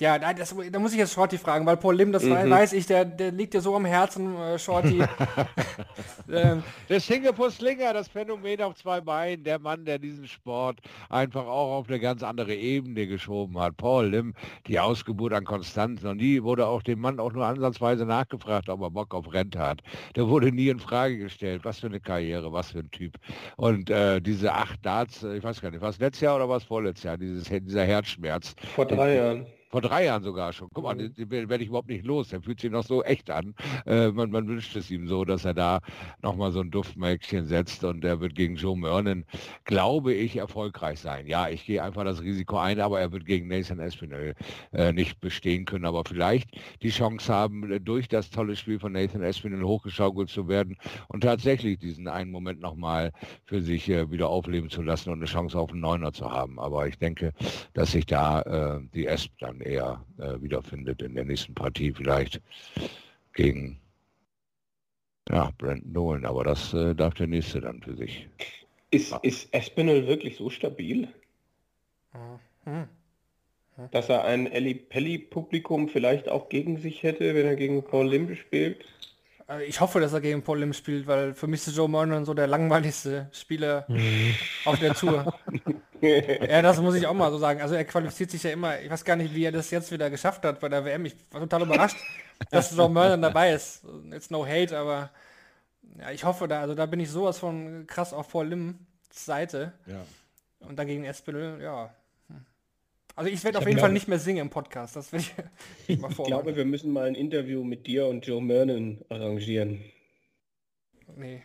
[0.00, 2.50] Ja, das, da muss ich jetzt Shorty fragen, weil Paul Lim, das mhm.
[2.50, 5.02] weiß ich, der, der liegt ja so am Herzen, äh, Shorty.
[6.32, 11.46] ähm, der Singapore Slinger, das Phänomen auf zwei Beinen, der Mann, der diesen Sport einfach
[11.46, 13.76] auch auf eine ganz andere Ebene geschoben hat.
[13.76, 14.34] Paul Lim,
[14.68, 16.02] die Ausgeburt an Konstanz.
[16.02, 19.58] Noch nie wurde auch dem Mann auch nur ansatzweise nachgefragt, ob er Bock auf Rente
[19.58, 19.82] hat.
[20.14, 21.62] Der wurde nie in Frage gestellt.
[21.64, 23.14] Was für eine Karriere, was für ein Typ.
[23.56, 26.62] Und äh, diese acht Darts, äh, ich weiß gar nicht, was letztes Jahr oder was
[26.62, 28.54] vorletztes Jahr, dieses, dieser Herzschmerz.
[28.76, 29.46] Vor drei Jahren.
[29.70, 30.68] Vor drei Jahren sogar schon.
[30.72, 31.14] Guck mal, mhm.
[31.14, 32.28] den, den werde ich überhaupt nicht los.
[32.28, 33.54] Der fühlt sich noch so echt an.
[33.86, 35.80] Äh, man, man, wünscht es ihm so, dass er da
[36.22, 39.24] nochmal so ein Duftmäckchen setzt und er wird gegen Joe Mernon,
[39.64, 41.26] glaube ich, erfolgreich sein.
[41.26, 44.34] Ja, ich gehe einfach das Risiko ein, aber er wird gegen Nathan Espinel
[44.72, 45.84] äh, nicht bestehen können.
[45.84, 46.48] Aber vielleicht
[46.80, 50.78] die Chance haben, durch das tolle Spiel von Nathan Espinel hochgeschaukelt zu werden
[51.08, 53.12] und tatsächlich diesen einen Moment nochmal
[53.44, 56.58] für sich äh, wieder aufleben zu lassen und eine Chance auf einen Neuner zu haben.
[56.58, 57.34] Aber ich denke,
[57.74, 62.40] dass sich da äh, die Esp dann eher äh, wiederfindet in der nächsten Partie vielleicht
[63.34, 63.80] gegen
[65.30, 68.28] ja, Brandon Nolan, aber das äh, darf der nächste dann für sich.
[68.90, 69.18] Ist, ja.
[69.18, 71.08] ist Espinel wirklich so stabil?
[72.64, 72.88] Mhm.
[73.92, 74.50] Dass er ein
[74.88, 78.84] Pelli-Publikum vielleicht auch gegen sich hätte, wenn er gegen Paul Lim spielt?
[79.48, 82.26] Also ich hoffe, dass er gegen Paul Lim spielt, weil für mich ist Joe Mornon
[82.26, 84.34] so der langweiligste Spieler mhm.
[84.66, 85.34] auf der Tour.
[86.02, 87.62] ja, das muss ich auch mal so sagen.
[87.62, 90.10] Also er qualifiziert sich ja immer, ich weiß gar nicht, wie er das jetzt wieder
[90.10, 91.06] geschafft hat bei der WM.
[91.06, 91.96] Ich war total überrascht,
[92.50, 93.84] dass Joe Mornon dabei ist.
[94.10, 95.08] Jetzt no hate, aber
[95.98, 98.76] ja, ich hoffe da, also da bin ich sowas von krass auf Paul Lims
[99.10, 99.72] Seite.
[99.86, 100.04] Ja.
[100.60, 101.88] Und dagegen Espinel, ja,
[103.18, 104.94] also ich werde auf jeden Fall nicht mehr singen im Podcast.
[104.94, 105.34] Das werde ich,
[105.88, 106.24] ich mal vor.
[106.24, 109.82] Ich glaube, wir müssen mal ein Interview mit dir und Joe Mernon arrangieren.
[111.16, 111.42] Nee.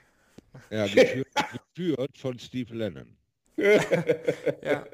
[0.70, 1.28] Ja, geführt,
[1.76, 3.18] geführt von Steve Lennon.
[3.58, 4.86] ja.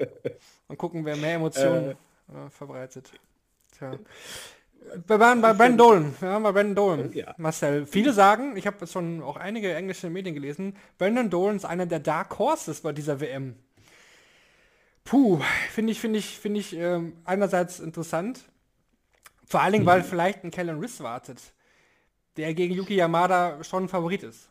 [0.68, 2.46] Und gucken, wer mehr Emotionen äh.
[2.46, 3.12] äh, verbreitet.
[3.76, 3.98] Tja.
[5.06, 6.14] Wir waren bei Brandon Dolan.
[6.18, 7.12] Wir waren bei Brandon Dolan.
[7.12, 7.34] Ja.
[7.36, 11.84] Marcel, viele sagen, ich habe schon auch einige englische Medien gelesen, Brandon Dolan ist einer
[11.84, 13.56] der Dark Horses bei dieser WM.
[15.04, 15.40] Puh,
[15.70, 18.44] finde ich, finde ich, finde ich ähm, einerseits interessant.
[19.44, 21.52] Vor allen Dingen, weil vielleicht ein Kellen Riss wartet,
[22.36, 24.48] der gegen Yuki Yamada schon ein Favorit ist.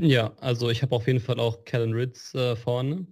[0.00, 3.06] Ja, also ich habe auf jeden Fall auch Kellen Ritz äh, vorne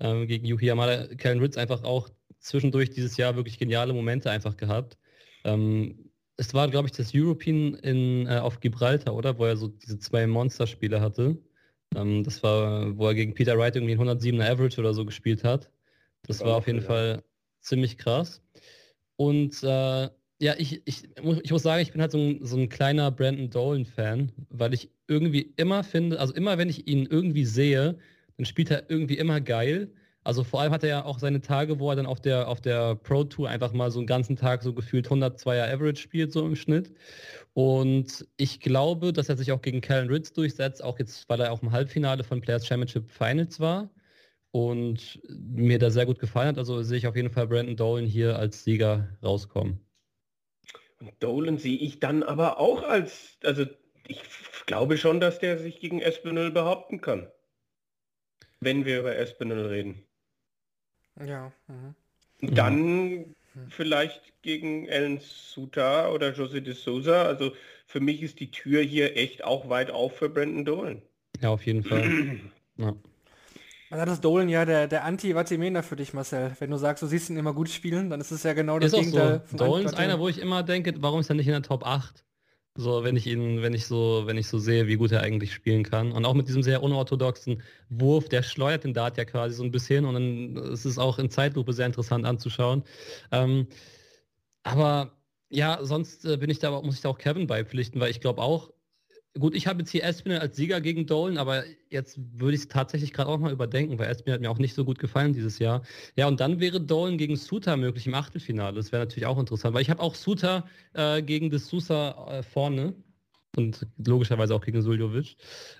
[0.00, 1.06] ähm, gegen Yuki Yamada.
[1.14, 2.08] Kellen Ritz einfach auch
[2.40, 4.96] zwischendurch dieses Jahr wirklich geniale Momente einfach gehabt.
[5.44, 9.38] Ähm, es war, glaube ich, das European in, äh, auf Gibraltar, oder?
[9.38, 11.36] Wo er so diese zwei Monsterspiele hatte.
[11.94, 15.44] Ähm, das war, wo er gegen Peter Wright irgendwie ein 107er Average oder so gespielt
[15.44, 15.70] hat.
[16.26, 17.22] Das war auf jeden Fall
[17.60, 18.42] ziemlich krass.
[19.16, 20.08] Und äh,
[20.40, 21.08] ja, ich, ich,
[21.42, 24.90] ich muss sagen, ich bin halt so ein, so ein kleiner Brandon Dolan-Fan, weil ich
[25.06, 27.98] irgendwie immer finde, also immer wenn ich ihn irgendwie sehe,
[28.38, 29.92] dann spielt er irgendwie immer geil.
[30.24, 32.60] Also vor allem hat er ja auch seine Tage, wo er dann auf der, auf
[32.60, 36.46] der Pro Tour einfach mal so einen ganzen Tag so gefühlt 102er Average spielt, so
[36.46, 36.92] im Schnitt.
[37.52, 41.52] Und ich glaube, dass er sich auch gegen Kellen Ritz durchsetzt, auch jetzt, weil er
[41.52, 43.90] auch im Halbfinale von Players Championship Finals war
[44.52, 46.58] und mir da sehr gut gefallen hat.
[46.58, 49.80] Also sehe ich auf jeden Fall Brandon Dolan hier als Sieger rauskommen.
[51.00, 53.64] Und Dolan sehe ich dann aber auch als, also
[54.06, 54.22] ich
[54.66, 57.28] glaube schon, dass der sich gegen Espinel behaupten kann.
[58.60, 60.02] Wenn wir über Espinel reden.
[61.24, 61.52] Ja.
[61.68, 62.54] Mhm.
[62.54, 63.34] Dann
[63.68, 67.22] vielleicht gegen Ellen Suta oder José de Souza.
[67.22, 67.52] Also
[67.86, 71.02] für mich ist die Tür hier echt auch weit auf für Brandon Dolan.
[71.40, 72.40] Ja, auf jeden Fall.
[72.76, 72.94] ja.
[73.90, 76.52] Das ist Dolan ja der, der Anti-Vatimena für dich, Marcel.
[76.60, 78.92] Wenn du sagst, du siehst ihn immer gut spielen, dann ist es ja genau das
[78.92, 79.42] ist Gegenteil.
[79.50, 79.56] So.
[79.56, 82.24] Dolan ist einer, wo ich immer denke, warum ist er nicht in der Top 8?
[82.76, 85.52] So, wenn ich ihn, wenn ich so, wenn ich so sehe, wie gut er eigentlich
[85.52, 86.12] spielen kann.
[86.12, 89.72] Und auch mit diesem sehr unorthodoxen Wurf, der schleudert den Dart ja quasi so ein
[89.72, 92.84] bisschen und dann ist es auch in Zeitlupe sehr interessant anzuschauen.
[93.32, 93.66] Ähm,
[94.62, 95.12] aber
[95.48, 98.40] ja, sonst äh, bin ich da, muss ich da auch Kevin beipflichten, weil ich glaube
[98.40, 98.70] auch,
[99.38, 102.68] Gut, ich habe jetzt hier Espinel als Sieger gegen Dolan, aber jetzt würde ich es
[102.68, 105.60] tatsächlich gerade auch mal überdenken, weil Espinel hat mir auch nicht so gut gefallen dieses
[105.60, 105.82] Jahr.
[106.16, 108.74] Ja, und dann wäre Dolan gegen Suter möglich im Achtelfinale.
[108.74, 112.42] Das wäre natürlich auch interessant, weil ich habe auch Suter äh, gegen De Sousa äh,
[112.42, 112.94] vorne
[113.56, 115.36] und logischerweise auch gegen Suljovic.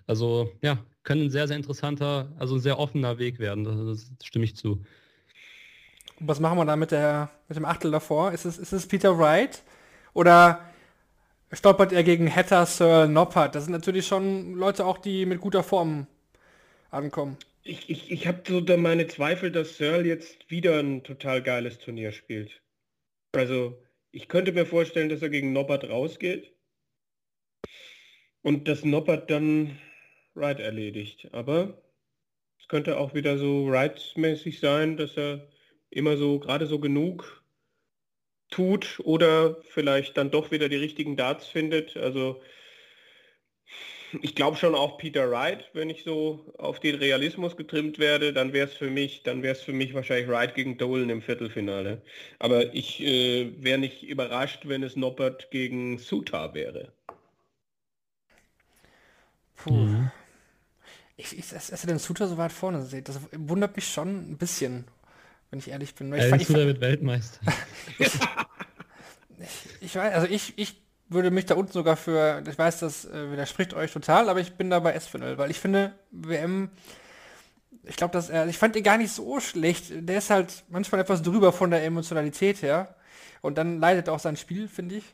[0.06, 3.64] Also ja, können ein sehr, sehr interessanter, also ein sehr offener Weg werden.
[3.64, 4.84] Das, das stimme ich zu.
[6.20, 8.30] Was machen wir da mit, der, mit dem Achtel davor?
[8.30, 9.62] Ist es, ist es Peter Wright?
[10.12, 10.69] Oder
[11.52, 13.54] stolpert er gegen Hatter, Searle, Noppert.
[13.54, 16.06] Das sind natürlich schon Leute auch, die mit guter Form
[16.90, 17.36] ankommen.
[17.62, 21.78] Ich, ich, ich habe so da meine Zweifel, dass Searle jetzt wieder ein total geiles
[21.78, 22.62] Turnier spielt.
[23.32, 23.82] Also
[24.12, 26.52] ich könnte mir vorstellen, dass er gegen Noppert rausgeht
[28.42, 29.78] und dass Noppert dann
[30.34, 31.28] Wright erledigt.
[31.32, 31.82] Aber
[32.58, 35.48] es könnte auch wieder so Wright-mäßig sein, dass er
[35.90, 37.39] immer so gerade so genug
[38.50, 41.96] tut oder vielleicht dann doch wieder die richtigen Darts findet.
[41.96, 42.42] Also
[44.22, 48.52] ich glaube schon auch Peter Wright, wenn ich so auf den Realismus getrimmt werde, dann
[48.52, 52.02] wäre es für mich, dann wäre es für mich wahrscheinlich Wright gegen Dolan im Viertelfinale.
[52.40, 56.92] Aber ich äh, wäre nicht überrascht, wenn es Noppert gegen Suta wäre.
[59.56, 59.72] Puh.
[59.74, 60.10] Mhm.
[61.16, 64.38] Ich, ich, dass er den Suta so weit vorne sieht, das wundert mich schon ein
[64.38, 64.86] bisschen
[65.50, 66.12] wenn ich ehrlich bin.
[66.14, 67.40] Ich, fand, ich, wird Weltmeister.
[69.90, 73.32] ich, weiß, also ich, ich würde mich da unten sogar für, ich weiß, das äh,
[73.32, 76.70] widerspricht euch total, aber ich bin da bei Espinel, weil ich finde, WM,
[77.82, 79.86] ich glaube, dass er, ich fand ihn gar nicht so schlecht.
[79.90, 82.94] Der ist halt manchmal etwas drüber von der Emotionalität her.
[83.40, 85.04] Und dann leidet auch sein Spiel, finde ich.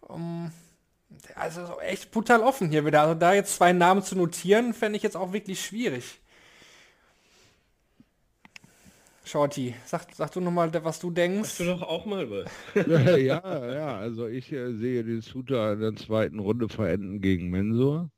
[0.00, 0.52] Um,
[1.34, 3.00] also echt brutal offen hier wieder.
[3.00, 6.20] Also da jetzt zwei Namen zu notieren, fände ich jetzt auch wirklich schwierig.
[9.26, 11.48] Shorty, sag, sag du nochmal, was du denkst.
[11.48, 12.48] Hast du doch auch mal was.
[12.86, 18.08] ja, ja, also ich äh, sehe den Suter in der zweiten Runde verenden gegen Mensur,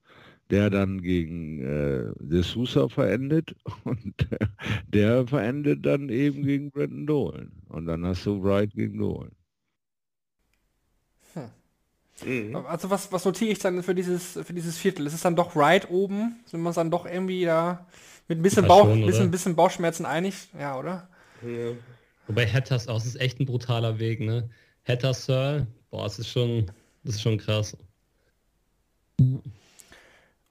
[0.51, 3.55] der dann gegen äh, De Sousa verendet
[3.85, 4.51] und der,
[4.93, 7.52] der verendet dann eben gegen Brandon Dolan.
[7.70, 9.32] Und dann hast du Wright gegen Dolan.
[11.32, 12.51] Hm.
[12.51, 12.56] Mhm.
[12.56, 15.06] Also was, was notiere ich dann für dieses, für dieses Viertel?
[15.06, 16.36] Ist es dann doch Wright oben?
[16.44, 17.86] Sind wir uns dann doch irgendwie da
[18.28, 21.09] mit ein bisschen, ja, Bauch, schon, bisschen, bisschen Bauchschmerzen einig, ja, oder?
[21.42, 21.72] Ja.
[22.26, 24.50] Wobei Hatters auch, es ist echt ein brutaler Weg, ne?
[24.86, 26.70] Hatter Searle, boah, es ist schon,
[27.05, 27.76] das ist schon krass.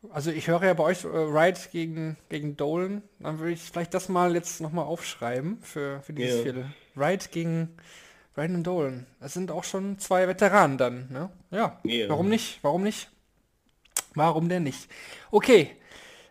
[0.10, 3.02] Also ich höre ja bei euch äh, Wright gegen, gegen Dolan.
[3.20, 6.44] Dann würde ich vielleicht das mal jetzt nochmal aufschreiben für, für dieses yeah.
[6.44, 6.66] Viertel.
[6.96, 7.70] Wright gegen
[8.34, 9.08] Brandon Dolan.
[9.20, 11.30] Das sind auch schon zwei Veteranen dann, ne?
[11.52, 11.80] Ja.
[11.86, 12.10] Yeah.
[12.10, 12.60] Warum nicht?
[12.62, 13.10] Warum nicht?
[14.16, 14.90] Warum denn nicht?
[15.32, 15.76] Okay,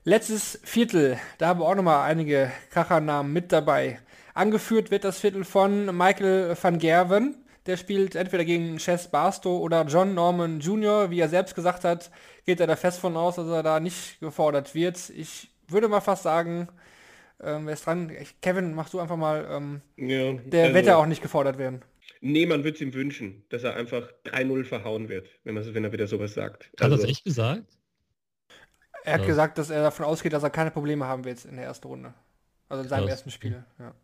[0.09, 3.99] Letztes Viertel, da haben wir auch nochmal einige Krachernamen mit dabei.
[4.35, 7.35] Angeführt wird das Viertel von Michael van Gerven.
[7.67, 11.11] Der spielt entweder gegen Chess Barstow oder John Norman Jr.
[11.11, 12.13] Wie er selbst gesagt hat,
[12.45, 15.11] geht er da fest von aus, dass er da nicht gefordert wird.
[15.11, 16.69] Ich würde mal fast sagen,
[17.43, 18.13] ähm, wer ist dran?
[18.41, 19.45] Kevin, machst du einfach mal.
[19.51, 21.83] Ähm, ja, der also, wird ja auch nicht gefordert werden.
[22.21, 25.83] nee, man würde es ihm wünschen, dass er einfach 3-0 verhauen wird, wenn, man, wenn
[25.83, 26.71] er wieder sowas sagt.
[26.81, 27.65] Hat er das echt gesagt?
[29.07, 29.27] Er hat Ja.
[29.29, 32.13] gesagt, dass er davon ausgeht, dass er keine Probleme haben wird in der ersten Runde.
[32.69, 33.11] Also in seinem Krass.
[33.13, 33.65] ersten Spiel.
[33.79, 33.95] Ja.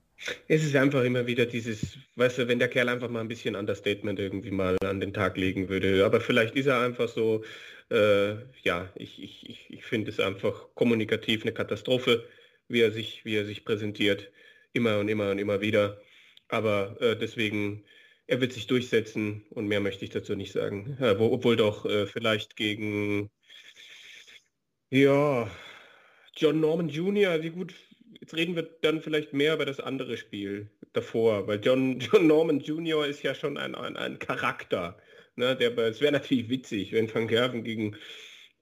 [0.46, 3.56] Es ist einfach immer wieder dieses, weißt du, wenn der Kerl einfach mal ein bisschen
[3.56, 6.04] Understatement irgendwie mal an den Tag legen würde.
[6.06, 7.42] Aber vielleicht ist er einfach so,
[7.90, 12.24] äh, ja, ich, ich, ich, ich finde es einfach kommunikativ eine Katastrophe,
[12.68, 14.30] wie er sich, wie er sich präsentiert.
[14.72, 16.00] Immer und immer und immer wieder.
[16.46, 17.82] Aber äh, deswegen,
[18.28, 20.96] er wird sich durchsetzen und mehr möchte ich dazu nicht sagen.
[21.00, 23.30] Ja, wo, obwohl doch äh, vielleicht gegen,
[24.92, 25.50] ja,
[26.36, 27.74] John Norman Jr., wie gut,
[28.20, 32.60] jetzt reden wir dann vielleicht mehr über das andere Spiel davor, weil John, John Norman
[32.60, 33.06] Jr.
[33.06, 34.98] ist ja schon ein, ein, ein Charakter.
[35.34, 37.96] Ne, der, es wäre natürlich witzig, wenn Van Gerven gegen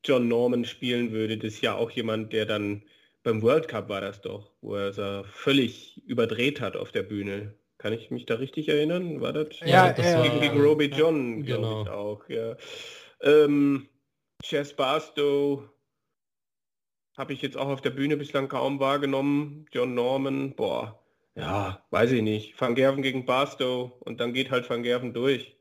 [0.04, 1.36] John Norman spielen würde.
[1.36, 2.84] Das ist ja auch jemand, der dann
[3.24, 7.54] beim World Cup war das doch, wo er so völlig überdreht hat auf der Bühne.
[7.78, 9.20] Kann ich mich da richtig erinnern?
[9.20, 9.48] War das?
[9.64, 10.48] Ja, das ja, war- gegen, ja.
[10.48, 11.82] gegen Robbie John, glaube Genau.
[11.82, 12.28] ich auch.
[12.28, 12.56] Ja.
[13.22, 13.88] Ähm,
[14.44, 15.64] Chess Barstow
[17.16, 19.66] habe ich jetzt auch auf der Bühne bislang kaum wahrgenommen.
[19.72, 21.00] John Norman, boah,
[21.34, 22.60] ja, weiß ich nicht.
[22.60, 25.56] Van Gerven gegen Barstow und dann geht halt Van Gerven durch.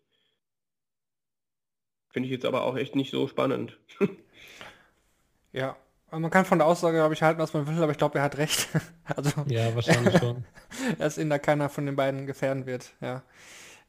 [2.09, 3.77] Finde ich jetzt aber auch echt nicht so spannend.
[5.53, 5.77] ja.
[6.07, 8.17] Aber man kann von der Aussage, glaube ich, halten, was man will, aber ich glaube,
[8.17, 8.67] er hat recht.
[9.05, 10.43] also, Ja, wahrscheinlich schon.
[10.97, 12.93] dass ihn da keiner von den beiden gefährden wird.
[12.99, 13.23] Ja.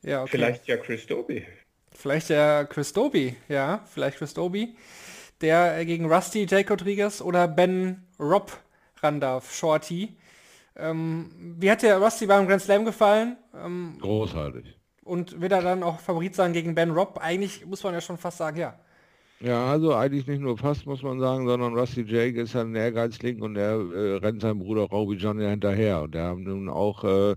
[0.02, 0.32] Ja, okay.
[0.32, 1.46] Vielleicht ja Chris Doby.
[1.92, 4.76] Vielleicht der Chris Doby, ja, vielleicht Chris Doby,
[5.40, 8.52] der äh, gegen Rusty Jake Rodriguez oder Ben Robb
[9.02, 10.16] ran darf, Shorty.
[10.76, 13.36] Ähm, wie hat der Rusty beim Grand Slam gefallen?
[13.54, 14.78] Ähm, Großartig.
[15.04, 17.18] und wird er dann auch Favorit sein gegen Ben Robb?
[17.20, 18.78] Eigentlich muss man ja schon fast sagen, ja.
[19.42, 22.74] Ja, also eigentlich nicht nur fast, muss man sagen, sondern Rusty Jake ist ja ein
[22.74, 26.02] Ehrgeizling und er äh, rennt seinem Bruder Robbie John ja hinterher.
[26.02, 27.34] Und der haben nun auch äh,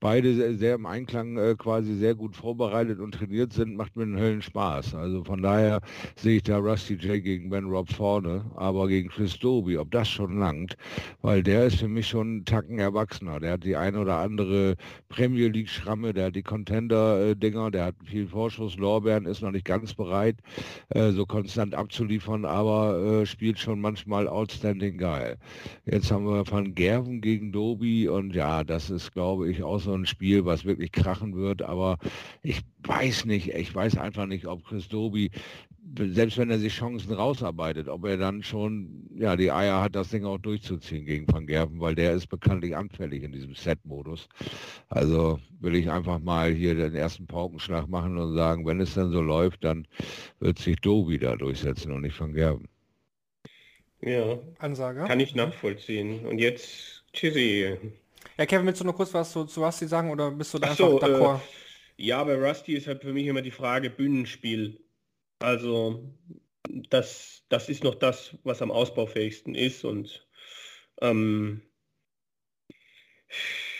[0.00, 4.02] beide sehr, sehr im Einklang äh, quasi sehr gut vorbereitet und trainiert sind, macht mir
[4.02, 4.96] einen Höllen Spaß.
[4.96, 5.80] Also von daher
[6.16, 10.08] sehe ich da Rusty Jake gegen Ben Robb vorne, aber gegen Chris Doby, ob das
[10.08, 10.74] schon langt,
[11.22, 13.38] weil der ist für mich schon einen Tacken erwachsener.
[13.38, 14.74] Der hat die ein oder andere
[15.08, 19.64] Premier League Schramme, der hat die Contender-Dinger, der hat viel Vorschuss, Lorbeeren, ist noch nicht
[19.64, 20.36] ganz bereit,
[20.88, 21.12] äh,
[21.44, 25.36] konstant abzuliefern, aber äh, spielt schon manchmal outstanding geil.
[25.84, 29.92] Jetzt haben wir Van Gerven gegen Doby und ja, das ist, glaube ich, auch so
[29.92, 31.98] ein Spiel, was wirklich krachen wird, aber
[32.42, 35.30] ich weiß nicht, ich weiß einfach nicht, ob Chris Doby,
[35.98, 40.08] selbst wenn er sich Chancen rausarbeitet, ob er dann schon ja, die Eier hat, das
[40.10, 44.28] Ding auch durchzuziehen gegen Van Gerven, weil der ist bekanntlich anfällig in diesem Set-Modus.
[44.88, 49.10] Also will ich einfach mal hier den ersten Paukenschlag machen und sagen, wenn es dann
[49.12, 49.86] so läuft, dann
[50.40, 52.68] wird sich Doby da durchsetzen und nicht Van Gerven.
[54.00, 55.04] Ja, Ansage.
[55.04, 56.26] kann ich nachvollziehen.
[56.26, 57.78] Und jetzt Chizzy.
[58.36, 60.68] Ja, Kevin, willst du noch kurz was zu, zu Rusty sagen oder bist du da
[60.68, 61.36] Ach einfach so, d'accord?
[61.36, 64.83] äh, ja, bei Rusty ist halt für mich immer die Frage Bühnenspiel.
[65.44, 66.02] Also
[66.88, 70.26] das, das ist noch das, was am ausbaufähigsten ist und
[71.02, 71.60] ähm,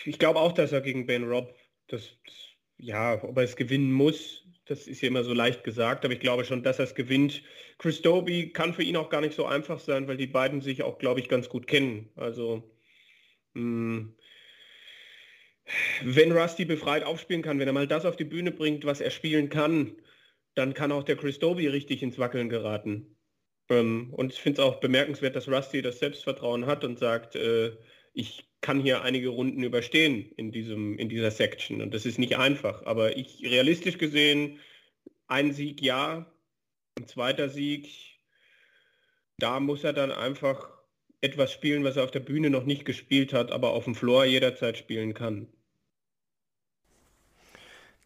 [0.05, 1.55] ich glaube auch, dass er gegen Ben Robb,
[1.87, 2.17] das,
[2.77, 6.19] ja, ob er es gewinnen muss, das ist ja immer so leicht gesagt, aber ich
[6.19, 7.41] glaube schon, dass er es gewinnt.
[7.79, 10.83] Chris Doby kann für ihn auch gar nicht so einfach sein, weil die beiden sich
[10.83, 12.11] auch, glaube ich, ganz gut kennen.
[12.15, 12.63] Also
[13.55, 14.13] mh,
[16.03, 19.11] wenn Rusty befreit aufspielen kann, wenn er mal das auf die Bühne bringt, was er
[19.11, 19.95] spielen kann,
[20.55, 23.15] dann kann auch der Chris Doby richtig ins Wackeln geraten.
[23.69, 27.77] Ähm, und ich finde es auch bemerkenswert, dass Rusty das Selbstvertrauen hat und sagt, äh,
[28.13, 31.81] ich kann hier einige Runden überstehen in, diesem, in dieser Section.
[31.81, 32.85] Und das ist nicht einfach.
[32.85, 34.59] Aber ich realistisch gesehen,
[35.27, 36.31] ein Sieg ja,
[36.97, 37.89] ein zweiter Sieg,
[39.37, 40.69] da muss er dann einfach
[41.21, 44.25] etwas spielen, was er auf der Bühne noch nicht gespielt hat, aber auf dem Floor
[44.25, 45.47] jederzeit spielen kann.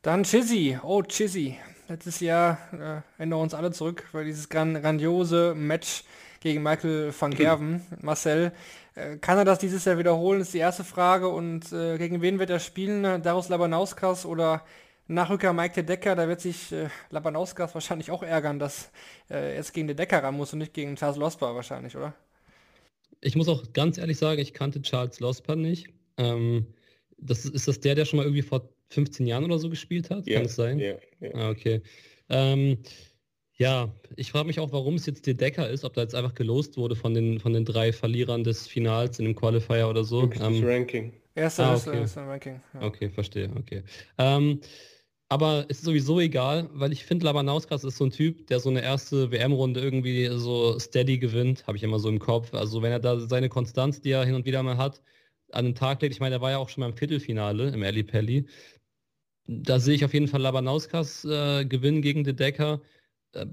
[0.02, 0.80] Dann Chizzy.
[0.82, 1.58] Oh, Chizzy.
[1.90, 6.04] Letztes Jahr äh, erinnern wir uns alle zurück, weil dieses gran grandiose Match
[6.40, 7.82] gegen Michael van Gerven.
[8.00, 8.52] Marcel,
[8.94, 11.30] äh, kann er das dieses Jahr wiederholen, ist die erste Frage.
[11.30, 13.24] Und äh, gegen wen wird er spielen?
[13.24, 14.64] Darius Labanauskas oder
[15.08, 16.16] Nachrücker Mike de Decker?
[16.16, 18.92] Da wird sich äh, Labanauskas wahrscheinlich auch ärgern, dass
[19.28, 22.14] äh, er jetzt gegen de Decker ran muss und nicht gegen Charles Losper wahrscheinlich, oder?
[23.20, 25.88] Ich muss auch ganz ehrlich sagen, ich kannte Charles Losper nicht.
[26.18, 26.68] Ähm,
[27.18, 30.26] das ist das der, der schon mal irgendwie vor 15 Jahren oder so gespielt hat?
[30.26, 30.80] Kann es sein?
[30.80, 31.34] Ja, ja.
[31.34, 31.82] Ah, okay.
[32.30, 32.78] Ähm,
[33.58, 36.34] ja, ich frage mich auch, warum es jetzt der Decker ist, ob da jetzt einfach
[36.34, 40.30] gelost wurde von den, von den drei Verlierern des Finals in dem Qualifier oder so.
[40.40, 41.14] Ähm, Ranking.
[41.36, 42.06] Erster Ah, ist, okay.
[42.16, 42.62] Ranking.
[42.74, 42.82] Ja.
[42.84, 43.84] Okay, verstehe, okay.
[44.18, 44.62] Ähm,
[45.28, 48.70] aber es ist sowieso egal, weil ich finde, Labanauskas ist so ein Typ, der so
[48.70, 52.54] eine erste WM-Runde irgendwie so steady gewinnt, habe ich immer so im Kopf.
[52.54, 55.02] Also wenn er da seine Konstanz, die er hin und wieder mal hat,
[55.52, 57.84] an den Tag legt, ich meine, er war ja auch schon mal im Viertelfinale im
[57.84, 58.48] Ali Pelli.
[59.50, 62.82] Da sehe ich auf jeden Fall Labanauskas äh, Gewinn gegen De Decker.
[63.34, 63.48] Äh,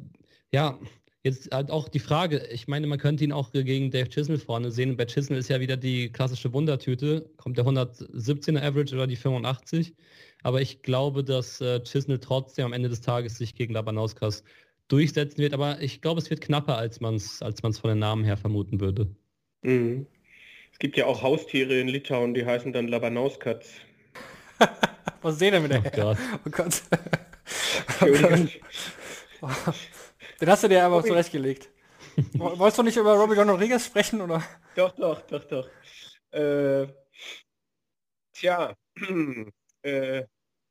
[0.52, 0.78] ja,
[1.22, 4.70] jetzt halt auch die Frage, ich meine, man könnte ihn auch gegen Dave Chisnell vorne
[4.70, 4.96] sehen.
[4.96, 7.30] Bei Chisnell ist ja wieder die klassische Wundertüte.
[7.38, 9.94] Kommt der 117er Average oder die 85?
[10.42, 14.44] Aber ich glaube, dass äh, Chisnell trotzdem am Ende des Tages sich gegen Labanauskas
[14.88, 15.54] durchsetzen wird.
[15.54, 18.36] Aber ich glaube, es wird knapper, als man es als man's von den Namen her
[18.36, 19.08] vermuten würde.
[19.62, 20.06] Mhm.
[20.72, 23.80] Es gibt ja auch Haustiere in Litauen, die heißen dann Labanauskatz.
[25.22, 25.82] Was sehen wir mit der?
[25.84, 26.18] Oh Gott.
[26.44, 26.82] Oh Gott.
[28.00, 29.74] Oh Gott.
[30.40, 31.70] Den hast du dir aber zurechtgelegt.
[32.34, 34.42] Wolltest du nicht über Robbie John Rodriguez sprechen, oder?
[34.74, 35.68] Doch, doch, doch, doch.
[36.30, 36.86] Äh,
[38.32, 38.74] tja,
[39.82, 40.24] äh,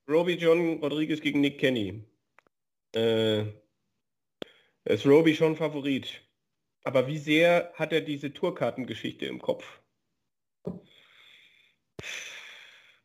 [0.07, 2.03] Robbie John Rodriguez gegen Nick Kenny.
[2.95, 3.45] Äh,
[4.85, 6.21] ist Robbie schon Favorit.
[6.83, 9.81] Aber wie sehr hat er diese Tourkartengeschichte im Kopf?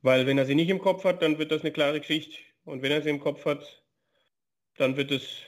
[0.02, 2.38] Weil wenn er sie nicht im Kopf hat, dann wird das eine klare Geschichte.
[2.64, 3.82] Und wenn er sie im Kopf hat,
[4.76, 5.42] dann wird es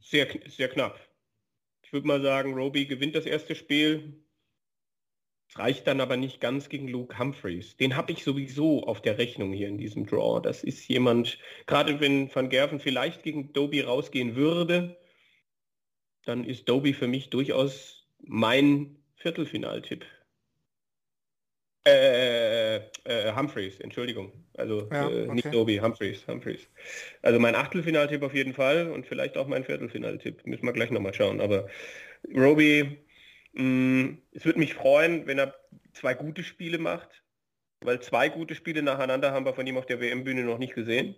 [0.00, 0.98] sehr, sehr knapp.
[1.82, 4.22] Ich würde mal sagen, Roby gewinnt das erste Spiel.
[5.48, 7.76] Es reicht dann aber nicht ganz gegen Luke Humphreys.
[7.76, 10.40] Den habe ich sowieso auf der Rechnung hier in diesem Draw.
[10.42, 14.98] Das ist jemand, gerade wenn Van Gerven vielleicht gegen Doby rausgehen würde,
[16.24, 20.04] dann ist Doby für mich durchaus mein Viertelfinaltipp.
[21.88, 24.32] Äh, äh, Humphreys, Entschuldigung.
[24.54, 25.50] Also Ja, äh, nicht okay.
[25.50, 26.68] Doby, Humphreys, Humphreys.
[27.22, 30.46] Also mein Achtelfinaltipp auf jeden Fall und vielleicht auch mein Viertelfinaltipp.
[30.46, 31.40] Müssen wir gleich nochmal schauen.
[31.40, 31.68] Aber
[32.34, 32.98] Roby,
[33.52, 35.54] mh, es würde mich freuen, wenn er
[35.92, 37.22] zwei gute Spiele macht.
[37.80, 41.14] Weil zwei gute Spiele nacheinander haben wir von ihm auf der WM-Bühne noch nicht gesehen.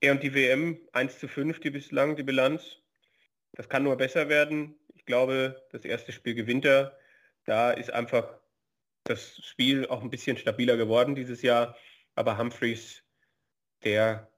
[0.00, 2.78] Er und die WM 1 zu 5, die bislang, die Bilanz.
[3.52, 4.74] Das kann nur besser werden.
[4.94, 6.98] Ich glaube, das erste Spiel gewinnt er.
[7.46, 8.38] Da ist einfach
[9.04, 11.76] das Spiel auch ein bisschen stabiler geworden dieses Jahr.
[12.14, 13.02] Aber Humphreys,
[13.84, 14.30] der,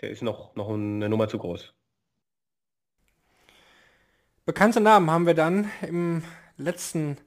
[0.00, 1.74] der ist noch, noch eine Nummer zu groß.
[4.44, 6.24] Bekannte Namen haben wir dann im
[6.56, 7.18] letzten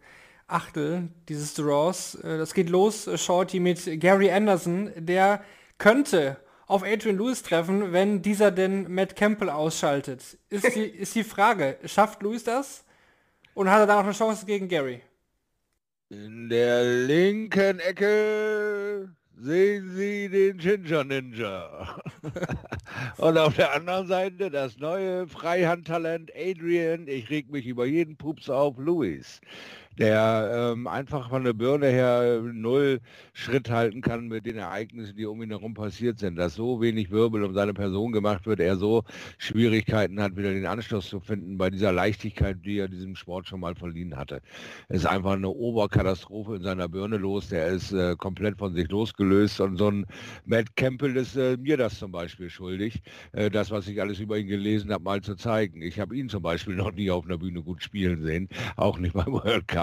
[0.47, 2.15] Achtel dieses Draws.
[2.15, 4.91] Äh, Das geht los, äh, Shorty, mit Gary Anderson.
[4.95, 5.43] Der
[5.77, 6.37] könnte
[6.67, 10.37] auf Adrian Lewis treffen, wenn dieser denn Matt Campbell ausschaltet.
[10.49, 12.83] Ist die, ist die Frage, schafft Lewis das?
[13.53, 15.01] Und hat er dann auch eine Chance gegen Gary?
[16.13, 21.97] In der linken Ecke sehen Sie den Ginger Ninja.
[23.17, 27.07] Und auf der anderen Seite das neue Freihandtalent Adrian.
[27.07, 29.41] Ich reg mich über jeden Pups auf, Luis.
[29.97, 32.99] Der ähm, einfach von der Birne her null
[33.33, 36.35] Schritt halten kann mit den Ereignissen, die um ihn herum passiert sind.
[36.35, 39.03] Dass so wenig Wirbel um seine Person gemacht wird, er so
[39.37, 43.59] Schwierigkeiten hat, wieder den Anschluss zu finden bei dieser Leichtigkeit, die er diesem Sport schon
[43.59, 44.41] mal verliehen hatte.
[44.87, 47.49] Es ist einfach eine Oberkatastrophe in seiner Birne los.
[47.49, 50.05] Der ist äh, komplett von sich losgelöst und so ein
[50.45, 53.01] Matt Campbell ist äh, mir das zum Beispiel schuldig,
[53.33, 55.81] äh, das, was ich alles über ihn gelesen habe, mal zu zeigen.
[55.81, 59.13] Ich habe ihn zum Beispiel noch nie auf einer Bühne gut spielen sehen, auch nicht
[59.13, 59.82] beim World Cup,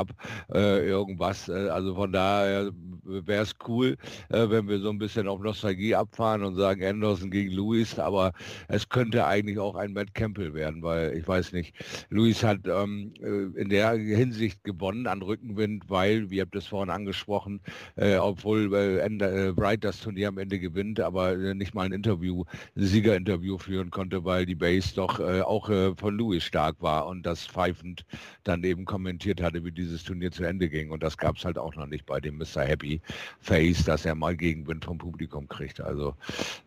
[0.52, 1.48] äh, irgendwas.
[1.48, 2.70] Äh, also von daher
[3.05, 3.97] wäre es cool,
[4.31, 8.32] äh, wenn wir so ein bisschen auf Nostalgie abfahren und sagen Anderson gegen Lewis, aber
[8.68, 11.74] es könnte eigentlich auch ein Matt Campbell werden, weil ich weiß nicht,
[12.10, 16.90] Lewis hat ähm, äh, in der Hinsicht gewonnen an Rückenwind, weil, wir habt es vorhin
[16.90, 17.60] angesprochen,
[17.97, 21.93] äh, obwohl äh, Ende, äh, Bright das Turnier am Ende gewinnt, aber nicht mal ein
[21.93, 22.44] Interview,
[22.77, 25.66] ein Siegerinterview führen konnte, weil die Base doch auch
[25.97, 28.05] von Lewis stark war und das pfeifend
[28.44, 30.90] dann eben kommentiert hatte, wie dieses Turnier zu Ende ging.
[30.90, 32.62] Und das gab es halt auch noch nicht bei dem Mr.
[32.62, 33.00] Happy
[33.40, 35.80] Face, dass er mal Gegenwind vom Publikum kriegt.
[35.80, 36.14] Also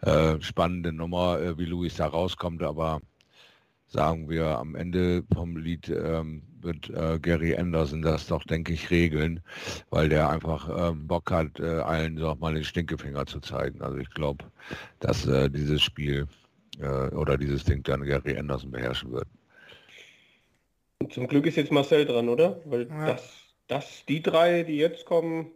[0.02, 3.02] äh, spannende Nummer, äh, wie Lewis da rauskommt, aber
[3.88, 8.90] sagen wir am Ende vom Lied ähm, wird äh, Gary Anderson das doch, denke ich,
[8.90, 9.42] regeln,
[9.90, 13.82] weil der einfach ähm, Bock hat, äh, allen so mal den Stinkefinger zu zeigen.
[13.82, 14.46] Also ich glaube,
[15.00, 16.28] dass äh, dieses Spiel
[16.80, 19.28] äh, oder dieses Ding dann Gary Anderson beherrschen wird.
[21.10, 22.60] Zum Glück ist jetzt Marcel dran, oder?
[22.66, 23.06] Weil Ja.
[23.06, 23.34] das,
[23.68, 25.52] das, die drei, die jetzt kommen,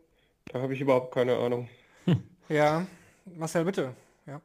[0.51, 1.69] da habe ich überhaupt keine Ahnung.
[2.49, 2.87] Ja,
[3.35, 3.93] Marcel, bitte.
[4.25, 4.41] Ja.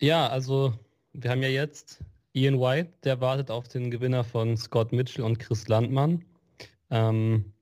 [0.00, 0.72] Ja, also
[1.12, 2.00] wir haben ja jetzt
[2.32, 6.24] Ian White, der wartet auf den Gewinner von Scott Mitchell und Chris Landmann.
[6.90, 7.52] Ähm,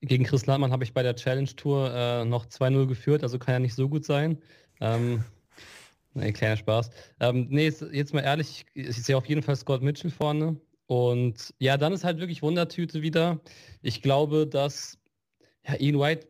[0.00, 3.54] gegen Chris Landmann habe ich bei der Challenge Tour äh, noch 2-0 geführt, also kann
[3.54, 4.40] ja nicht so gut sein.
[4.80, 5.24] Ähm,
[6.14, 6.90] nee, kleiner Spaß.
[7.18, 10.56] Ähm, nee, jetzt, jetzt mal ehrlich, ich, ich sehe auf jeden Fall Scott Mitchell vorne.
[10.90, 13.38] Und ja, dann ist halt wirklich Wundertüte wieder.
[13.80, 14.98] Ich glaube, dass
[15.64, 16.26] ja, Ian White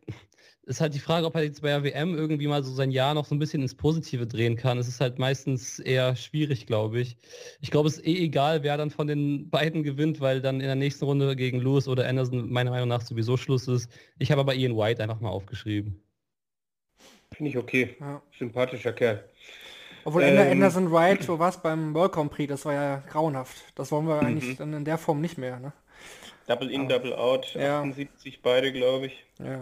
[0.67, 3.15] ist halt die Frage, ob er jetzt bei der WM irgendwie mal so sein Jahr
[3.15, 4.77] noch so ein bisschen ins Positive drehen kann.
[4.77, 7.17] Es ist halt meistens eher schwierig, glaube ich.
[7.59, 10.67] Ich glaube, es ist eh egal, wer dann von den beiden gewinnt, weil dann in
[10.67, 13.89] der nächsten Runde gegen Lewis oder Anderson meiner Meinung nach sowieso Schluss ist.
[14.19, 15.99] Ich habe aber Ian White einfach mal aufgeschrieben.
[17.31, 17.95] Finde ich okay.
[17.99, 18.21] Ja.
[18.37, 19.27] Sympathischer Kerl.
[20.03, 20.51] Obwohl Ähm.
[20.51, 23.57] Anderson Wright, wo war es beim World Grand Prix, das war ja grauenhaft.
[23.75, 25.73] Das wollen wir eigentlich dann in der Form nicht mehr, ne?
[26.47, 27.53] Double in, double out.
[27.53, 27.79] Ja.
[27.81, 29.23] 78 beide, glaube ich.
[29.39, 29.59] Ja.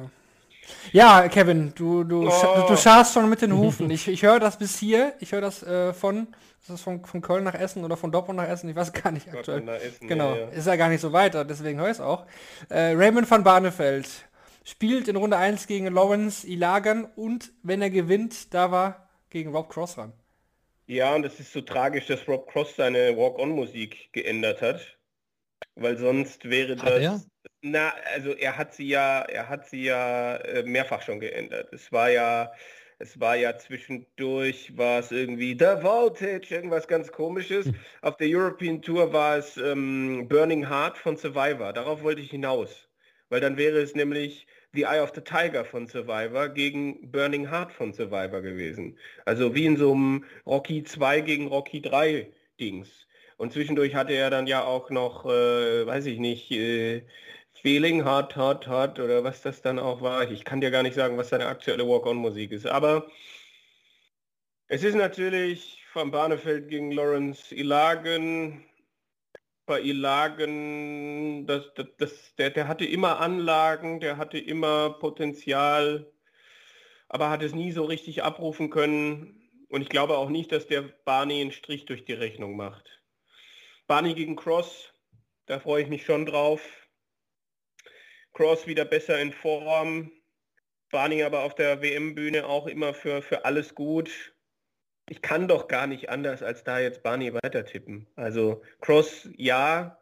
[0.91, 2.65] Ja, Kevin, du, du, Oh.
[2.67, 3.89] du scharst schon mit den Hufen.
[3.89, 5.13] Ich, ich höre das bis hier.
[5.19, 6.27] Ich höre das äh, von,
[6.61, 8.69] ist das von, von Köln nach Essen oder von Dortmund nach Essen?
[8.69, 9.61] Ich weiß gar nicht aktuell.
[9.61, 10.47] nach Essen, genau, ja, ja.
[10.49, 12.25] ist ja gar nicht so weiter, deswegen höre ich es auch.
[12.69, 14.07] Äh, Raymond van Barneveld
[14.63, 19.69] spielt in Runde 1 gegen Lawrence Ilagan und wenn er gewinnt, da war gegen Rob
[19.69, 20.13] Cross ran.
[20.89, 24.97] Ja, und es ist so tragisch, dass Rob Cross seine Walk-on-Musik geändert hat.
[25.75, 27.01] Weil sonst wäre Hat das.
[27.03, 27.21] er?
[27.61, 31.71] Na, also er hat sie ja, er hat sie ja äh, mehrfach schon geändert.
[31.73, 32.51] Es war ja,
[32.97, 37.69] es war ja zwischendurch, war es irgendwie The Voltage, irgendwas ganz komisches.
[38.01, 41.71] Auf der European Tour war es ähm, Burning Heart von Survivor.
[41.71, 42.89] Darauf wollte ich hinaus.
[43.29, 47.71] Weil dann wäre es nämlich The Eye of the Tiger von Survivor gegen Burning Heart
[47.71, 48.97] von Survivor gewesen.
[49.25, 53.07] Also wie in so einem Rocky 2 gegen Rocky 3 Dings.
[53.37, 57.03] Und zwischendurch hatte er dann ja auch noch, äh, weiß ich nicht, äh,
[57.61, 60.29] Feeling Hot, Hot, Hot oder was das dann auch war.
[60.31, 62.67] Ich kann dir gar nicht sagen, was seine aktuelle Walk-on-Musik ist.
[62.67, 63.07] Aber
[64.67, 68.63] es ist natürlich von Barnefeld gegen Lawrence Ilagen.
[69.69, 76.11] Bei Ilagen, das, das, das, der, der hatte immer Anlagen, der hatte immer Potenzial,
[77.07, 79.47] aber hat es nie so richtig abrufen können.
[79.69, 82.99] Und ich glaube auch nicht, dass der Barney einen Strich durch die Rechnung macht.
[83.85, 84.91] Barney gegen Cross,
[85.45, 86.61] da freue ich mich schon drauf.
[88.33, 90.11] Cross wieder besser in Form.
[90.89, 94.33] Barney aber auf der WM-Bühne auch immer für, für alles gut.
[95.09, 98.05] Ich kann doch gar nicht anders, als da jetzt Barney weiter tippen.
[98.15, 99.99] Also Cross, ja.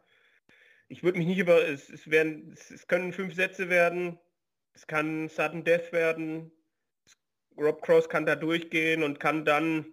[0.88, 4.18] Ich würde mich nicht über, es, es, werden, es, es können fünf Sätze werden.
[4.74, 6.52] Es kann Sudden Death werden.
[7.56, 9.86] Rob Cross kann da durchgehen und kann dann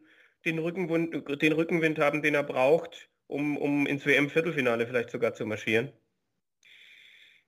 [0.44, 5.46] den Rückenwind, den Rückenwind haben, den er braucht, um, um ins WM-Viertelfinale vielleicht sogar zu
[5.46, 5.94] marschieren.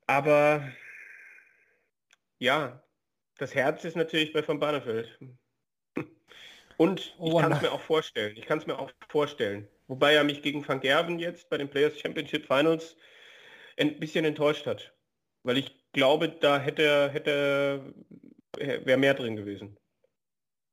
[0.07, 0.71] Aber
[2.39, 2.81] ja,
[3.37, 5.19] das Herz ist natürlich bei Van Barneveld.
[6.77, 8.37] Und ich Oh, kann es mir auch vorstellen.
[8.37, 9.67] Ich kann es mir auch vorstellen.
[9.87, 12.97] Wobei er mich gegen Van Gerven jetzt bei den Players Championship Finals
[13.77, 14.93] ein bisschen enttäuscht hat.
[15.43, 17.93] Weil ich glaube, da hätte, hätte
[18.57, 19.77] wäre mehr drin gewesen.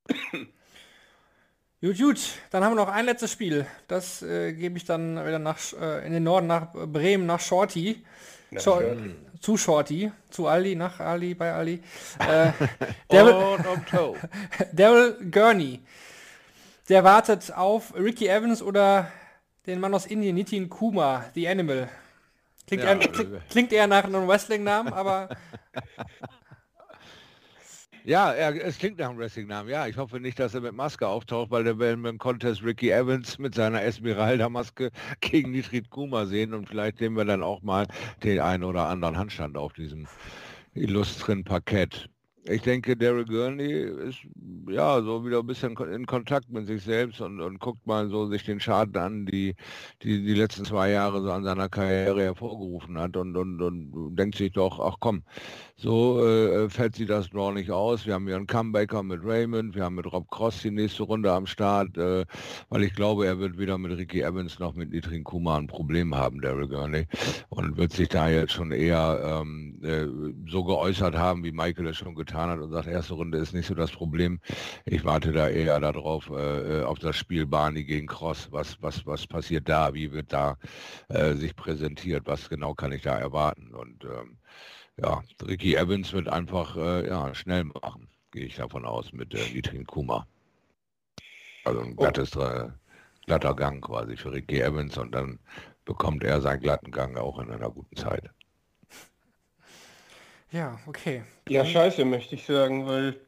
[1.81, 2.20] Gut, gut,
[2.51, 3.66] dann haben wir noch ein letztes Spiel.
[3.89, 8.02] Das äh, gebe ich dann wieder nach, äh, in den Norden nach Bremen, nach Shorty.
[8.55, 8.60] Na,
[9.40, 11.82] zu Shorty, zu Ali, nach Ali, bei Ali.
[12.18, 12.52] Äh,
[13.09, 13.59] Daryl.
[14.72, 15.81] Daryl Gurney.
[16.89, 19.10] Der wartet auf Ricky Evans oder
[19.66, 21.89] den Mann aus Indien, Nitin Kuma, The Animal.
[22.66, 25.28] Klingt, Ja, eher, klingt eher nach einem Wrestling-Namen, aber
[28.06, 29.70] Ja, er, es klingt nach einem Wrestling-Namen.
[29.70, 32.62] Ja, ich hoffe nicht, dass er mit Maske auftaucht, weil der werden wir im Contest
[32.62, 34.90] Ricky Evans mit seiner Esmeralda-Maske
[35.20, 37.86] gegen Nitrit Kuma sehen und vielleicht sehen wir dann auch mal
[38.22, 40.06] den einen oder anderen Handstand auf diesem
[40.74, 42.10] illustren Parkett.
[42.46, 43.72] Ich denke, Daryl Gurney
[44.06, 44.18] ist
[44.68, 48.26] ja so wieder ein bisschen in Kontakt mit sich selbst und, und guckt mal so
[48.26, 49.54] sich den Schaden an, die,
[50.02, 54.36] die die letzten zwei Jahre so an seiner Karriere hervorgerufen hat und, und, und denkt
[54.36, 55.22] sich doch, ach komm,
[55.76, 58.04] so äh, fällt sie das Draw nicht aus.
[58.04, 61.32] Wir haben hier einen Comebacker mit Raymond, wir haben mit Rob Cross die nächste Runde
[61.32, 62.26] am Start, äh,
[62.68, 66.14] weil ich glaube, er wird weder mit Ricky Evans noch mit Nitrin Kuma ein Problem
[66.14, 67.06] haben, Daryl Gurney,
[67.48, 70.06] und wird sich da jetzt schon eher ähm, äh,
[70.50, 73.66] so geäußert haben, wie Michael es schon getan hat und sagt, erste Runde ist nicht
[73.66, 74.40] so das Problem.
[74.85, 78.48] Ich warte da eher darauf, äh, äh, auf das Spiel Barney gegen Cross.
[78.51, 79.94] Was, was, was passiert da?
[79.94, 80.56] Wie wird da
[81.09, 82.27] äh, sich präsentiert?
[82.27, 83.74] Was genau kann ich da erwarten?
[83.74, 84.39] Und ähm,
[84.97, 89.52] ja, Ricky Evans wird einfach äh, ja, schnell machen, gehe ich davon aus, mit äh,
[89.52, 90.27] Nitrin Kuma.
[91.65, 92.69] Also ein glattes, äh,
[93.27, 95.39] glatter Gang quasi für Ricky Evans und dann
[95.85, 98.31] bekommt er seinen glatten Gang auch in einer guten Zeit.
[100.55, 101.24] Ja, okay.
[101.48, 103.20] Ja, scheiße, möchte ich sagen, weil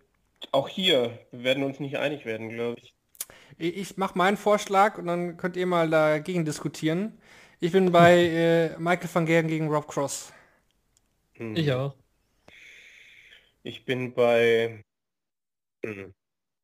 [0.53, 2.94] auch hier wir werden uns nicht einig werden, glaube ich.
[3.59, 7.19] Ich ich mache meinen Vorschlag und dann könnt ihr mal dagegen diskutieren.
[7.59, 8.12] Ich bin bei
[8.74, 10.32] äh, Michael van Gerwen gegen Rob Cross.
[11.35, 11.57] Hm.
[11.57, 11.94] Ich auch.
[13.65, 14.85] Ich bin bei
[15.85, 16.15] hm,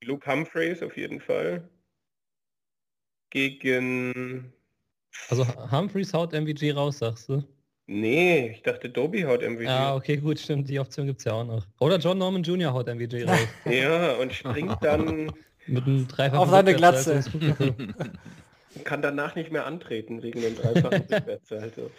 [0.05, 1.69] Luke Humphreys auf jeden Fall.
[3.31, 4.53] Gegen...
[5.29, 7.43] Also Humphreys haut MVG raus, sagst du?
[7.93, 9.65] Nee, ich dachte Dobie haut MVP.
[9.65, 10.69] Ja, okay, gut, stimmt.
[10.71, 11.67] Die Option gibt es ja auch noch.
[11.79, 12.73] Oder John Norman Jr.
[12.73, 13.39] haut MVG raus.
[13.67, 15.31] Ja, und springt dann...
[15.67, 17.23] Mit einem dreifachen Auf seine Glatze.
[17.31, 17.95] Publikum.
[18.85, 21.53] kann danach nicht mehr antreten wegen dem dreifachen Rückwärts.
[21.53, 21.91] Also.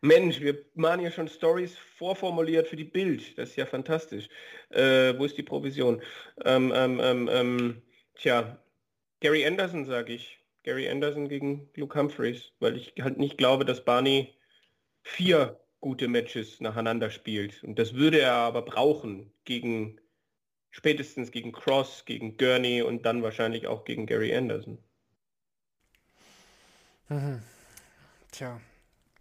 [0.00, 3.36] Mensch, wir machen hier schon Stories vorformuliert für die Bild.
[3.36, 4.28] Das ist ja fantastisch.
[4.70, 6.00] Äh, wo ist die Provision?
[6.44, 7.82] Ähm, ähm, ähm, ähm
[8.14, 8.56] tja,
[9.20, 10.38] Gary Anderson sage ich.
[10.62, 14.32] Gary Anderson gegen Luke Humphreys, weil ich halt nicht glaube, dass Barney
[15.02, 17.62] vier gute Matches nacheinander spielt.
[17.64, 20.00] Und das würde er aber brauchen gegen
[20.70, 24.78] spätestens gegen Cross, gegen Gurney und dann wahrscheinlich auch gegen Gary Anderson.
[27.08, 27.42] Mhm.
[28.30, 28.60] Tja.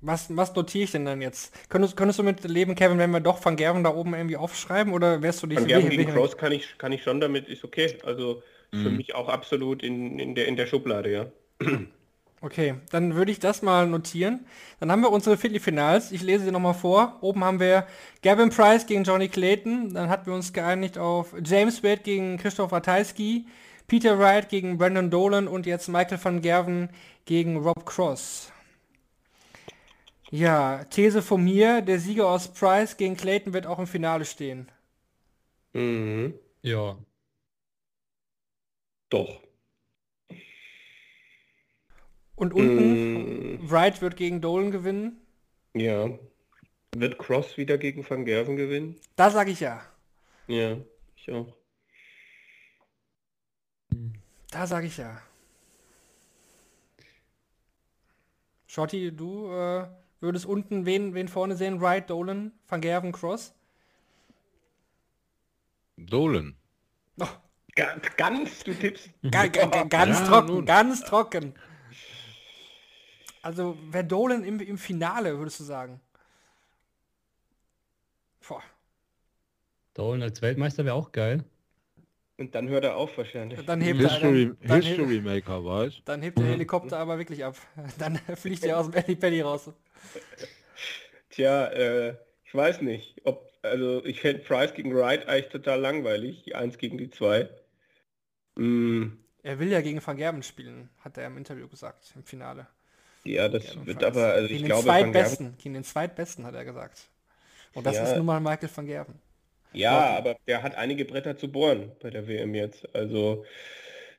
[0.01, 1.69] Was, was notiere ich denn dann jetzt?
[1.69, 4.93] Könntest, könntest du mit leben, Kevin, wenn wir doch Van Gerven da oben irgendwie aufschreiben
[4.93, 5.59] oder wärst du dich...
[5.59, 7.97] Van Gerven gegen Cross kann ich, kann ich schon damit, ist okay.
[8.03, 8.41] Also
[8.71, 8.83] mhm.
[8.83, 11.31] für mich auch absolut in, in, der, in der Schublade, ja.
[12.41, 14.45] Okay, dann würde ich das mal notieren.
[14.79, 16.11] Dann haben wir unsere Viertelfinals.
[16.13, 17.17] Ich lese sie nochmal vor.
[17.21, 17.85] Oben haben wir
[18.23, 19.93] Gavin Price gegen Johnny Clayton.
[19.93, 23.45] Dann hatten wir uns geeinigt auf James Wade gegen Christoph Ratajski,
[23.87, 26.89] Peter Wright gegen Brandon Dolan und jetzt Michael van Gerven
[27.25, 28.53] gegen Rob Cross.
[30.31, 34.71] Ja, These von mir, der Sieger aus Price gegen Clayton wird auch im Finale stehen.
[35.73, 36.35] Mhm.
[36.61, 36.97] Ja.
[39.09, 39.41] Doch.
[42.39, 43.69] Und unten, mm.
[43.69, 45.17] Wright wird gegen Dolan gewinnen.
[45.73, 46.09] Ja.
[46.95, 48.95] Wird Cross wieder gegen Van Gerven gewinnen?
[49.17, 49.81] Da sage ich ja.
[50.47, 50.77] Ja,
[51.17, 51.53] ich auch.
[54.51, 55.21] Da sage ich ja.
[58.67, 59.87] Shotty, du äh,
[60.21, 61.81] würdest unten wen, wen vorne sehen?
[61.81, 63.53] Wright, Dolan, Van Gerven, Cross?
[65.97, 66.55] Dolan.
[67.19, 67.27] Oh.
[67.75, 69.09] Ganz, ganz, du tippst.
[69.23, 70.65] Ga, ga, ga, ganz ja, trocken, nun.
[70.65, 71.53] ganz trocken.
[73.41, 75.99] Also wer Dolan im, im Finale, würdest du sagen?
[78.47, 78.63] Boah.
[79.93, 81.43] Dolan als Weltmeister wäre auch geil.
[82.37, 83.59] Und dann hört er auf wahrscheinlich.
[83.65, 86.01] Dann hebt History, er, dann, History dann Maker, weiß.
[86.05, 87.57] Dann hebt der Helikopter aber wirklich ab.
[87.99, 89.69] Dann fliegt er aus dem Belly Belly raus.
[91.31, 96.43] Tja, äh, ich weiß nicht, ob, also ich fände Price gegen Wright eigentlich total langweilig,
[96.43, 97.49] die 1 gegen die 2.
[98.55, 99.07] Mm.
[99.43, 102.67] Er will ja gegen Van Gerben spielen, hat er im Interview gesagt, im Finale.
[103.23, 105.55] Ja, das wird aber, also gegen ich glaube, Van Gerben...
[105.57, 107.09] Gegen den Zweitbesten, hat er gesagt.
[107.73, 108.03] Und das ja.
[108.03, 109.19] ist nun mal Michael van Gerben.
[109.73, 112.93] Ja, aber der hat einige Bretter zu bohren bei der WM jetzt.
[112.95, 113.45] Also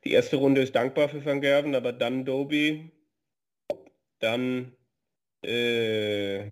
[0.03, 2.89] die erste Runde ist dankbar für Van Gerven, aber dann Doby,
[4.19, 4.73] dann
[5.43, 6.45] äh,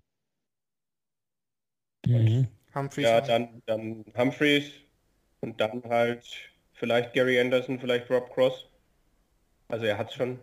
[2.06, 2.48] mhm.
[2.74, 3.04] Humphreys.
[3.04, 4.70] Ja, dann, dann Humphreys
[5.40, 6.24] und dann halt
[6.74, 8.66] vielleicht Gary Anderson, vielleicht Rob Cross.
[9.68, 10.38] Also er hat schon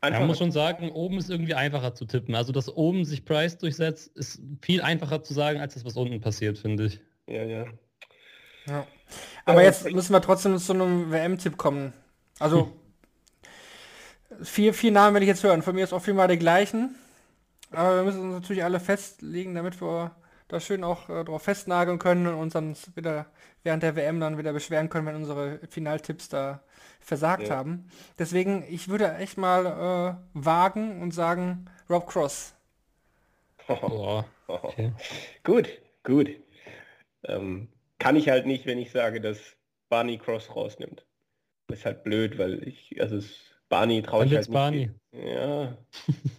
[0.00, 2.34] Einfach Man muss schon sagen, oben ist irgendwie einfacher zu tippen.
[2.34, 6.20] Also, dass oben sich Price durchsetzt, ist viel einfacher zu sagen, als das, was unten
[6.20, 7.00] passiert, finde ich.
[7.26, 7.64] Ja, ja.
[8.66, 8.86] Ja.
[9.44, 11.92] Aber äh, jetzt müssen wir trotzdem zu einem WM-Tipp kommen.
[12.38, 12.72] Also,
[14.30, 14.44] hm.
[14.44, 15.62] vier, vier Namen will ich jetzt hören.
[15.62, 16.94] Von mir ist auch viermal die gleichen.
[17.70, 20.14] Aber wir müssen uns natürlich alle festlegen, damit wir
[20.48, 23.26] da schön auch äh, drauf festnageln können und uns dann wieder
[23.62, 26.62] während der WM dann wieder beschweren können, wenn unsere Finaltipps da
[27.00, 27.56] versagt ja.
[27.56, 27.88] haben.
[28.18, 32.54] Deswegen, ich würde echt mal äh, wagen und sagen Rob Cross.
[33.68, 34.92] Oh, okay.
[35.42, 35.68] gut,
[36.04, 36.30] gut.
[37.24, 37.68] Ähm,
[37.98, 39.38] kann ich halt nicht, wenn ich sage, dass
[39.88, 41.04] Barney Cross rausnimmt.
[41.66, 43.34] Das ist halt blöd, weil ich, also es,
[43.68, 44.52] Barney traue ich halt nicht.
[44.52, 44.90] Barney.
[45.10, 45.76] Ja.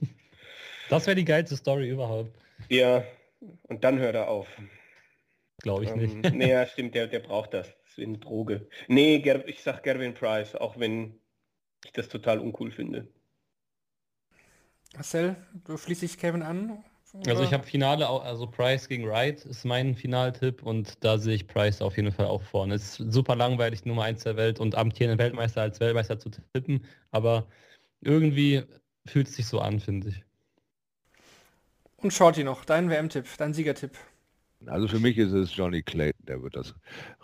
[0.89, 2.31] das wäre die geilste Story überhaupt.
[2.69, 3.03] Ja,
[3.39, 4.47] und dann hört er auf.
[5.59, 6.33] Glaube ich ähm, nicht.
[6.33, 7.67] nee, ja, stimmt, der, der braucht das.
[7.67, 8.67] Das ist wie eine Droge.
[8.87, 11.19] Nee, Ger ich sag Gervin Price, auch wenn
[11.85, 13.07] ich das total uncool finde.
[14.93, 15.35] Marcel,
[15.65, 16.83] du schließt dich Kevin an?
[17.25, 21.47] Also ich habe Finale, also Price gegen Wright ist mein Finaltipp und da sehe ich
[21.47, 22.75] Price auf jeden Fall auch vorne.
[22.75, 26.85] Es ist super langweilig, Nummer 1 der Welt und amtierenden Weltmeister als Weltmeister zu tippen,
[27.11, 27.47] aber
[28.01, 28.63] irgendwie
[29.05, 30.26] fühlt es sich so an, finde ich.
[31.97, 33.91] Und Shorty noch, dein WM-Tipp, dein Siegertipp.
[34.65, 36.75] Also für mich ist es Johnny Clayton, der wird das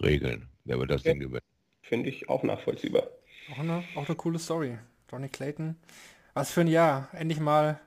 [0.02, 1.12] regeln, der wird das ja.
[1.12, 1.46] Ding gewinnen.
[1.82, 3.04] Finde ich auch nachvollziehbar.
[3.52, 4.78] Auch eine, auch eine coole Story.
[5.12, 5.76] Johnny Clayton.
[6.34, 7.10] Was für ein Jahr.
[7.14, 7.80] Endlich mal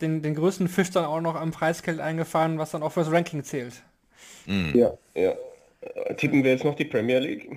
[0.00, 3.44] den, den größten Fisch dann auch noch am Preisgeld eingefahren, was dann auch fürs Ranking
[3.44, 3.82] zählt.
[4.46, 4.72] Mhm.
[4.74, 5.34] Ja, ja.
[6.16, 7.50] Tippen wir jetzt noch die Premier League.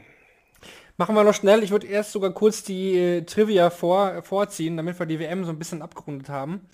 [0.97, 1.63] Machen wir noch schnell.
[1.63, 5.51] Ich würde erst sogar kurz die äh, Trivia vor, vorziehen, damit wir die WM so
[5.51, 6.67] ein bisschen abgerundet haben.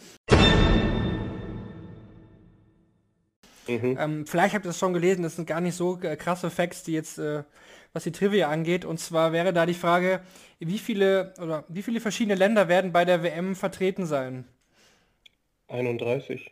[3.68, 3.98] Mhm.
[3.99, 6.84] Ähm, vielleicht habt ihr das schon gelesen, das sind gar nicht so äh, krasse Facts,
[6.84, 7.44] die jetzt, äh,
[7.94, 8.85] was die Trivia angeht.
[8.85, 10.22] Und zwar wäre da die Frage,
[10.60, 14.45] wie viele oder wie viele verschiedene Länder werden bei der WM vertreten sein?
[15.68, 16.52] 31.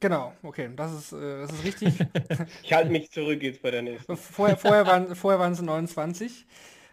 [0.00, 1.94] Genau, okay, das ist, äh, das ist richtig.
[2.62, 4.16] ich halte mich zurück jetzt bei der nächsten.
[4.16, 6.46] Vorher, vorher, waren, vorher waren es 29.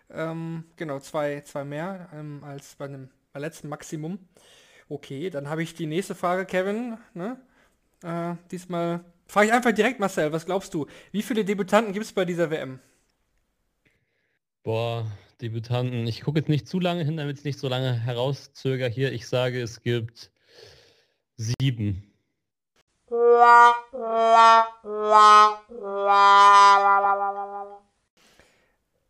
[0.09, 2.87] Ähm, genau, zwei, zwei mehr ähm, als bei,
[3.31, 4.19] Bei letzten Maximum.
[4.89, 6.97] Okay, dann habe ich die nächste Frage, Kevin.
[7.13, 7.37] Ne?
[8.03, 10.87] Äh, diesmal frage ich einfach direkt, Marcel, was glaubst du?
[11.11, 12.79] Wie viele Debütanten gibt es bei dieser WM?
[14.63, 15.05] Boah,
[15.41, 16.07] Debütanten.
[16.07, 19.11] Ich gucke jetzt nicht zu lange hin, damit es nicht so lange herauszöger hier.
[19.13, 20.31] Ich sage, es gibt
[21.37, 22.03] sieben.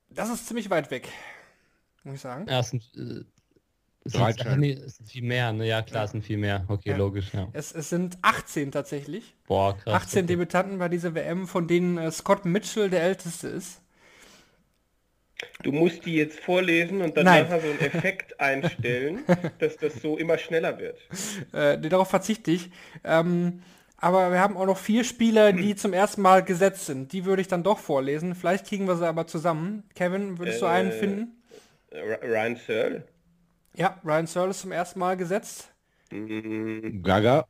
[0.10, 1.10] Das ist ziemlich weit weg,
[2.04, 2.46] muss ich sagen.
[2.50, 3.24] Ja, es sind, äh,
[4.08, 4.48] es sind, 13.
[4.48, 5.54] ach nee, es sind viel mehr.
[5.54, 5.68] Ne?
[5.68, 6.66] Ja, klar, es sind viel mehr.
[6.68, 6.98] Okay, Ja.
[6.98, 7.48] logisch, ja.
[7.54, 9.36] Es, es sind 18 tatsächlich.
[9.48, 9.94] Boah, krass.
[10.04, 10.28] 18 okay.
[10.28, 13.82] Debütanten bei dieser WM, von denen äh, Scott Mitchell der älteste ist.
[15.62, 17.44] Du musst die jetzt vorlesen und dann Nein.
[17.44, 19.20] nachher so einen Effekt einstellen,
[19.60, 20.98] dass das so immer schneller wird.
[21.54, 22.72] Äh, darauf verzichte ich.
[23.04, 23.62] Ähm,
[23.98, 27.14] aber wir haben auch noch vier Spieler, die zum ersten Mal gesetzt sind.
[27.14, 28.34] Die würde ich dann doch vorlesen.
[28.36, 29.84] Vielleicht kriegen wir sie aber zusammen.
[29.96, 31.28] Kevin, würdest du einen Äh, finden?
[31.92, 33.04] Ryan Searle.
[33.78, 35.72] Ja, Ryan Searle ist zum ersten Mal gesetzt.
[36.10, 37.48] Mm, Gaga.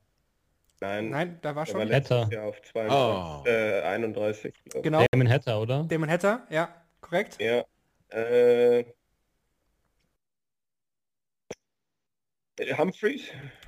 [0.81, 1.87] Nein, Nein, da war der war schon.
[1.87, 2.33] letztes Hatter.
[2.35, 4.53] Jahr auf 22, äh, 31.
[4.65, 4.83] glaub.
[4.83, 5.83] Genau, Damon Hatter, oder?
[5.85, 7.37] Damon Hatter, ja, korrekt.
[7.41, 7.63] Ja.
[8.09, 8.83] Äh,
[12.77, 13.21] Humphreys?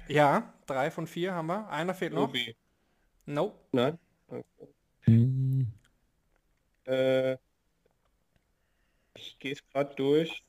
[0.09, 1.69] Ja, drei von vier haben wir.
[1.69, 2.29] Einer fehlt noch.
[2.29, 2.55] Obi.
[3.25, 3.57] Nope.
[3.71, 3.97] Nein.
[5.01, 5.71] Hm.
[6.85, 7.37] Äh,
[9.15, 10.43] ich gehe es gerade durch.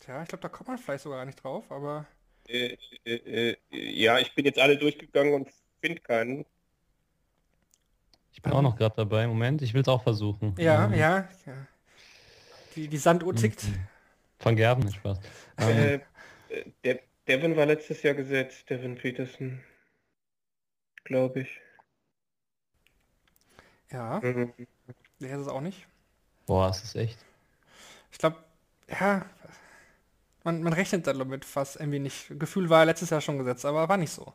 [0.00, 2.06] Tja, ich glaube, da kommt man vielleicht sogar gar nicht drauf, aber
[2.48, 5.48] Äh, äh, äh, ja, ich bin jetzt alle durchgegangen und
[5.80, 6.46] finde keinen.
[8.32, 9.26] Ich bin auch noch gerade dabei.
[9.26, 10.54] Moment, ich will es auch versuchen.
[10.58, 11.28] ja, Ähm, ja.
[11.46, 11.66] ja.
[12.76, 13.64] Die, die Sanduhr tickt.
[14.38, 15.18] Van Gerven, nicht Spaß.
[15.58, 15.94] Ähm, Äh,
[16.48, 19.62] äh, der, Devin war letztes Jahr gesetzt, Devin Peterson.
[21.04, 21.60] Glaube ich.
[23.90, 24.52] Ja, Mhm.
[25.20, 25.86] der ist es auch nicht.
[26.46, 27.18] boah, es ist echt.
[28.12, 28.36] Ich glaube,
[28.88, 29.26] ja,
[30.44, 32.38] man, man rechnet damit fast irgendwie nicht.
[32.38, 34.34] Gefühl war letztes Jahr schon gesetzt, aber war nicht so.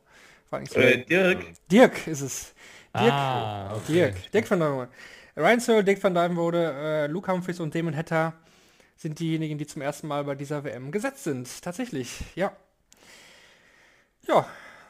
[0.50, 0.80] War nicht so.
[0.80, 2.54] Äh, Dirk, Dirk ist es.
[2.98, 3.94] Dirk, Ah, okay.
[3.94, 4.90] Dirk, Dirk van Dijvenbode.
[5.38, 8.34] Ryan Searle, Dirk van Dijvenbode, äh, Luke Humphries und Damon Hatter
[8.98, 11.62] sind diejenigen, die zum ersten Mal bei dieser WM gesetzt sind.
[11.62, 12.54] Tatsächlich, ja.
[14.28, 14.46] Ja,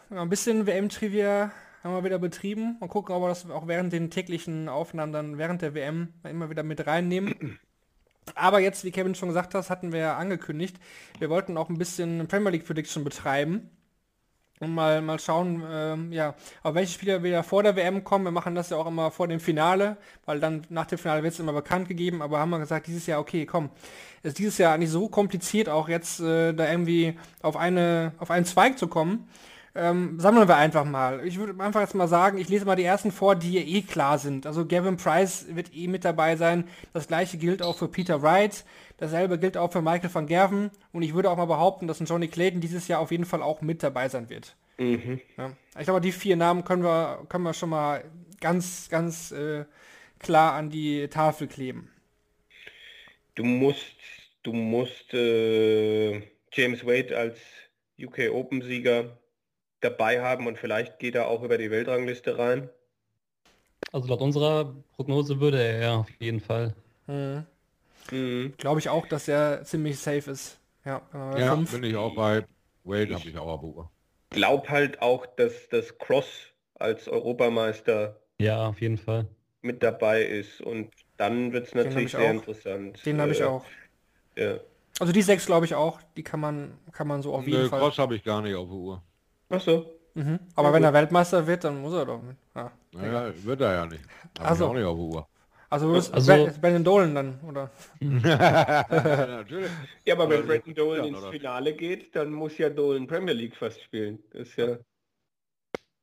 [0.09, 1.51] ein bisschen WM-Trivia
[1.83, 2.77] haben wir wieder betrieben.
[2.79, 6.49] Mal gucken, ob wir das auch während den täglichen Aufnahmen dann während der WM immer
[6.49, 7.59] wieder mit reinnehmen.
[8.33, 10.77] Aber jetzt, wie Kevin schon gesagt hat, hatten wir ja angekündigt,
[11.19, 13.69] wir wollten auch ein bisschen Premier League Prediction betreiben.
[14.61, 16.33] Und mal, mal schauen, ähm, ja,
[16.63, 18.23] auf welche Spieler wieder vor der WM kommen.
[18.23, 21.33] Wir machen das ja auch immer vor dem Finale, weil dann nach dem Finale wird
[21.33, 22.21] es immer bekannt gegeben.
[22.21, 23.69] Aber haben wir gesagt, dieses Jahr, okay, komm,
[24.23, 28.45] ist dieses Jahr nicht so kompliziert, auch jetzt äh, da irgendwie auf, eine, auf einen
[28.45, 29.27] Zweig zu kommen.
[29.75, 31.25] Ähm, sammeln wir einfach mal.
[31.27, 34.17] Ich würde einfach jetzt mal sagen, ich lese mal die ersten vor, die eh klar
[34.17, 34.45] sind.
[34.47, 36.69] Also Gavin Price wird eh mit dabei sein.
[36.93, 38.63] Das gleiche gilt auch für Peter Wright.
[38.97, 40.71] Dasselbe gilt auch für Michael van Gerven.
[40.93, 43.41] Und ich würde auch mal behaupten, dass ein Johnny Clayton dieses Jahr auf jeden Fall
[43.41, 44.55] auch mit dabei sein wird.
[44.77, 45.19] mhm.
[45.37, 45.51] Ja.
[45.77, 48.05] Ich glaube, die vier Namen können wir, können wir schon mal
[48.39, 49.65] ganz, ganz äh,
[50.19, 51.89] klar an die Tafel kleben.
[53.35, 53.95] du musst,
[54.43, 56.21] du musst äh,
[56.51, 57.39] James Wade als
[57.99, 59.17] UK Open Sieger
[59.85, 62.69] dabei haben und vielleicht geht er auch über die Weltrangliste rein.
[63.91, 66.75] Also laut unserer Prognose würde er ja auf jeden Fall.
[67.07, 67.45] Mhm.
[68.57, 70.59] Glaube ich auch, dass er ziemlich safe ist.
[70.85, 71.71] Ja, äh, Ja, fünf.
[71.71, 72.45] bin ich auch bei.
[72.83, 73.89] Wade habe ich auch auf Uhr.
[74.29, 76.27] Glaub halt auch, dass das Cross
[76.75, 79.27] als Europameister Ja, auf jeden Fall.
[79.61, 82.33] mit dabei ist und dann wird es natürlich ich sehr auch.
[82.33, 83.05] interessant.
[83.05, 83.65] Den habe ich auch.
[84.37, 84.59] Ja.
[84.99, 85.99] Also die sechs glaube ich auch.
[86.15, 87.79] Die kann man, kann man so auf jeden Nö, Fall.
[87.79, 89.03] Cross habe ich gar nicht auf der Uhr.
[89.49, 89.85] Ach so.
[90.13, 90.39] Mhm.
[90.55, 92.37] Aber wenn er Weltmeister wird, dann muss er doch mit.
[92.55, 92.71] Ja.
[92.93, 94.03] Naja, wird er ja nicht.
[94.39, 94.63] Habe Also.
[94.65, 95.27] ich auch nicht auf der Uhr.
[95.69, 97.71] Also, du bist Also- Ben- Brandon Dolan dann, oder?
[97.99, 99.71] Natürlich.
[100.05, 101.31] Ja, aber wenn Also, Bretton Dolan ja, ins oder?
[101.31, 104.19] Finale geht, dann muss ja Dolan Premier League fast spielen.
[104.31, 104.77] Das ist ja.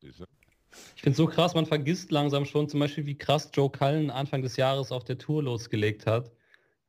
[0.03, 4.43] Ich finde so krass, man vergisst langsam schon zum Beispiel, wie krass Joe Cullen Anfang
[4.43, 6.31] des Jahres auf der Tour losgelegt hat.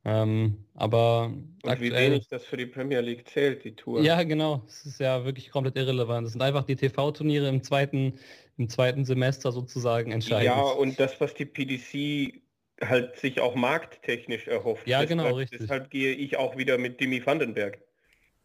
[0.06, 4.02] Ähm, aber Und wie aktuell, wenig das für die Premier League zählt, die Tour.
[4.02, 6.26] ja genau, es ist ja wirklich komplett irrelevant.
[6.26, 8.18] Es sind einfach die TV-Turniere im zweiten,
[8.58, 10.44] im zweiten Semester sozusagen entscheidend.
[10.44, 12.42] Ja, und das, was die PDC
[12.82, 14.86] halt sich auch markttechnisch erhofft.
[14.86, 15.60] Ja, genau, deshalb, richtig.
[15.60, 17.78] Deshalb gehe ich auch wieder mit Dimi Vandenberg.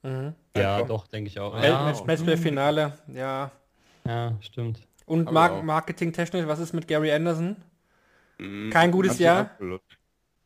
[0.03, 0.33] Mhm.
[0.55, 0.87] ja einfach.
[0.87, 1.53] doch, denke ich auch.
[1.55, 1.91] Ja.
[1.91, 3.51] Ja, Matchplay-Finale, ja.
[4.05, 4.87] ja stimmt.
[5.05, 7.57] Und Mar marketingtechnisch, was ist mit Gary Anderson?
[8.37, 8.69] Mhm.
[8.69, 9.57] Kein gutes Jahr.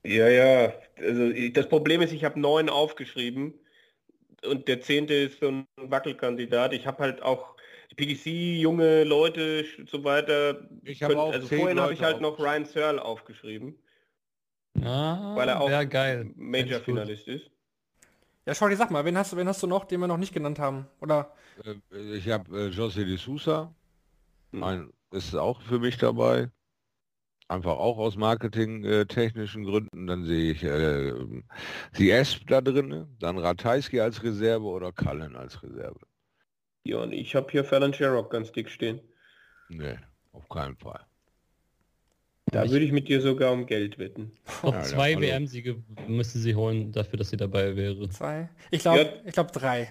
[0.03, 0.73] Ja, ja.
[0.97, 3.53] Also das Problem ist, ich habe neun aufgeschrieben
[4.45, 6.73] und der zehnte ist so ein Wackelkandidat.
[6.73, 7.55] Ich habe halt auch
[7.91, 10.67] die PDC, junge Leute so weiter.
[10.83, 13.75] Ich habe auch also vorhin habe ich halt noch Ryan Searle aufgeschrieben,
[14.79, 16.25] Ja, weil er auch geil.
[16.25, 16.37] Gut.
[16.37, 17.49] Major-Finalist ist.
[18.45, 20.59] Ja, Shorty, sag mal, wen hast, wen hast du noch, den wir noch nicht genannt
[20.59, 20.87] haben?
[20.99, 21.33] Oder?
[21.63, 23.73] Äh, ich habe äh, José de Sousa,
[24.51, 24.63] Hm.
[24.63, 26.49] ein, ist auch für mich dabei.
[27.49, 30.07] Einfach auch aus marketingtechnischen Gründen.
[30.07, 31.13] Dann sehe ich äh,
[31.97, 35.99] die Esp da drin, dann Ratajski als Reserve oder Cullen als Reserve.
[36.85, 38.99] Ja, und ich habe hier Fallon Sherrock ganz dick stehen.
[39.69, 39.97] Nee,
[40.31, 41.01] auf keinen Fall.
[42.47, 44.31] Da Ich- würde ich mit dir sogar um Geld wetten.
[44.61, 45.19] Glaube, Ja, zwei.
[45.19, 48.07] WM-Siege müsste sie holen, dafür, dass sie dabei wäre.
[48.09, 48.49] Zwei?
[48.71, 49.09] Ich glaube, Ja.
[49.25, 49.89] ich glaube drei.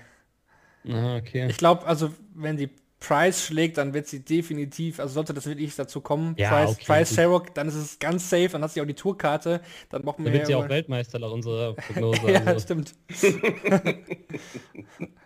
[0.88, 1.46] Aha, okay.
[1.48, 2.70] Ich glaube, also wenn sie
[3.02, 6.84] Price schlägt, dann wird sie definitiv, also sollte das wirklich dazu kommen, Ja, Price, okay,
[6.84, 7.14] Price.
[7.14, 9.60] Sherrock, dann ist es ganz safe, dann hat sie auch die Tourkarte,
[9.90, 12.30] dann brauchen wir Da wird sie ja auch Weltmeister nach unserer Prognose.
[12.30, 12.60] ja, also.
[12.60, 12.94] stimmt.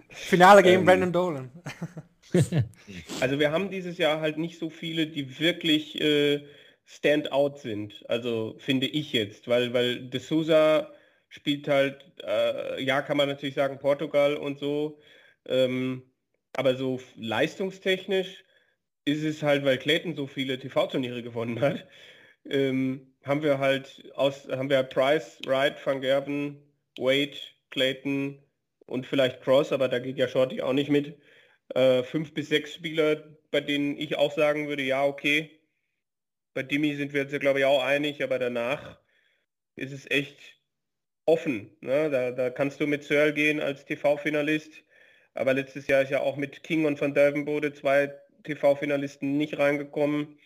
[0.08, 0.84] Finale gegen Ähm.
[0.84, 1.50] Brandon Dolan.
[3.20, 6.46] Also wir haben dieses Jahr halt nicht so viele, die wirklich äh,
[6.84, 8.04] Stand-out sind.
[8.08, 10.92] Also finde ich jetzt, weil, weil De Souza
[11.28, 15.00] spielt halt, äh, ja kann man natürlich sagen, Portugal und so.
[15.46, 16.02] Ähm,
[16.56, 18.44] aber so leistungstechnisch
[19.04, 21.86] ist es halt, weil Clayton so viele TV-Turniere gewonnen hat,
[22.48, 26.62] ähm, haben wir halt aus, haben wir Price, Wright, Van Gerven,
[26.98, 27.36] Wade,
[27.70, 28.42] Clayton
[28.86, 31.18] und vielleicht Cross, aber da geht ja Shorty auch nicht mit
[31.74, 35.60] äh, fünf bis sechs Spieler, bei denen ich auch sagen würde, ja, okay.
[36.54, 38.98] Bei Dimi sind wir ja, glaube ich, auch einig, aber danach
[39.74, 40.38] ist es echt
[41.26, 41.76] offen.
[41.80, 42.10] Ne?
[42.10, 44.84] Da, da kannst du mit Searle gehen als TV-Finalist,
[45.36, 48.12] aber letztes Jahr ist ja auch mit King und Van Delvenbode zwei
[48.44, 50.38] TV-Finalisten nicht reingekommen.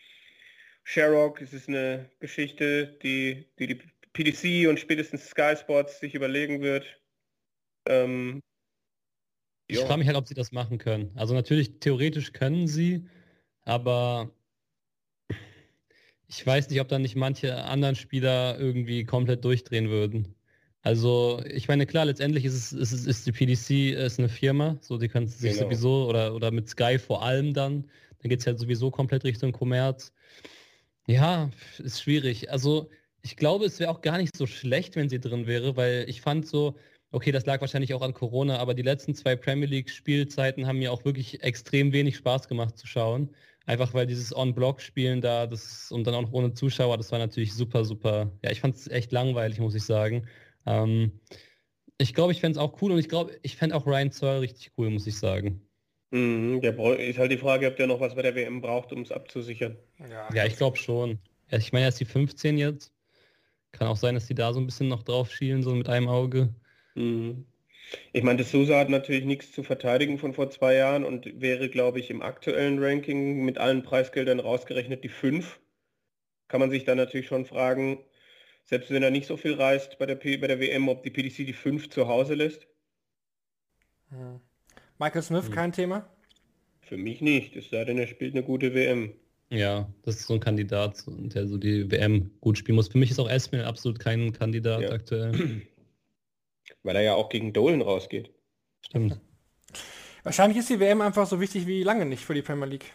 [0.85, 3.81] Sherrock, es ist eine Geschichte, die, die die
[4.13, 6.85] PDC und spätestens Sky Sports sich überlegen wird.
[7.87, 8.41] Ähm,
[9.69, 11.13] Ich frage mich halt, ob sie das machen können.
[11.15, 13.09] Also natürlich, theoretisch können sie,
[13.63, 14.35] aber
[16.27, 20.35] ich weiß nicht, ob dann nicht manche anderen Spieler irgendwie komplett durchdrehen würden.
[20.83, 24.97] Also ich meine, klar, letztendlich ist es, ist, ist die PDC ist eine Firma, so
[24.97, 25.65] die kann sich Genau.
[25.65, 29.53] sowieso oder, oder mit Sky vor allem dann, dann geht es ja sowieso komplett Richtung
[29.53, 30.13] Kommerz.
[31.07, 32.51] Ja, ist schwierig.
[32.51, 32.91] Also
[33.23, 36.21] ich glaube, es wäre auch gar nicht so schlecht, wenn sie drin wäre, weil ich
[36.23, 36.77] fand so,
[37.11, 40.79] okay, das lag wahrscheinlich auch an Corona, aber die letzten zwei Premier League Spielzeiten haben
[40.79, 43.35] mir auch wirklich extrem wenig Spaß gemacht zu schauen.
[43.67, 47.55] Einfach weil dieses On-Block-Spielen da, das und dann auch noch ohne Zuschauer, das war natürlich
[47.55, 48.33] super, super.
[48.43, 50.27] Ja, ich fand es echt langweilig, muss ich sagen.
[50.67, 51.21] Ähm,
[51.99, 54.41] ich glaube, ich fände es auch cool und ich glaube, ich fände auch Ryan Searle
[54.41, 55.61] richtig cool, muss ich sagen.
[56.11, 59.03] Mhm, der ist halt die Frage, ob der noch was bei der WM braucht, um
[59.03, 59.77] es abzusichern.
[60.35, 61.19] Ja, ich glaube schon.
[61.51, 62.93] Ja, ich meine, er ist die 15 jetzt.
[63.73, 66.09] Kann auch sein, dass die da so ein bisschen noch drauf schielen, so mit einem
[66.09, 66.53] Auge.
[66.95, 67.47] Mhm.
[68.13, 71.69] Ich meine, das Sousa hat natürlich nichts zu verteidigen von vor zwei Jahren und wäre,
[71.69, 75.61] glaube ich, im aktuellen Ranking mit allen Preisgeldern rausgerechnet die 5.
[76.49, 77.99] Kann man sich dann natürlich schon fragen,
[78.71, 81.11] selbst wenn er nicht so viel reist bei der, P bei der WM, ob die
[81.11, 82.69] PDC die 5 zu Hause lässt?
[84.11, 84.41] Hm.
[84.99, 85.53] Michael Smith, Hm.
[85.53, 86.09] kein Thema.
[86.81, 89.13] Für mich nicht, es sei denn, er spielt eine gute WM.
[89.51, 92.87] Ja, das ist so ein Kandidat, der so die WM gut spielen muss.
[92.87, 94.91] Für mich ist auch Esmil absolut kein Kandidat Ja.
[94.93, 95.33] aktuell.
[96.85, 98.31] Weil er ja auch gegen Dolan rausgeht.
[98.87, 99.21] Stimmt.
[100.23, 102.95] Wahrscheinlich ist die WM einfach so wichtig wie lange nicht für die Premier League.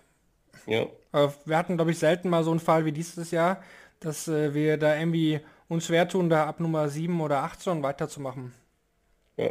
[0.68, 0.88] Ja.
[1.11, 3.61] Aber wir hatten, glaube ich, selten mal so einen Fall wie dieses Jahr,
[3.99, 7.83] dass äh, wir da irgendwie uns schwer tun, da ab Nummer 7 oder 8 schon
[7.83, 8.53] weiterzumachen.
[9.37, 9.49] ja.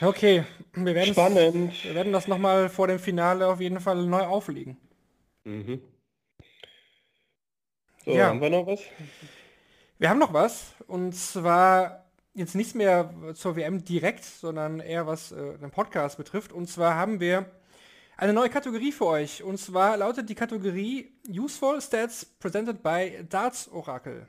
[0.00, 0.44] Okay,
[0.74, 1.84] wir werden Spannend.
[1.84, 4.76] wir werden das nochmal vor dem Finale auf jeden Fall neu auflegen.
[5.44, 5.80] Mhm.
[8.04, 8.26] So, Ja.
[8.28, 8.80] haben wir noch was?
[9.98, 12.04] Wir haben noch was und zwar
[12.34, 16.52] jetzt nicht mehr zur WM direkt, sondern eher was äh, den Podcast betrifft.
[16.52, 17.46] Und zwar haben wir
[18.16, 19.42] eine neue Kategorie für euch.
[19.42, 24.26] Und zwar lautet die Kategorie Useful Stats presented by Darts Oracle.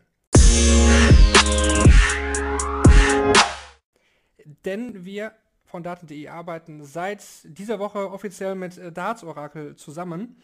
[4.66, 5.32] Denn wir
[5.66, 10.42] von Daten.de arbeiten seit dieser Woche offiziell mit äh, Darts Oracle zusammen.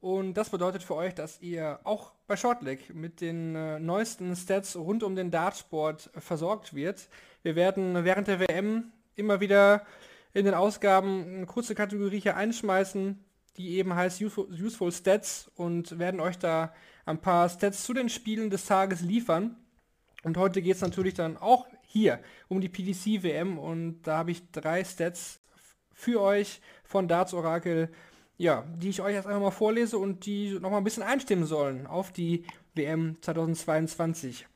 [0.00, 4.74] Und das bedeutet für euch, dass ihr auch bei Shortleg mit den äh, neuesten Stats
[4.76, 7.08] rund um den Dartsport äh, versorgt wird.
[7.42, 9.84] Wir werden während der WM immer wieder
[10.34, 13.22] in den Ausgaben eine kurze Kategorie hier einschmeißen,
[13.56, 16.72] die eben heißt Useful, Stats und werden euch da
[17.04, 19.56] ein paar Stats zu den Spielen des Tages liefern.
[20.22, 24.30] Und heute geht es natürlich dann auch hier um die PDC WM und da habe
[24.30, 25.40] ich drei Stats
[25.92, 27.90] für euch von Darts Oracle,
[28.38, 31.44] ja, die ich euch jetzt einfach mal vorlese und die noch mal ein bisschen einstimmen
[31.44, 32.44] sollen auf die
[32.74, 34.46] WM 2022.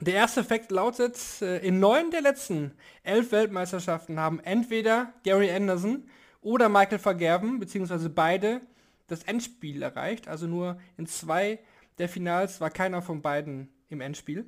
[0.00, 6.08] Der erste Fakt lautet, äh, in neun der letzten elf Weltmeisterschaften haben entweder Gary Anderson
[6.40, 8.60] oder Michael Vergerben, beziehungsweise beide,
[9.06, 10.28] das Endspiel erreicht.
[10.28, 11.58] Also nur in zwei
[11.98, 14.46] der Finals war keiner von beiden im Endspiel.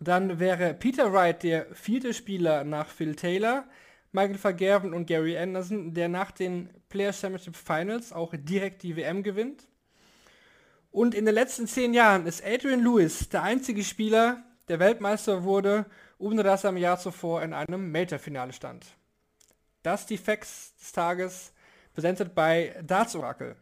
[0.00, 3.64] Dann wäre Peter Wright der vierte Spieler nach Phil Taylor,
[4.12, 9.22] Michael Vergerven und Gary Anderson, der nach den Players Championship Finals auch direkt die WM
[9.22, 9.66] gewinnt.
[10.96, 15.84] Und in den letzten zehn Jahren ist Adrian Lewis der einzige Spieler, der Weltmeister wurde,
[16.16, 18.86] ohne dass er im Jahr zuvor in einem Major-Finale stand.
[19.82, 21.52] Das die Facts des Tages,
[21.92, 23.56] präsentiert bei Darts Oracle.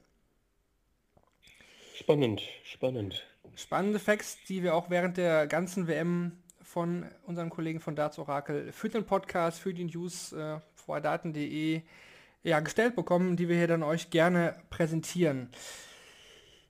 [1.96, 3.26] Spannend, spannend.
[3.56, 8.70] Spannende Facts, die wir auch während der ganzen WM von unseren Kollegen von Darts Oracle
[8.70, 11.82] für den Podcast, für die News äh, vor daten.de
[12.44, 15.48] ja, gestellt bekommen, die wir hier dann euch gerne präsentieren.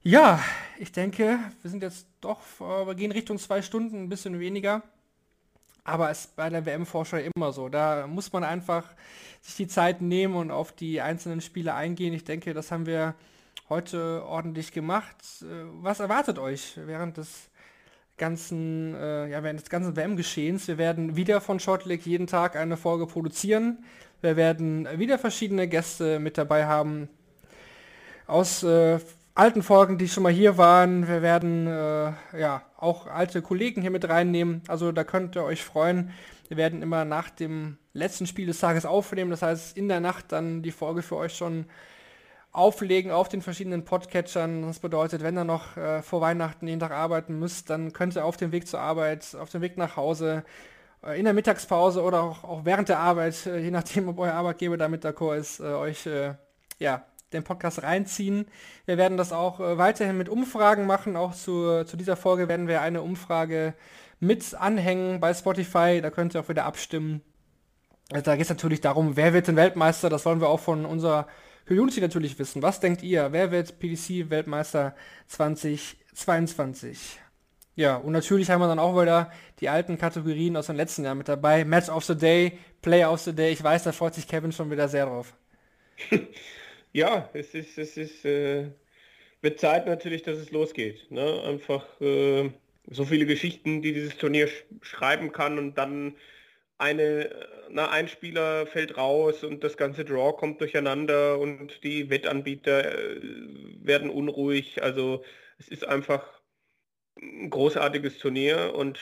[0.06, 0.39] Ja,
[0.78, 4.82] ich denke, wir sind jetzt doch, wir gehen Richtung zwei Stunden, ein bisschen weniger.
[5.82, 7.70] Aber es ist bei der WM-Vorschau immer so.
[7.70, 8.85] Da muss man einfach
[9.40, 12.12] sich die Zeit nehmen und auf die einzelnen Spiele eingehen.
[12.12, 13.14] Ich denke, das haben wir
[13.70, 15.16] heute ordentlich gemacht.
[15.81, 17.48] Was erwartet euch während des
[18.18, 20.68] ganzen, äh, ja, während des ganzen WM-Geschehens?
[20.68, 23.82] Wir werden wieder von Shortleg jeden Tag eine Folge produzieren.
[24.20, 27.09] Wir werden wieder verschiedene Gäste mit dabei haben
[28.26, 28.98] aus äh,
[29.35, 31.09] alten Folgen, die schon mal hier waren.
[31.09, 34.62] Wir werden äh, ja auch alte Kollegen hier mit reinnehmen.
[34.69, 36.11] Also da könnt ihr euch freuen.
[36.48, 39.31] Wir werden immer nach dem letzten Spiel des Tages aufnehmen.
[39.31, 41.66] Das heißt, in der Nacht dann die Folge für euch schon
[42.52, 44.62] auflegen auf den verschiedenen Podcatchern.
[44.62, 48.24] Das bedeutet, wenn ihr noch äh, vor Weihnachten jeden Tag arbeiten müsst, dann könnt ihr
[48.24, 50.44] auf dem Weg zur Arbeit, auf dem Weg nach Hause,
[51.05, 54.35] äh, in der Mittagspause oder auch, auch während der Arbeit, äh, je nachdem, ob euer
[54.35, 56.35] Arbeitgeber damit d'accord ist, äh, euch äh,
[56.78, 58.47] ja, den Podcast reinziehen.
[58.87, 61.17] Wir werden das auch äh, weiterhin mit Umfragen machen.
[61.17, 63.75] Auch zu, zu dieser Folge werden wir eine Umfrage
[64.21, 66.01] mit anhängen bei Spotify.
[66.03, 67.23] Da könnt ihr auch wieder abstimmen.
[68.11, 70.11] Also da geht es natürlich darum, wer wird denn Weltmeister?
[70.11, 71.27] Das wollen wir auch von unserer
[71.67, 72.63] Community natürlich wissen.
[72.63, 73.33] Was denkt ihr?
[73.33, 74.95] Wer wird PDC-Weltmeister
[75.29, 77.21] 2022?
[77.77, 81.17] Ja, und natürlich haben wir dann auch wieder die alten Kategorien aus dem letzten Jahr
[81.17, 81.65] mit dabei.
[81.65, 83.53] Match of the Day, Player of the Day.
[83.53, 85.35] Ich weiß, da freut sich Kevin schon wieder sehr drauf.
[86.95, 88.71] ja, es ist, es ist, äh,
[89.43, 91.11] wird Zeit natürlich, dass es losgeht.
[91.11, 91.43] Ne?
[91.45, 92.51] Einfach äh,
[92.89, 96.16] so viele Geschichten, die dieses Turnier sch schreiben kann und dann
[96.79, 97.31] eine,
[97.71, 103.21] na, ein Spieler fällt raus und das ganze Draw kommt durcheinander und die Wettanbieter äh,
[103.83, 104.83] werden unruhig.
[104.83, 105.25] Also
[105.59, 106.43] es ist einfach
[107.21, 109.01] ein großartiges Turnier und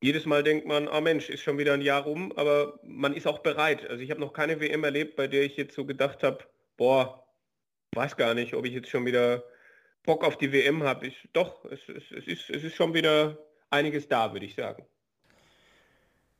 [0.00, 3.26] jedes Mal denkt man, ah Mensch, ist schon wieder ein Jahr rum, aber man ist
[3.26, 3.88] auch bereit.
[3.88, 6.44] Also ich habe noch keine WM erlebt, bei der ich jetzt so gedacht habe,
[6.78, 7.22] boah,
[7.94, 9.44] weiß gar nicht, ob ich jetzt schon wieder
[10.04, 11.12] Bock auf die WM habe.
[11.34, 13.36] Doch, es, es, es, ist, es ist schon wieder
[13.68, 14.86] einiges da, würde ich sagen.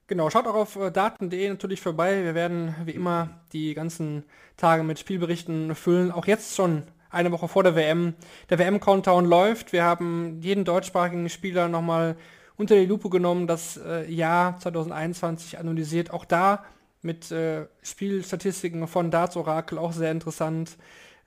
[0.06, 2.24] Genau, schaut auch auf äh, daten.de natürlich vorbei.
[2.24, 4.24] Wir werden wie immer die ganzen
[4.56, 6.10] Tage mit Spielberichten füllen.
[6.10, 8.14] Auch jetzt schon eine Woche vor der WM.
[8.48, 9.74] Der WM-Countdown läuft.
[9.74, 12.16] Wir haben jeden deutschsprachigen Spieler nochmal
[12.56, 16.10] unter die Lupe genommen, das äh, Jahr 2021 analysiert.
[16.10, 16.64] Auch da
[17.02, 20.76] mit äh, Spielstatistiken von Darts Oracle auch sehr interessant.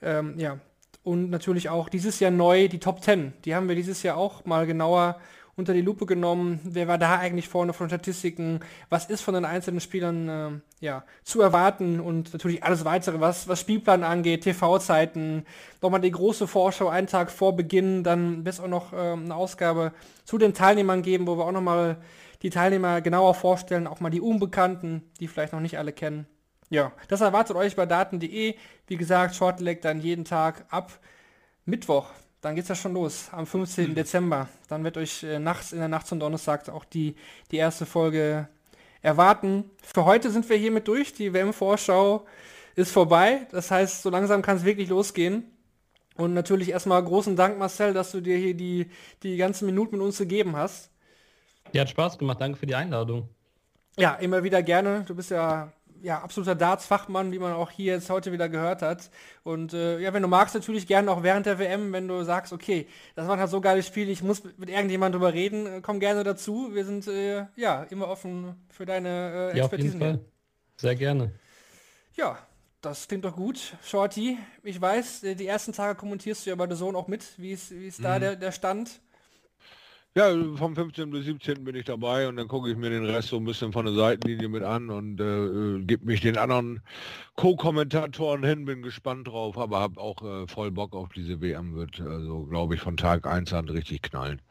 [0.01, 0.59] Ähm, ja,
[1.03, 3.33] und natürlich auch dieses Jahr neu die Top 10.
[3.45, 5.19] Die haben wir dieses Jahr auch mal genauer
[5.55, 6.59] unter die Lupe genommen.
[6.63, 8.61] Wer war da eigentlich vorne von Statistiken?
[8.89, 10.49] Was ist von den einzelnen Spielern äh,
[10.79, 11.99] ja, zu erwarten?
[11.99, 15.45] Und natürlich alles weitere, was, was Spielplan angeht, TV-Zeiten,
[15.81, 19.91] nochmal die große Vorschau einen Tag vor Beginn, dann bis auch noch äh, eine Ausgabe
[20.23, 21.97] zu den Teilnehmern geben, wo wir auch nochmal
[22.41, 26.27] die Teilnehmer genauer vorstellen, auch mal die Unbekannten, die vielleicht noch nicht alle kennen.
[26.69, 28.55] Ja, das erwartet euch bei daten.de.
[28.87, 30.99] Wie gesagt, Shortleg dann jeden Tag ab
[31.65, 32.07] Mittwoch
[32.41, 33.91] dann geht es ja schon los, am 15.
[33.91, 33.95] Mhm.
[33.95, 34.49] Dezember.
[34.67, 37.15] Dann wird euch äh, nachts, in der Nacht zum Donnerstag auch die,
[37.51, 38.47] die erste Folge
[39.01, 39.69] erwarten.
[39.81, 41.13] Für heute sind wir hiermit durch.
[41.13, 42.25] Die WM-Vorschau
[42.75, 43.47] ist vorbei.
[43.51, 45.43] Das heißt, so langsam kann es wirklich losgehen.
[46.15, 48.89] Und natürlich erstmal großen Dank, Marcel, dass du dir hier die,
[49.23, 50.90] die ganzen Minuten mit uns gegeben hast.
[51.73, 52.41] Ja, hat Spaß gemacht.
[52.41, 53.29] Danke für die Einladung.
[53.97, 55.03] Ja, immer wieder gerne.
[55.05, 55.71] Du bist ja
[56.01, 59.09] ja, absoluter Darts-Fachmann, wie man auch hier jetzt heute wieder gehört hat.
[59.43, 62.53] Und äh, ja, wenn du magst, natürlich gerne auch während der WM, wenn du sagst,
[62.53, 65.99] okay, das war halt so geiles Spiel, ich muss mit irgendjemandem drüber reden, äh, komm
[65.99, 66.69] gerne dazu.
[66.73, 70.01] Wir sind äh, ja immer offen für deine äh, ja, Expertisen.
[70.01, 70.25] Auf jeden Fall.
[70.77, 71.31] Sehr gerne.
[72.15, 72.37] Ja,
[72.81, 73.75] das klingt doch gut.
[73.83, 77.25] Shorty, ich weiß, äh, die ersten Tage kommentierst du ja bei der Sohn auch mit.
[77.37, 78.03] Wie ist, ist mhm.
[78.03, 79.01] da der, der Stand?
[80.13, 81.09] Ja, vom 15.
[81.09, 81.63] bis 17.
[81.63, 83.93] bin ich dabei und dann gucke ich mir den Rest so ein bisschen von der
[83.93, 86.81] Seitenlinie mit an und äh, äh gebe mich den anderen
[87.37, 92.01] Co-Kommentatoren hin, bin gespannt drauf, aber habe auch äh, voll Bock auf diese WM, wird
[92.01, 94.41] also glaube ich von Tag 1 an richtig knallen.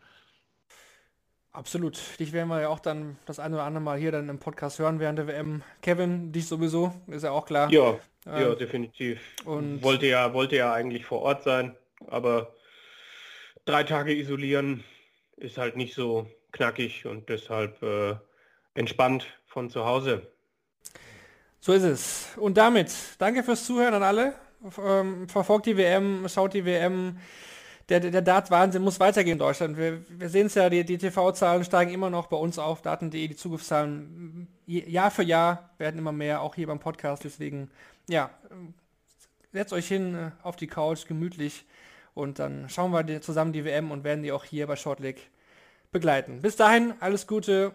[1.52, 2.00] Absolut.
[2.18, 4.78] Dich werden wir ja auch dann das eine oder andere Mal hier dann im Podcast
[4.78, 5.62] hören während der WM.
[5.82, 7.70] Kevin, dich sowieso, ist ja auch klar.
[7.70, 9.20] Ja, ähm, ja, definitiv.
[9.44, 11.76] Und wollte ja, wollte ja eigentlich vor Ort sein,
[12.06, 12.54] aber
[13.66, 14.84] drei Tage isolieren
[15.40, 18.16] ist halt nicht so knackig und deshalb äh,
[18.74, 20.30] entspannt von zu Hause.
[21.58, 22.28] So ist es.
[22.36, 24.34] Und damit danke fürs Zuhören an alle.
[24.82, 27.18] Ähm, verfolgt die WM, schaut die WM.
[27.88, 29.76] Der, der Dart-Wahnsinn muss weitergehen in Deutschland.
[29.76, 33.26] Wir, wir sehen es ja, die, die TV-Zahlen steigen immer noch bei uns auf, Daten.de,
[33.26, 37.24] die Zugriffszahlen Jahr für Jahr werden immer mehr, auch hier beim Podcast.
[37.24, 37.70] Deswegen,
[38.08, 38.30] ja,
[39.52, 41.64] setzt euch hin äh, auf die Couch, gemütlich
[42.14, 45.30] und dann schauen wir zusammen die WM und werden die auch hier bei Shortleg
[45.92, 46.42] begleiten.
[46.42, 47.74] Bis dahin, alles Gute.